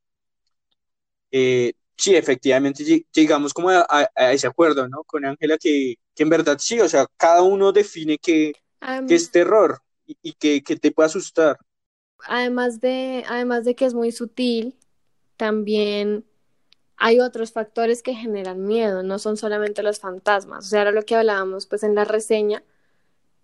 eh, 1.33 1.73
sí, 1.97 2.15
efectivamente 2.15 2.85
lleg- 2.85 3.07
llegamos 3.13 3.53
como 3.55 3.71
a, 3.71 3.81
a- 3.89 4.09
a 4.15 4.33
ese 4.33 4.47
acuerdo, 4.47 4.89
¿no? 4.89 5.03
Con 5.05 5.25
Ángela 5.25 5.57
que, 5.59 5.95
que 6.15 6.23
en 6.23 6.29
verdad 6.29 6.57
sí, 6.61 6.81
o 6.81 6.89
sea, 6.89 7.07
cada 7.17 7.43
uno 7.43 7.73
define 7.73 8.19
qué, 8.19 8.53
qué 9.07 9.15
es 9.15 9.31
terror 9.31 9.81
y, 10.07 10.17
y 10.23 10.33
qué, 10.35 10.63
qué 10.63 10.77
te 10.77 10.91
puede 10.93 11.07
asustar. 11.07 11.57
además 12.25 12.79
de, 12.81 13.23
además 13.27 13.65
de 13.65 13.75
que 13.75 13.85
es 13.85 13.93
muy 13.93 14.11
sutil, 14.11 14.75
también 15.37 16.25
hay 16.97 17.19
otros 17.21 17.51
factores 17.53 18.03
que 18.03 18.15
generan 18.15 18.65
miedo, 18.67 19.03
no 19.03 19.19
son 19.19 19.37
solamente 19.37 19.83
los 19.83 19.99
fantasmas. 19.99 20.67
O 20.67 20.69
sea, 20.69 20.83
era 20.83 20.91
lo 20.91 21.03
que 21.05 21.15
hablábamos 21.15 21.67
pues 21.67 21.83
en 21.83 21.95
la 21.95 22.05
reseña, 22.05 22.63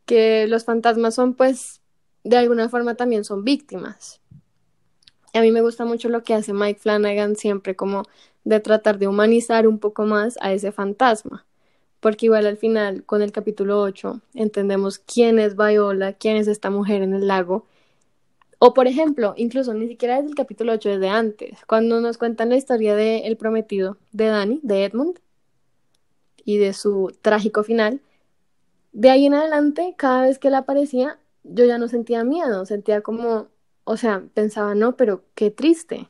que 0.05 0.47
los 0.47 0.65
fantasmas 0.65 1.15
son 1.15 1.35
pues 1.35 1.81
de 2.25 2.37
alguna 2.37 2.69
forma 2.69 2.95
también 2.95 3.25
son 3.25 3.43
víctimas. 3.45 4.21
A 5.33 5.41
mí 5.41 5.51
me 5.51 5.61
gusta 5.61 5.85
mucho 5.85 6.09
lo 6.09 6.23
que 6.23 6.33
hace 6.33 6.53
Mike 6.53 6.79
Flanagan 6.79 7.35
siempre 7.35 7.75
como 7.75 8.03
de 8.43 8.59
tratar 8.59 8.97
de 8.97 9.07
humanizar 9.07 9.67
un 9.67 9.79
poco 9.79 10.05
más 10.05 10.37
a 10.41 10.53
ese 10.53 10.71
fantasma, 10.71 11.45
porque 11.99 12.25
igual 12.27 12.45
al 12.47 12.57
final 12.57 13.03
con 13.05 13.21
el 13.21 13.31
capítulo 13.31 13.81
8 13.81 14.21
entendemos 14.33 14.99
quién 14.99 15.39
es 15.39 15.55
Viola, 15.55 16.13
quién 16.13 16.37
es 16.37 16.47
esta 16.47 16.69
mujer 16.69 17.01
en 17.01 17.13
el 17.13 17.27
lago. 17.27 17.65
O 18.57 18.73
por 18.73 18.87
ejemplo, 18.87 19.33
incluso 19.37 19.73
ni 19.73 19.87
siquiera 19.87 20.15
desde 20.17 20.29
el 20.29 20.35
capítulo 20.35 20.73
8, 20.73 20.89
desde 20.89 21.09
antes, 21.09 21.59
cuando 21.65 22.01
nos 22.01 22.17
cuentan 22.17 22.49
la 22.49 22.57
historia 22.57 22.95
de 22.95 23.19
El 23.27 23.37
prometido 23.37 23.97
de 24.11 24.25
Danny, 24.25 24.59
de 24.63 24.83
Edmund, 24.83 25.19
y 26.43 26.57
de 26.57 26.73
su 26.73 27.15
trágico 27.21 27.63
final, 27.63 28.01
de 28.91 29.11
ahí 29.11 29.27
en 29.27 29.35
adelante, 29.35 29.93
cada 29.97 30.23
vez 30.23 30.39
que 30.39 30.47
él 30.47 30.55
aparecía, 30.55 31.19
yo 31.43 31.65
ya 31.65 31.77
no 31.77 31.87
sentía 31.87 32.23
miedo, 32.23 32.65
sentía 32.65 33.01
como, 33.01 33.47
o 33.89 33.97
sea, 33.97 34.23
pensaba, 34.33 34.75
no, 34.75 34.95
pero 34.95 35.23
qué 35.35 35.51
triste, 35.51 36.09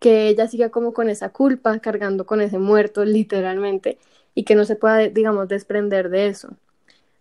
que 0.00 0.28
ella 0.28 0.48
siga 0.48 0.70
como 0.70 0.92
con 0.92 1.08
esa 1.08 1.30
culpa, 1.30 1.78
cargando 1.78 2.26
con 2.26 2.40
ese 2.40 2.58
muerto, 2.58 3.04
literalmente, 3.06 3.98
y 4.34 4.44
que 4.44 4.54
no 4.54 4.64
se 4.64 4.76
pueda, 4.76 4.98
digamos, 5.08 5.48
desprender 5.48 6.10
de 6.10 6.26
eso. 6.26 6.56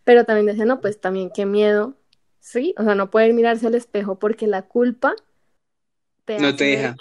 Pero 0.04 0.26
también 0.26 0.48
decía, 0.48 0.66
no, 0.66 0.82
pues 0.82 1.00
también 1.00 1.32
qué 1.34 1.46
miedo 1.46 1.96
¿sí? 2.42 2.74
O 2.78 2.84
sea, 2.84 2.96
no 2.96 3.10
puede 3.10 3.32
mirarse 3.32 3.68
al 3.68 3.76
espejo 3.76 4.20
porque 4.20 4.48
la 4.48 4.64
culpa 4.64 5.16
te 6.26 6.40
no 6.40 6.56
te 6.56 6.66
deja. 6.66 6.98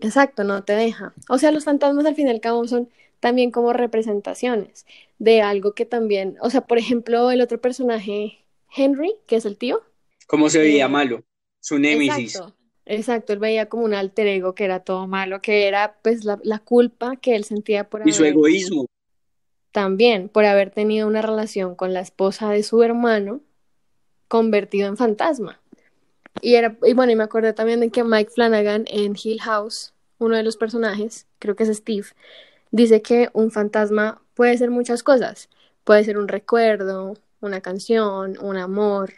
Exacto, 0.00 0.44
no 0.44 0.64
te 0.64 0.74
deja. 0.74 1.14
O 1.28 1.38
sea, 1.38 1.52
los 1.52 1.64
fantasmas 1.64 2.04
al 2.04 2.14
fin 2.14 2.26
y 2.26 2.30
al 2.30 2.40
cabo 2.40 2.66
son 2.66 2.90
también 3.20 3.50
como 3.50 3.72
representaciones 3.72 4.84
de 5.18 5.40
algo 5.40 5.72
que 5.72 5.86
también, 5.86 6.36
o 6.40 6.50
sea, 6.50 6.62
por 6.62 6.76
ejemplo, 6.76 7.30
el 7.30 7.40
otro 7.40 7.60
personaje, 7.60 8.44
Henry, 8.76 9.14
que 9.26 9.36
es 9.36 9.46
el 9.46 9.56
tío. 9.56 9.82
¿Cómo 10.26 10.50
se 10.50 10.58
veía 10.58 10.86
eh, 10.86 10.88
malo? 10.88 11.22
Su 11.64 11.78
némesis. 11.78 12.34
Exacto, 12.34 12.54
exacto, 12.84 13.32
él 13.32 13.38
veía 13.38 13.70
como 13.70 13.86
un 13.86 13.94
alter 13.94 14.26
ego 14.26 14.54
que 14.54 14.66
era 14.66 14.80
todo 14.80 15.06
malo, 15.06 15.40
que 15.40 15.66
era 15.66 15.96
pues 16.02 16.22
la, 16.22 16.58
culpa 16.58 17.16
que 17.16 17.34
él 17.34 17.44
sentía 17.44 17.88
por 17.88 18.06
Y 18.06 18.12
su 18.12 18.22
egoísmo. 18.22 18.84
También, 19.72 20.28
por 20.28 20.44
haber 20.44 20.70
tenido 20.70 21.08
una 21.08 21.22
relación 21.22 21.74
con 21.74 21.94
la 21.94 22.00
esposa 22.00 22.50
de 22.50 22.62
su 22.64 22.82
hermano, 22.82 23.40
convertido 24.28 24.88
en 24.88 24.98
fantasma. 24.98 25.58
Y, 26.42 26.56
era, 26.56 26.76
y 26.82 26.92
bueno, 26.92 27.12
y 27.12 27.16
me 27.16 27.24
acordé 27.24 27.54
también 27.54 27.80
de 27.80 27.88
que 27.88 28.04
Mike 28.04 28.32
Flanagan 28.34 28.84
en 28.88 29.16
Hill 29.16 29.40
House, 29.40 29.94
uno 30.18 30.36
de 30.36 30.42
los 30.42 30.58
personajes, 30.58 31.26
creo 31.38 31.56
que 31.56 31.62
es 31.62 31.74
Steve, 31.74 32.08
dice 32.72 33.00
que 33.00 33.30
un 33.32 33.50
fantasma 33.50 34.20
puede 34.34 34.58
ser 34.58 34.70
muchas 34.70 35.02
cosas. 35.02 35.48
Puede 35.82 36.04
ser 36.04 36.18
un 36.18 36.28
recuerdo, 36.28 37.14
una 37.40 37.62
canción, 37.62 38.36
un 38.38 38.58
amor. 38.58 39.14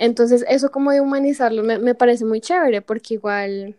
Entonces, 0.00 0.44
eso 0.48 0.70
como 0.70 0.92
de 0.92 1.00
humanizarlo 1.00 1.62
me, 1.62 1.78
me 1.78 1.94
parece 1.94 2.24
muy 2.24 2.40
chévere 2.40 2.82
porque 2.82 3.14
igual 3.14 3.76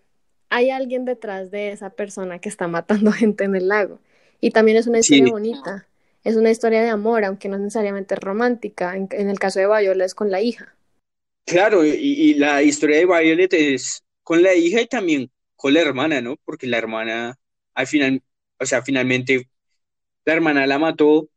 hay 0.50 0.70
alguien 0.70 1.06
detrás 1.06 1.52
de 1.52 1.72
esa 1.72 1.90
persona 1.90 2.40
que 2.40 2.50
está 2.50 2.68
matando 2.68 3.12
gente 3.12 3.44
en 3.44 3.56
el 3.56 3.68
lago. 3.68 4.00
Y 4.40 4.52
también 4.52 4.78
es 4.78 4.88
una 4.88 5.00
historia 5.00 5.32
bonita 5.32 5.88
es 6.24 6.36
una 6.36 6.52
historia 6.52 6.82
de 6.82 6.90
amor, 6.90 7.26
aunque 7.26 7.50
no 7.50 7.58
necesariamente 7.58 8.16
romántica. 8.16 8.96
En, 8.96 9.30
el 9.30 9.40
caso 9.40 9.60
de 9.60 9.68
Violet 9.68 10.06
es 10.06 10.16
con 10.16 10.30
la 10.30 10.42
hija. 10.42 10.76
Claro, 11.46 11.84
y, 11.84 12.36
la 12.36 12.62
historia 12.62 12.98
de 12.98 13.06
Violet 13.06 13.54
es 13.54 14.04
con 14.24 14.44
la 14.44 14.54
hija 14.54 14.82
y 14.82 14.88
también 14.88 15.32
con 15.56 15.74
la 15.74 15.82
hermana, 15.82 16.22
¿no? 16.22 16.38
Porque 16.46 16.68
la 16.68 16.78
hermana, 16.78 17.40
al 17.74 17.88
final, 17.88 18.22
o 18.60 18.66
sea, 18.66 18.82
finalmente 18.84 19.50
la 20.26 20.34
hermana 20.34 20.68
la 20.68 20.80
mató 20.80 21.28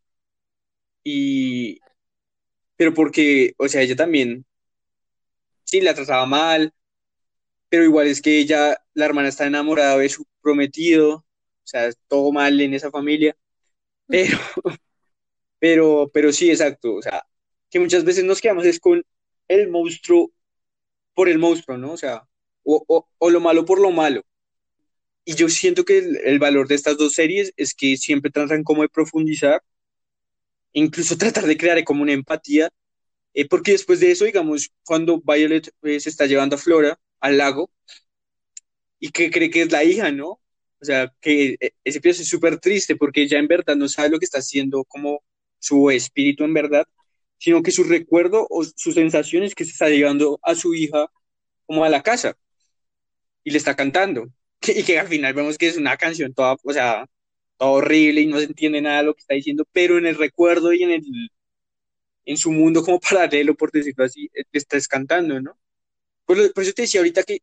y... 1.03 1.81
Pero 2.77 2.93
porque, 2.93 3.55
o 3.57 3.69
sea, 3.69 3.83
ella 3.83 3.95
también, 3.97 4.45
sí, 5.75 5.81
la 5.81 5.95
trataba 5.95 6.27
mal, 6.27 6.73
pero 7.69 7.85
igual 7.85 8.07
es 8.07 8.23
que 8.23 8.39
ella, 8.39 8.79
la 8.95 9.05
hermana 9.07 9.29
está 9.29 9.47
enamorada 9.47 9.99
de 9.99 10.09
su 10.09 10.25
prometido, 10.41 11.17
o 11.17 11.25
sea, 11.65 11.91
todo 12.09 12.31
mal 12.33 12.61
en 12.61 12.75
esa 12.75 12.91
familia. 12.91 13.37
Pero, 14.07 14.39
pero, 15.59 16.11
pero 16.13 16.33
sí, 16.33 16.51
exacto. 16.51 16.95
O 16.95 17.03
sea, 17.03 17.27
que 17.71 17.81
muchas 17.81 18.05
veces 18.05 18.25
nos 18.25 18.41
quedamos 18.41 18.67
es 18.67 18.79
con 18.81 19.05
el 19.49 19.69
monstruo 19.71 20.31
por 21.15 21.29
el 21.29 21.39
monstruo, 21.39 21.79
¿no? 21.79 21.93
O 21.93 21.97
sea, 21.97 22.29
o, 22.65 23.09
o, 23.19 23.31
lo 23.31 23.41
malo 23.41 23.65
por 23.65 23.81
lo 23.81 23.91
malo. 23.91 24.23
Y 25.25 25.35
yo 25.35 25.49
siento 25.49 25.85
que 25.85 25.99
el, 25.99 26.39
valor 26.39 26.69
de 26.69 26.75
estas 26.77 26.97
dos 26.99 27.15
series 27.15 27.53
es 27.57 27.75
que 27.75 27.97
siempre 27.97 28.31
tratan 28.31 28.63
como 28.65 28.83
de 28.83 28.89
profundizar, 28.89 29.63
incluso 30.73 31.17
tratar 31.19 31.47
de 31.47 31.57
crear 31.57 31.83
como 31.85 32.03
una 32.03 32.13
empatía, 32.13 32.71
eh, 33.35 33.49
porque 33.49 33.73
después 33.73 34.01
de 34.01 34.13
eso, 34.13 34.25
digamos, 34.25 34.71
cuando 34.85 35.21
Violet 35.21 35.71
eh, 35.83 36.01
se 36.01 36.09
está 36.11 36.27
llevando 36.27 36.57
a 36.57 36.59
Flora 36.59 36.99
al 37.21 37.39
lago 37.39 37.71
y 38.99 39.11
que 39.11 39.31
cree 39.31 39.51
que 39.51 39.63
es 39.63 39.73
la 39.73 39.85
hija, 39.85 40.11
¿no? 40.13 40.41
O 40.81 40.85
sea, 40.85 41.13
que 41.21 41.57
eh, 41.61 41.73
ese 41.85 41.99
episodio 41.99 42.23
es 42.23 42.29
súper 42.29 42.59
triste 42.61 42.97
porque 42.97 43.23
ella 43.23 43.39
en 43.39 43.49
verdad 43.49 43.77
no 43.77 43.89
sabe 43.89 44.11
lo 44.11 44.19
que 44.19 44.25
está 44.27 44.39
haciendo 44.39 44.85
como 44.85 45.23
su 45.59 45.91
espíritu 45.91 46.45
en 46.45 46.55
verdad, 46.55 46.87
sino 47.39 47.63
que 47.63 47.73
su 47.73 47.85
recuerdo 47.85 48.47
o 48.51 48.65
sus 48.65 48.95
sensaciones 48.95 49.55
que 49.55 49.65
se 49.65 49.73
está 49.73 49.89
llevando 49.89 50.39
a 50.43 50.55
su 50.55 50.75
hija 50.75 51.09
como 51.67 51.85
a 51.85 51.89
la 51.89 52.03
casa 52.03 52.37
y 53.45 53.51
le 53.51 53.59
está 53.59 53.77
cantando. 53.77 54.29
Y 54.67 54.83
que 54.85 54.99
al 54.99 55.09
final 55.09 55.35
vemos 55.35 55.59
que 55.59 55.69
es 55.69 55.77
una 55.77 55.97
canción 55.97 56.33
toda, 56.35 56.57
o 56.63 56.73
sea, 56.73 57.07
toda 57.59 57.71
horrible 57.73 58.23
y 58.23 58.27
no 58.27 58.39
se 58.39 58.47
entiende 58.47 58.81
nada 58.81 58.99
de 58.99 59.05
lo 59.05 59.15
que 59.15 59.21
está 59.21 59.35
diciendo, 59.35 59.67
pero 59.73 59.99
en 59.99 60.07
el 60.07 60.17
recuerdo 60.17 60.73
y 60.73 60.83
en 60.83 60.91
el 60.93 61.03
en 62.25 62.37
su 62.37 62.51
mundo 62.53 62.83
como 62.83 63.01
paralelo, 63.01 63.55
por 63.55 63.71
decirlo 63.71 64.05
así, 64.05 64.31
eh, 64.35 64.45
estás 64.53 64.89
cantando, 64.89 65.41
¿no? 65.41 65.59
Por, 66.27 66.53
por 66.53 66.63
eso 66.63 66.73
te 66.73 66.83
decía 66.83 67.01
ahorita 67.01 67.23
que 67.23 67.41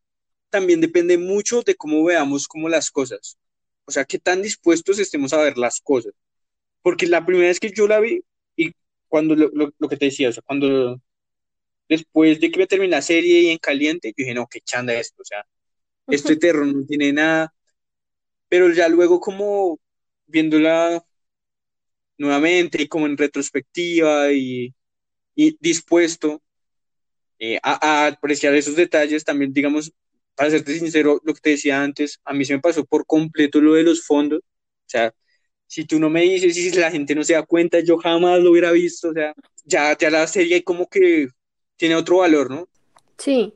también 0.49 0.81
depende 0.81 1.17
mucho 1.17 1.61
de 1.61 1.75
cómo 1.75 2.03
veamos 2.03 2.47
como 2.47 2.69
las 2.69 2.91
cosas. 2.91 3.37
O 3.85 3.91
sea, 3.91 4.05
qué 4.05 4.19
tan 4.19 4.41
dispuestos 4.41 4.99
estemos 4.99 5.33
a 5.33 5.41
ver 5.41 5.57
las 5.57 5.81
cosas. 5.81 6.13
Porque 6.81 7.07
la 7.07 7.25
primera 7.25 7.47
vez 7.47 7.59
que 7.59 7.71
yo 7.71 7.87
la 7.87 7.99
vi, 7.99 8.23
y 8.55 8.73
cuando 9.07 9.35
lo, 9.35 9.49
lo, 9.53 9.89
que 9.89 9.97
te 9.97 10.05
decía, 10.05 10.29
o 10.29 10.31
sea, 10.33 10.43
cuando 10.45 10.99
después 11.89 12.39
de 12.39 12.51
que 12.51 12.59
me 12.59 12.67
terminé 12.67 12.91
la 12.91 13.01
serie 13.01 13.41
y 13.41 13.49
en 13.49 13.57
caliente, 13.57 14.09
yo 14.09 14.13
dije, 14.17 14.33
no, 14.33 14.47
qué 14.47 14.61
chanda 14.61 14.93
esto, 14.93 15.21
o 15.21 15.25
sea, 15.25 15.45
este 16.07 16.37
terror 16.37 16.65
no 16.65 16.85
tiene 16.85 17.13
nada. 17.13 17.53
Pero 18.49 18.71
ya 18.71 18.89
luego 18.89 19.19
como 19.19 19.79
viéndola 20.27 21.03
nuevamente 22.21 22.81
y 22.81 22.87
como 22.87 23.07
en 23.07 23.17
retrospectiva 23.17 24.31
y, 24.31 24.73
y 25.35 25.57
dispuesto 25.59 26.41
eh, 27.39 27.59
a, 27.63 28.05
apreciar 28.05 28.53
esos 28.53 28.75
detalles, 28.75 29.25
también 29.25 29.51
digamos, 29.51 29.91
para 30.35 30.51
serte 30.51 30.77
sincero, 30.77 31.19
lo 31.23 31.33
que 31.33 31.41
te 31.41 31.49
decía 31.51 31.81
antes, 31.81 32.19
a 32.23 32.33
mí 32.33 32.45
se 32.45 32.53
me 32.53 32.61
pasó 32.61 32.85
por 32.85 33.05
completo 33.07 33.59
lo 33.59 33.73
de 33.73 33.81
los 33.83 34.05
fondos. 34.05 34.41
O 34.41 34.85
sea, 34.85 35.11
si 35.65 35.85
tú 35.85 35.99
no 35.99 36.09
me 36.09 36.21
dices 36.21 36.53
si 36.53 36.71
la 36.71 36.91
gente 36.91 37.15
no 37.15 37.23
se 37.23 37.33
da 37.33 37.43
cuenta, 37.43 37.79
yo 37.79 37.97
jamás 37.97 38.39
lo 38.41 38.51
hubiera 38.51 38.71
visto. 38.71 39.09
O 39.09 39.13
sea, 39.13 39.33
ya, 39.65 39.97
ya 39.97 40.11
la 40.11 40.27
serie 40.27 40.63
como 40.63 40.87
que 40.87 41.29
tiene 41.77 41.95
otro 41.95 42.17
valor, 42.17 42.51
¿no? 42.51 42.69
Sí, 43.17 43.55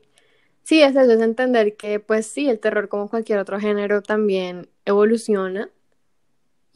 sí, 0.64 0.82
es 0.82 0.96
eso, 0.96 1.12
es 1.12 1.20
entender 1.20 1.76
que 1.76 2.00
pues 2.00 2.26
sí, 2.26 2.48
el 2.48 2.58
terror 2.58 2.88
como 2.88 3.08
cualquier 3.08 3.38
otro 3.38 3.60
género 3.60 4.02
también 4.02 4.68
evoluciona. 4.84 5.70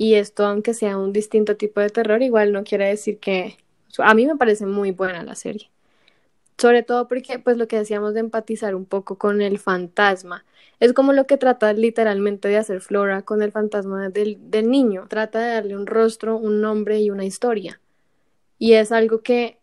Y 0.00 0.14
esto, 0.14 0.46
aunque 0.46 0.72
sea 0.72 0.96
un 0.96 1.12
distinto 1.12 1.58
tipo 1.58 1.78
de 1.78 1.90
terror, 1.90 2.22
igual 2.22 2.52
no 2.52 2.64
quiere 2.64 2.86
decir 2.88 3.18
que... 3.18 3.58
A 3.98 4.14
mí 4.14 4.26
me 4.26 4.34
parece 4.34 4.64
muy 4.64 4.92
buena 4.92 5.22
la 5.22 5.34
serie. 5.34 5.70
Sobre 6.56 6.82
todo 6.82 7.06
porque, 7.06 7.38
pues 7.38 7.58
lo 7.58 7.68
que 7.68 7.76
decíamos 7.76 8.14
de 8.14 8.20
empatizar 8.20 8.74
un 8.74 8.86
poco 8.86 9.18
con 9.18 9.42
el 9.42 9.58
fantasma, 9.58 10.46
es 10.78 10.94
como 10.94 11.12
lo 11.12 11.26
que 11.26 11.36
trata 11.36 11.74
literalmente 11.74 12.48
de 12.48 12.56
hacer 12.56 12.80
Flora 12.80 13.20
con 13.26 13.42
el 13.42 13.52
fantasma 13.52 14.08
del, 14.08 14.38
del 14.50 14.70
niño. 14.70 15.06
Trata 15.06 15.38
de 15.38 15.52
darle 15.52 15.76
un 15.76 15.86
rostro, 15.86 16.38
un 16.38 16.62
nombre 16.62 16.98
y 17.00 17.10
una 17.10 17.26
historia. 17.26 17.78
Y 18.58 18.72
es 18.74 18.92
algo 18.92 19.20
que, 19.22 19.58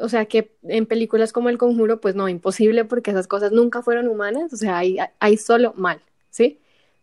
o 0.00 0.08
sea, 0.08 0.24
que 0.24 0.56
en 0.62 0.86
películas 0.86 1.34
como 1.34 1.50
El 1.50 1.58
Conjuro, 1.58 2.00
pues 2.00 2.14
no, 2.14 2.30
imposible 2.30 2.86
porque 2.86 3.10
esas 3.10 3.28
cosas 3.28 3.52
nunca 3.52 3.82
fueron 3.82 4.08
humanas, 4.08 4.54
o 4.54 4.56
sea, 4.56 4.78
hay, 4.78 4.96
hay 5.20 5.36
solo 5.36 5.74
mal, 5.76 6.00
¿sí? 6.30 6.60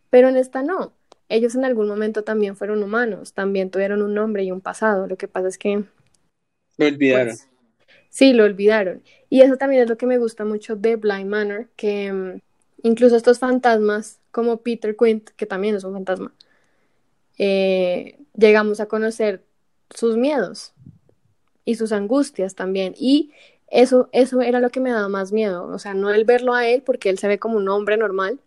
Pero 0.09 0.29
en 0.29 0.37
esta 0.37 0.63
no. 0.63 0.93
Ellos 1.29 1.55
en 1.55 1.65
algún 1.65 1.87
momento 1.87 2.23
también 2.23 2.55
fueron 2.55 2.83
humanos, 2.83 3.33
también 3.33 3.71
tuvieron 3.71 4.01
un 4.01 4.13
nombre 4.13 4.43
y 4.43 4.51
un 4.51 4.61
pasado. 4.61 5.07
Lo 5.07 5.17
que 5.17 5.27
pasa 5.27 5.47
es 5.47 5.57
que... 5.57 5.83
Lo 6.77 6.85
olvidaron. 6.85 7.35
Pues, 7.35 7.49
Sí, 8.15 8.31
lo 8.31 8.45
olvidaron. 8.45 9.03
Y 9.29 9.41
eso 9.41 9.57
también 9.57 9.83
es 9.83 9.89
lo 9.89 9.97
que 9.97 10.05
me 10.05 10.17
gusta 10.17 10.45
mucho 10.45 10.77
de 10.77 10.95
Blind 10.95 11.29
Manor, 11.29 11.67
que 11.75 12.13
mm, 12.13 12.39
incluso 12.83 13.17
estos 13.17 13.39
fantasmas, 13.39 14.21
como 14.31 14.61
Peter 14.61 14.95
Quint, 14.95 15.31
que 15.31 15.45
también 15.45 15.75
es 15.75 15.83
un 15.83 15.91
fantasma, 15.91 16.33
eh, 17.37 18.17
llegamos 18.33 18.79
a 18.79 18.85
conocer 18.85 19.43
sus 19.89 20.15
miedos 20.15 20.73
y 21.65 21.75
sus 21.75 21.91
angustias 21.91 22.55
también. 22.55 22.95
Y 22.97 23.33
eso, 23.67 24.07
eso 24.13 24.39
era 24.41 24.61
lo 24.61 24.69
que 24.69 24.79
me 24.79 24.91
daba 24.91 25.09
más 25.09 25.33
miedo. 25.33 25.67
O 25.67 25.77
sea, 25.77 25.93
no 25.93 26.09
el 26.09 26.23
verlo 26.23 26.53
a 26.53 26.65
él, 26.65 26.83
porque 26.83 27.09
él 27.09 27.17
se 27.17 27.27
ve 27.27 27.37
como 27.37 27.57
un 27.57 27.67
hombre 27.67 27.97
normal, 27.97 28.39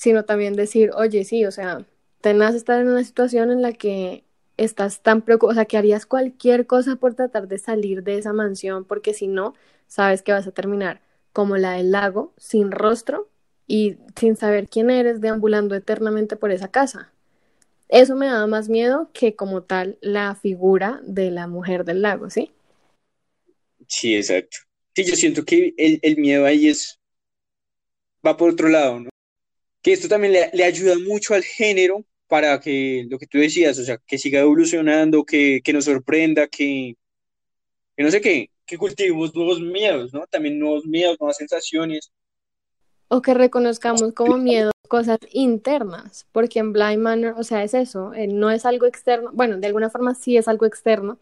sino 0.00 0.24
también 0.24 0.54
decir, 0.56 0.92
oye, 0.96 1.24
sí, 1.24 1.44
o 1.44 1.50
sea, 1.50 1.84
tenés 2.22 2.54
estar 2.54 2.80
en 2.80 2.88
una 2.88 3.04
situación 3.04 3.50
en 3.50 3.60
la 3.60 3.74
que 3.74 4.24
estás 4.56 5.02
tan 5.02 5.20
preocupado, 5.20 5.52
o 5.52 5.54
sea, 5.54 5.66
que 5.66 5.76
harías 5.76 6.06
cualquier 6.06 6.66
cosa 6.66 6.96
por 6.96 7.12
tratar 7.14 7.48
de 7.48 7.58
salir 7.58 8.02
de 8.02 8.16
esa 8.16 8.32
mansión, 8.32 8.86
porque 8.86 9.12
si 9.12 9.26
no, 9.28 9.52
sabes 9.88 10.22
que 10.22 10.32
vas 10.32 10.46
a 10.46 10.52
terminar 10.52 11.02
como 11.34 11.58
la 11.58 11.72
del 11.72 11.90
lago, 11.92 12.32
sin 12.38 12.70
rostro 12.70 13.28
y 13.66 13.98
sin 14.16 14.36
saber 14.36 14.68
quién 14.70 14.88
eres, 14.88 15.20
deambulando 15.20 15.74
eternamente 15.74 16.34
por 16.34 16.50
esa 16.50 16.68
casa. 16.68 17.12
Eso 17.90 18.16
me 18.16 18.26
da 18.26 18.46
más 18.46 18.70
miedo 18.70 19.10
que 19.12 19.36
como 19.36 19.64
tal 19.64 19.98
la 20.00 20.34
figura 20.34 21.00
de 21.04 21.30
la 21.30 21.46
mujer 21.46 21.84
del 21.84 22.00
lago, 22.00 22.30
¿sí? 22.30 22.52
Sí, 23.86 24.16
exacto. 24.16 24.56
Sí, 24.96 25.04
yo 25.04 25.14
siento 25.14 25.44
que 25.44 25.74
el, 25.76 25.98
el 26.02 26.16
miedo 26.16 26.46
ahí 26.46 26.68
es, 26.68 26.98
va 28.26 28.34
por 28.38 28.48
otro 28.50 28.68
lado, 28.70 29.00
¿no? 29.00 29.09
Que 29.82 29.92
esto 29.92 30.08
también 30.08 30.32
le, 30.52 30.64
ayuda 30.64 30.94
mucho 30.98 31.34
al 31.34 31.42
género 31.42 32.04
para 32.26 32.60
que 32.60 33.06
lo 33.08 33.18
que 33.18 33.26
tú 33.26 33.38
decías, 33.38 33.78
o 33.78 33.84
sea, 33.84 33.98
que 34.06 34.18
siga 34.18 34.40
evolucionando, 34.40 35.24
que, 35.24 35.60
que 35.64 35.72
nos 35.72 35.86
sorprenda, 35.86 36.46
que, 36.46 36.94
que 37.96 38.02
no 38.02 38.10
sé 38.10 38.20
qué, 38.20 38.50
que 38.66 38.78
cultivemos 38.78 39.34
nuevos 39.34 39.60
miedos, 39.60 40.12
¿no? 40.12 40.26
También 40.26 40.58
nuevos 40.58 40.86
miedos, 40.86 41.16
nuevas 41.18 41.38
sensaciones. 41.38 42.12
O 43.08 43.20
que 43.20 43.34
reconozcamos 43.34 44.12
como 44.12 44.38
miedo 44.38 44.70
cosas 44.88 45.18
internas, 45.32 46.26
porque 46.32 46.58
en 46.58 46.72
Blind 46.72 46.98
Manor, 47.00 47.34
o 47.38 47.44
sea, 47.44 47.64
es 47.64 47.74
eso, 47.74 48.14
eh, 48.14 48.26
no 48.26 48.50
es 48.50 48.66
algo 48.66 48.86
externo, 48.86 49.30
bueno, 49.32 49.58
de 49.58 49.66
alguna 49.66 49.88
forma 49.88 50.14
sí 50.14 50.36
es 50.36 50.48
algo 50.48 50.66
externo, 50.66 51.18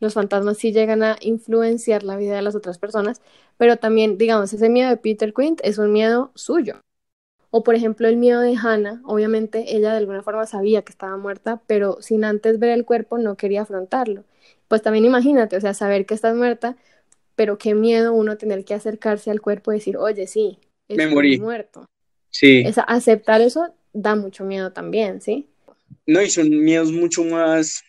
los 0.00 0.14
fantasmas 0.14 0.58
sí 0.58 0.72
llegan 0.72 1.02
a 1.02 1.16
influenciar 1.20 2.02
la 2.02 2.16
vida 2.16 2.34
de 2.34 2.42
las 2.42 2.54
otras 2.54 2.78
personas, 2.78 3.20
pero 3.56 3.76
también, 3.76 4.16
digamos, 4.16 4.52
ese 4.52 4.68
miedo 4.68 4.88
de 4.88 4.96
Peter 4.96 5.34
Quint 5.34 5.60
es 5.62 5.78
un 5.78 5.92
miedo 5.92 6.32
suyo. 6.34 6.80
O 7.50 7.62
por 7.64 7.74
ejemplo 7.74 8.06
el 8.08 8.16
miedo 8.16 8.40
de 8.40 8.56
Hannah, 8.56 9.02
obviamente 9.04 9.76
ella 9.76 9.90
de 9.90 9.98
alguna 9.98 10.22
forma 10.22 10.46
sabía 10.46 10.82
que 10.82 10.92
estaba 10.92 11.16
muerta, 11.16 11.60
pero 11.66 12.00
sin 12.00 12.24
antes 12.24 12.58
ver 12.58 12.70
el 12.70 12.84
cuerpo 12.84 13.18
no 13.18 13.36
quería 13.36 13.62
afrontarlo. 13.62 14.24
Pues 14.68 14.82
también 14.82 15.04
imagínate, 15.04 15.56
o 15.56 15.60
sea, 15.60 15.74
saber 15.74 16.06
que 16.06 16.14
estás 16.14 16.36
muerta, 16.36 16.76
pero 17.34 17.58
qué 17.58 17.74
miedo 17.74 18.12
uno 18.12 18.36
tener 18.36 18.64
que 18.64 18.74
acercarse 18.74 19.30
al 19.30 19.40
cuerpo 19.40 19.72
y 19.72 19.76
decir, 19.76 19.96
oye, 19.96 20.26
sí, 20.28 20.58
Me 20.88 21.06
morí. 21.08 21.38
muerto. 21.40 21.86
Sí. 22.30 22.62
Esa- 22.66 22.82
aceptar 22.82 23.40
eso 23.40 23.74
da 23.92 24.14
mucho 24.14 24.44
miedo 24.44 24.72
también, 24.72 25.20
¿sí? 25.20 25.48
No, 26.06 26.22
y 26.22 26.30
son 26.30 26.48
miedos 26.50 26.92
mucho 26.92 27.24
más, 27.24 27.82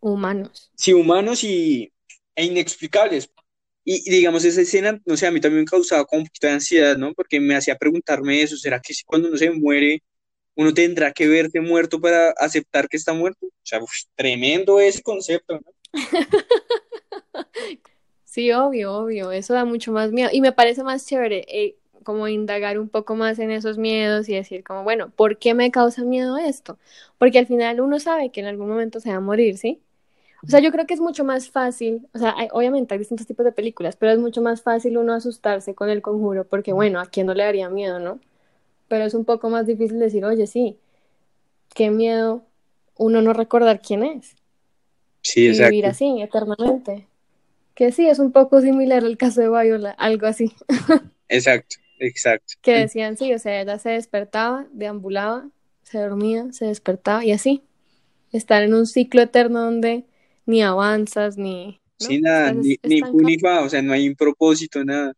Humanos. 0.00 0.70
sí, 0.76 0.92
humanos 0.92 1.42
y, 1.44 1.92
e 2.36 2.44
inexplicables. 2.44 3.28
Y, 3.84 4.10
digamos, 4.10 4.44
esa 4.44 4.60
escena, 4.60 5.00
no 5.06 5.16
sé, 5.16 5.26
a 5.26 5.30
mí 5.30 5.40
también 5.40 5.64
me 5.64 5.70
causaba 5.70 6.04
como 6.04 6.22
un 6.22 6.26
poquito 6.26 6.46
de 6.46 6.52
ansiedad, 6.54 6.96
¿no? 6.96 7.14
Porque 7.14 7.40
me 7.40 7.56
hacía 7.56 7.76
preguntarme 7.76 8.42
eso, 8.42 8.56
¿será 8.56 8.80
que 8.80 8.94
si 8.94 9.04
cuando 9.04 9.28
uno 9.28 9.36
se 9.38 9.50
muere, 9.50 10.02
uno 10.54 10.74
tendrá 10.74 11.12
que 11.12 11.26
verte 11.28 11.60
muerto 11.60 12.00
para 12.00 12.30
aceptar 12.32 12.88
que 12.88 12.96
está 12.96 13.12
muerto? 13.14 13.46
O 13.46 13.50
sea, 13.62 13.80
tremendo 14.14 14.80
ese 14.80 15.02
concepto, 15.02 15.54
¿no? 15.54 15.72
Sí, 18.30 18.52
obvio, 18.52 18.94
obvio, 18.94 19.32
eso 19.32 19.54
da 19.54 19.64
mucho 19.64 19.90
más 19.90 20.12
miedo. 20.12 20.30
Y 20.32 20.40
me 20.40 20.52
parece 20.52 20.84
más 20.84 21.04
chévere 21.04 21.44
eh, 21.48 21.76
como 22.04 22.28
indagar 22.28 22.78
un 22.78 22.88
poco 22.88 23.16
más 23.16 23.40
en 23.40 23.50
esos 23.50 23.76
miedos 23.76 24.28
y 24.28 24.34
decir 24.34 24.62
como, 24.62 24.84
bueno, 24.84 25.10
¿por 25.10 25.36
qué 25.38 25.52
me 25.54 25.72
causa 25.72 26.04
miedo 26.04 26.38
esto? 26.38 26.78
Porque 27.18 27.40
al 27.40 27.48
final 27.48 27.80
uno 27.80 27.98
sabe 27.98 28.30
que 28.30 28.38
en 28.40 28.46
algún 28.46 28.68
momento 28.68 29.00
se 29.00 29.10
va 29.10 29.16
a 29.16 29.20
morir, 29.20 29.58
¿sí? 29.58 29.82
O 30.46 30.50
sea, 30.50 30.60
yo 30.60 30.72
creo 30.72 30.86
que 30.86 30.94
es 30.94 31.00
mucho 31.00 31.24
más 31.24 31.50
fácil, 31.50 32.08
o 32.14 32.18
sea, 32.18 32.34
hay- 32.36 32.48
obviamente 32.52 32.94
hay 32.94 32.98
distintos 32.98 33.26
tipos 33.26 33.44
de 33.44 33.52
películas, 33.52 33.96
pero 33.96 34.12
es 34.12 34.18
mucho 34.18 34.42
más 34.42 34.62
fácil 34.62 34.98
uno 34.98 35.12
asustarse 35.14 35.74
con 35.74 35.90
el 35.90 36.02
conjuro, 36.02 36.46
porque 36.48 36.72
bueno, 36.72 37.00
¿a 37.00 37.06
quién 37.06 37.26
no 37.26 37.34
le 37.34 37.44
daría 37.44 37.68
miedo, 37.70 37.98
no? 38.00 38.20
Pero 38.88 39.04
es 39.06 39.14
un 39.14 39.24
poco 39.26 39.50
más 39.50 39.66
difícil 39.66 39.98
decir, 40.00 40.24
oye, 40.24 40.46
sí, 40.48 40.78
qué 41.74 41.90
miedo 41.90 42.44
uno 42.96 43.22
no 43.22 43.32
recordar 43.34 43.80
quién 43.82 44.02
es 44.04 44.36
Sí, 45.22 45.46
y 45.46 45.56
vivir 45.56 45.86
exacto. 45.86 45.86
así 45.86 46.20
eternamente. 46.22 47.06
Que 47.74 47.92
sí, 47.92 48.08
es 48.08 48.18
un 48.20 48.32
poco 48.32 48.60
similar 48.62 49.04
al 49.04 49.18
caso 49.18 49.40
de 49.42 49.48
Viola, 49.50 49.92
algo 49.92 50.26
así. 50.26 50.54
Exacto, 51.28 51.76
exacto. 51.98 52.54
Que 52.62 52.72
decían, 52.78 53.16
sí, 53.16 53.32
o 53.32 53.38
sea, 53.38 53.60
ella 53.62 53.78
se 53.78 53.90
despertaba, 53.90 54.66
deambulaba, 54.72 55.48
se 55.82 55.98
dormía, 55.98 56.52
se 56.52 56.66
despertaba 56.66 57.24
y 57.24 57.32
así. 57.32 57.62
Estar 58.32 58.62
en 58.64 58.74
un 58.74 58.86
ciclo 58.86 59.22
eterno 59.22 59.62
donde 59.62 60.06
ni 60.50 60.62
avanzas, 60.62 61.38
ni... 61.38 61.80
¿no? 62.00 62.06
Sí, 62.06 62.20
nada, 62.20 62.52
ni, 62.52 62.76
ni 62.82 63.00
ni 63.00 63.36
o 63.44 63.68
sea, 63.68 63.82
no 63.82 63.92
hay 63.92 64.08
un 64.08 64.16
propósito, 64.16 64.84
nada. 64.84 65.14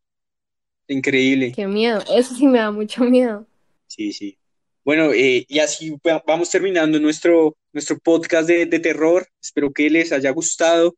Increíble. 0.88 1.52
Qué 1.54 1.66
miedo, 1.66 2.02
eso 2.14 2.34
sí 2.34 2.46
me 2.46 2.58
da 2.58 2.70
mucho 2.70 3.04
miedo. 3.04 3.46
Sí, 3.86 4.12
sí. 4.12 4.36
Bueno, 4.84 5.12
eh, 5.12 5.44
y 5.48 5.58
así 5.60 5.94
va- 6.06 6.22
vamos 6.26 6.50
terminando 6.50 6.98
nuestro, 6.98 7.56
nuestro 7.72 7.98
podcast 7.98 8.48
de, 8.48 8.66
de 8.66 8.80
terror. 8.80 9.26
Espero 9.40 9.72
que 9.72 9.88
les 9.88 10.12
haya 10.12 10.30
gustado, 10.30 10.96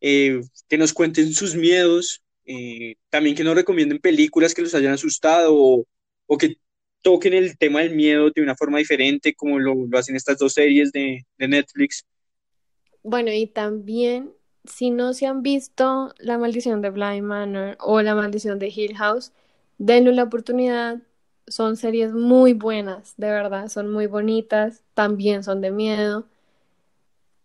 eh, 0.00 0.40
que 0.68 0.78
nos 0.78 0.92
cuenten 0.92 1.32
sus 1.34 1.56
miedos, 1.56 2.22
eh, 2.46 2.94
también 3.10 3.34
que 3.34 3.44
nos 3.44 3.56
recomienden 3.56 3.98
películas 3.98 4.54
que 4.54 4.62
los 4.62 4.74
hayan 4.74 4.92
asustado 4.92 5.52
o, 5.54 5.84
o 6.26 6.38
que 6.38 6.56
toquen 7.02 7.34
el 7.34 7.58
tema 7.58 7.80
del 7.80 7.94
miedo 7.94 8.30
de 8.30 8.40
una 8.42 8.54
forma 8.56 8.78
diferente, 8.78 9.34
como 9.34 9.58
lo, 9.58 9.74
lo 9.88 9.98
hacen 9.98 10.14
estas 10.14 10.38
dos 10.38 10.52
series 10.54 10.92
de, 10.92 11.24
de 11.38 11.48
Netflix. 11.48 12.04
Bueno, 13.10 13.32
y 13.32 13.46
también, 13.46 14.34
si 14.64 14.90
no 14.90 15.14
se 15.14 15.24
han 15.24 15.42
visto 15.42 16.12
La 16.18 16.36
Maldición 16.36 16.82
de 16.82 16.90
Bly 16.90 17.22
Manor 17.22 17.78
o 17.80 18.02
La 18.02 18.14
Maldición 18.14 18.58
de 18.58 18.68
Hill 18.68 18.98
House, 18.98 19.32
denle 19.78 20.12
la 20.12 20.24
oportunidad. 20.24 20.98
Son 21.46 21.78
series 21.78 22.12
muy 22.12 22.52
buenas, 22.52 23.14
de 23.16 23.30
verdad, 23.30 23.68
son 23.68 23.90
muy 23.90 24.06
bonitas, 24.08 24.82
también 24.92 25.42
son 25.42 25.62
de 25.62 25.70
miedo. 25.70 26.26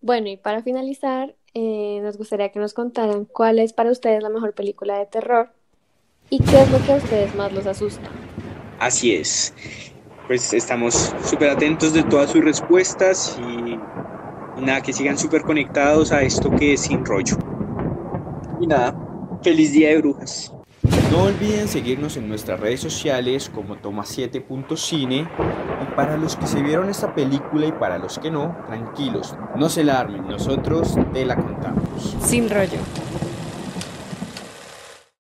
Bueno, 0.02 0.28
y 0.28 0.36
para 0.36 0.64
finalizar, 0.64 1.34
eh, 1.54 2.02
nos 2.04 2.18
gustaría 2.18 2.50
que 2.50 2.60
nos 2.60 2.74
contaran 2.74 3.24
cuál 3.24 3.58
es 3.60 3.72
para 3.72 3.90
ustedes 3.90 4.22
la 4.22 4.28
mejor 4.28 4.54
película 4.54 5.00
de 5.00 5.06
terror 5.06 5.54
y 6.30 6.40
qué 6.44 6.60
es 6.62 6.72
lo 6.72 6.86
que 6.86 6.92
a 6.92 6.96
ustedes 6.98 7.34
más 7.36 7.54
los 7.54 7.68
asusta. 7.68 8.10
Así 8.80 9.16
es. 9.16 9.54
Pues 10.28 10.52
estamos 10.54 11.14
súper 11.24 11.52
atentos 11.52 11.94
de 11.94 12.04
todas 12.04 12.32
sus 12.32 12.44
respuestas 12.44 13.40
y 13.40 13.73
nada, 14.64 14.82
que 14.82 14.94
sigan 14.94 15.18
súper 15.18 15.42
conectados 15.44 16.12
a 16.12 16.22
esto 16.22 16.50
que 16.52 16.74
es 16.74 16.82
Sin 16.82 17.06
Rollo. 17.06 17.38
Y 18.60 18.68
nada, 18.68 18.96
feliz 19.42 19.72
día 19.74 19.90
de 19.90 19.98
brujas. 20.00 20.54
No 21.12 21.24
olviden 21.24 21.68
seguirnos 21.68 22.18
en 22.18 22.28
nuestras 22.28 22.60
redes 22.60 22.82
sociales 22.82 23.52
como 23.54 23.76
Toma7.cine 23.78 25.20
y 25.20 25.96
para 25.96 26.18
los 26.18 26.36
que 26.36 26.48
se 26.48 26.62
vieron 26.62 26.90
esta 26.90 27.14
película 27.14 27.68
y 27.68 27.72
para 27.72 28.00
los 28.00 28.18
que 28.18 28.32
no, 28.32 28.58
tranquilos, 28.66 29.36
no 29.56 29.70
se 29.70 29.84
la 29.84 30.00
armen, 30.00 30.28
nosotros 30.28 30.96
te 31.14 31.24
la 31.24 31.36
contamos. 31.36 32.18
Sin 32.20 32.50
rollo. 32.50 32.80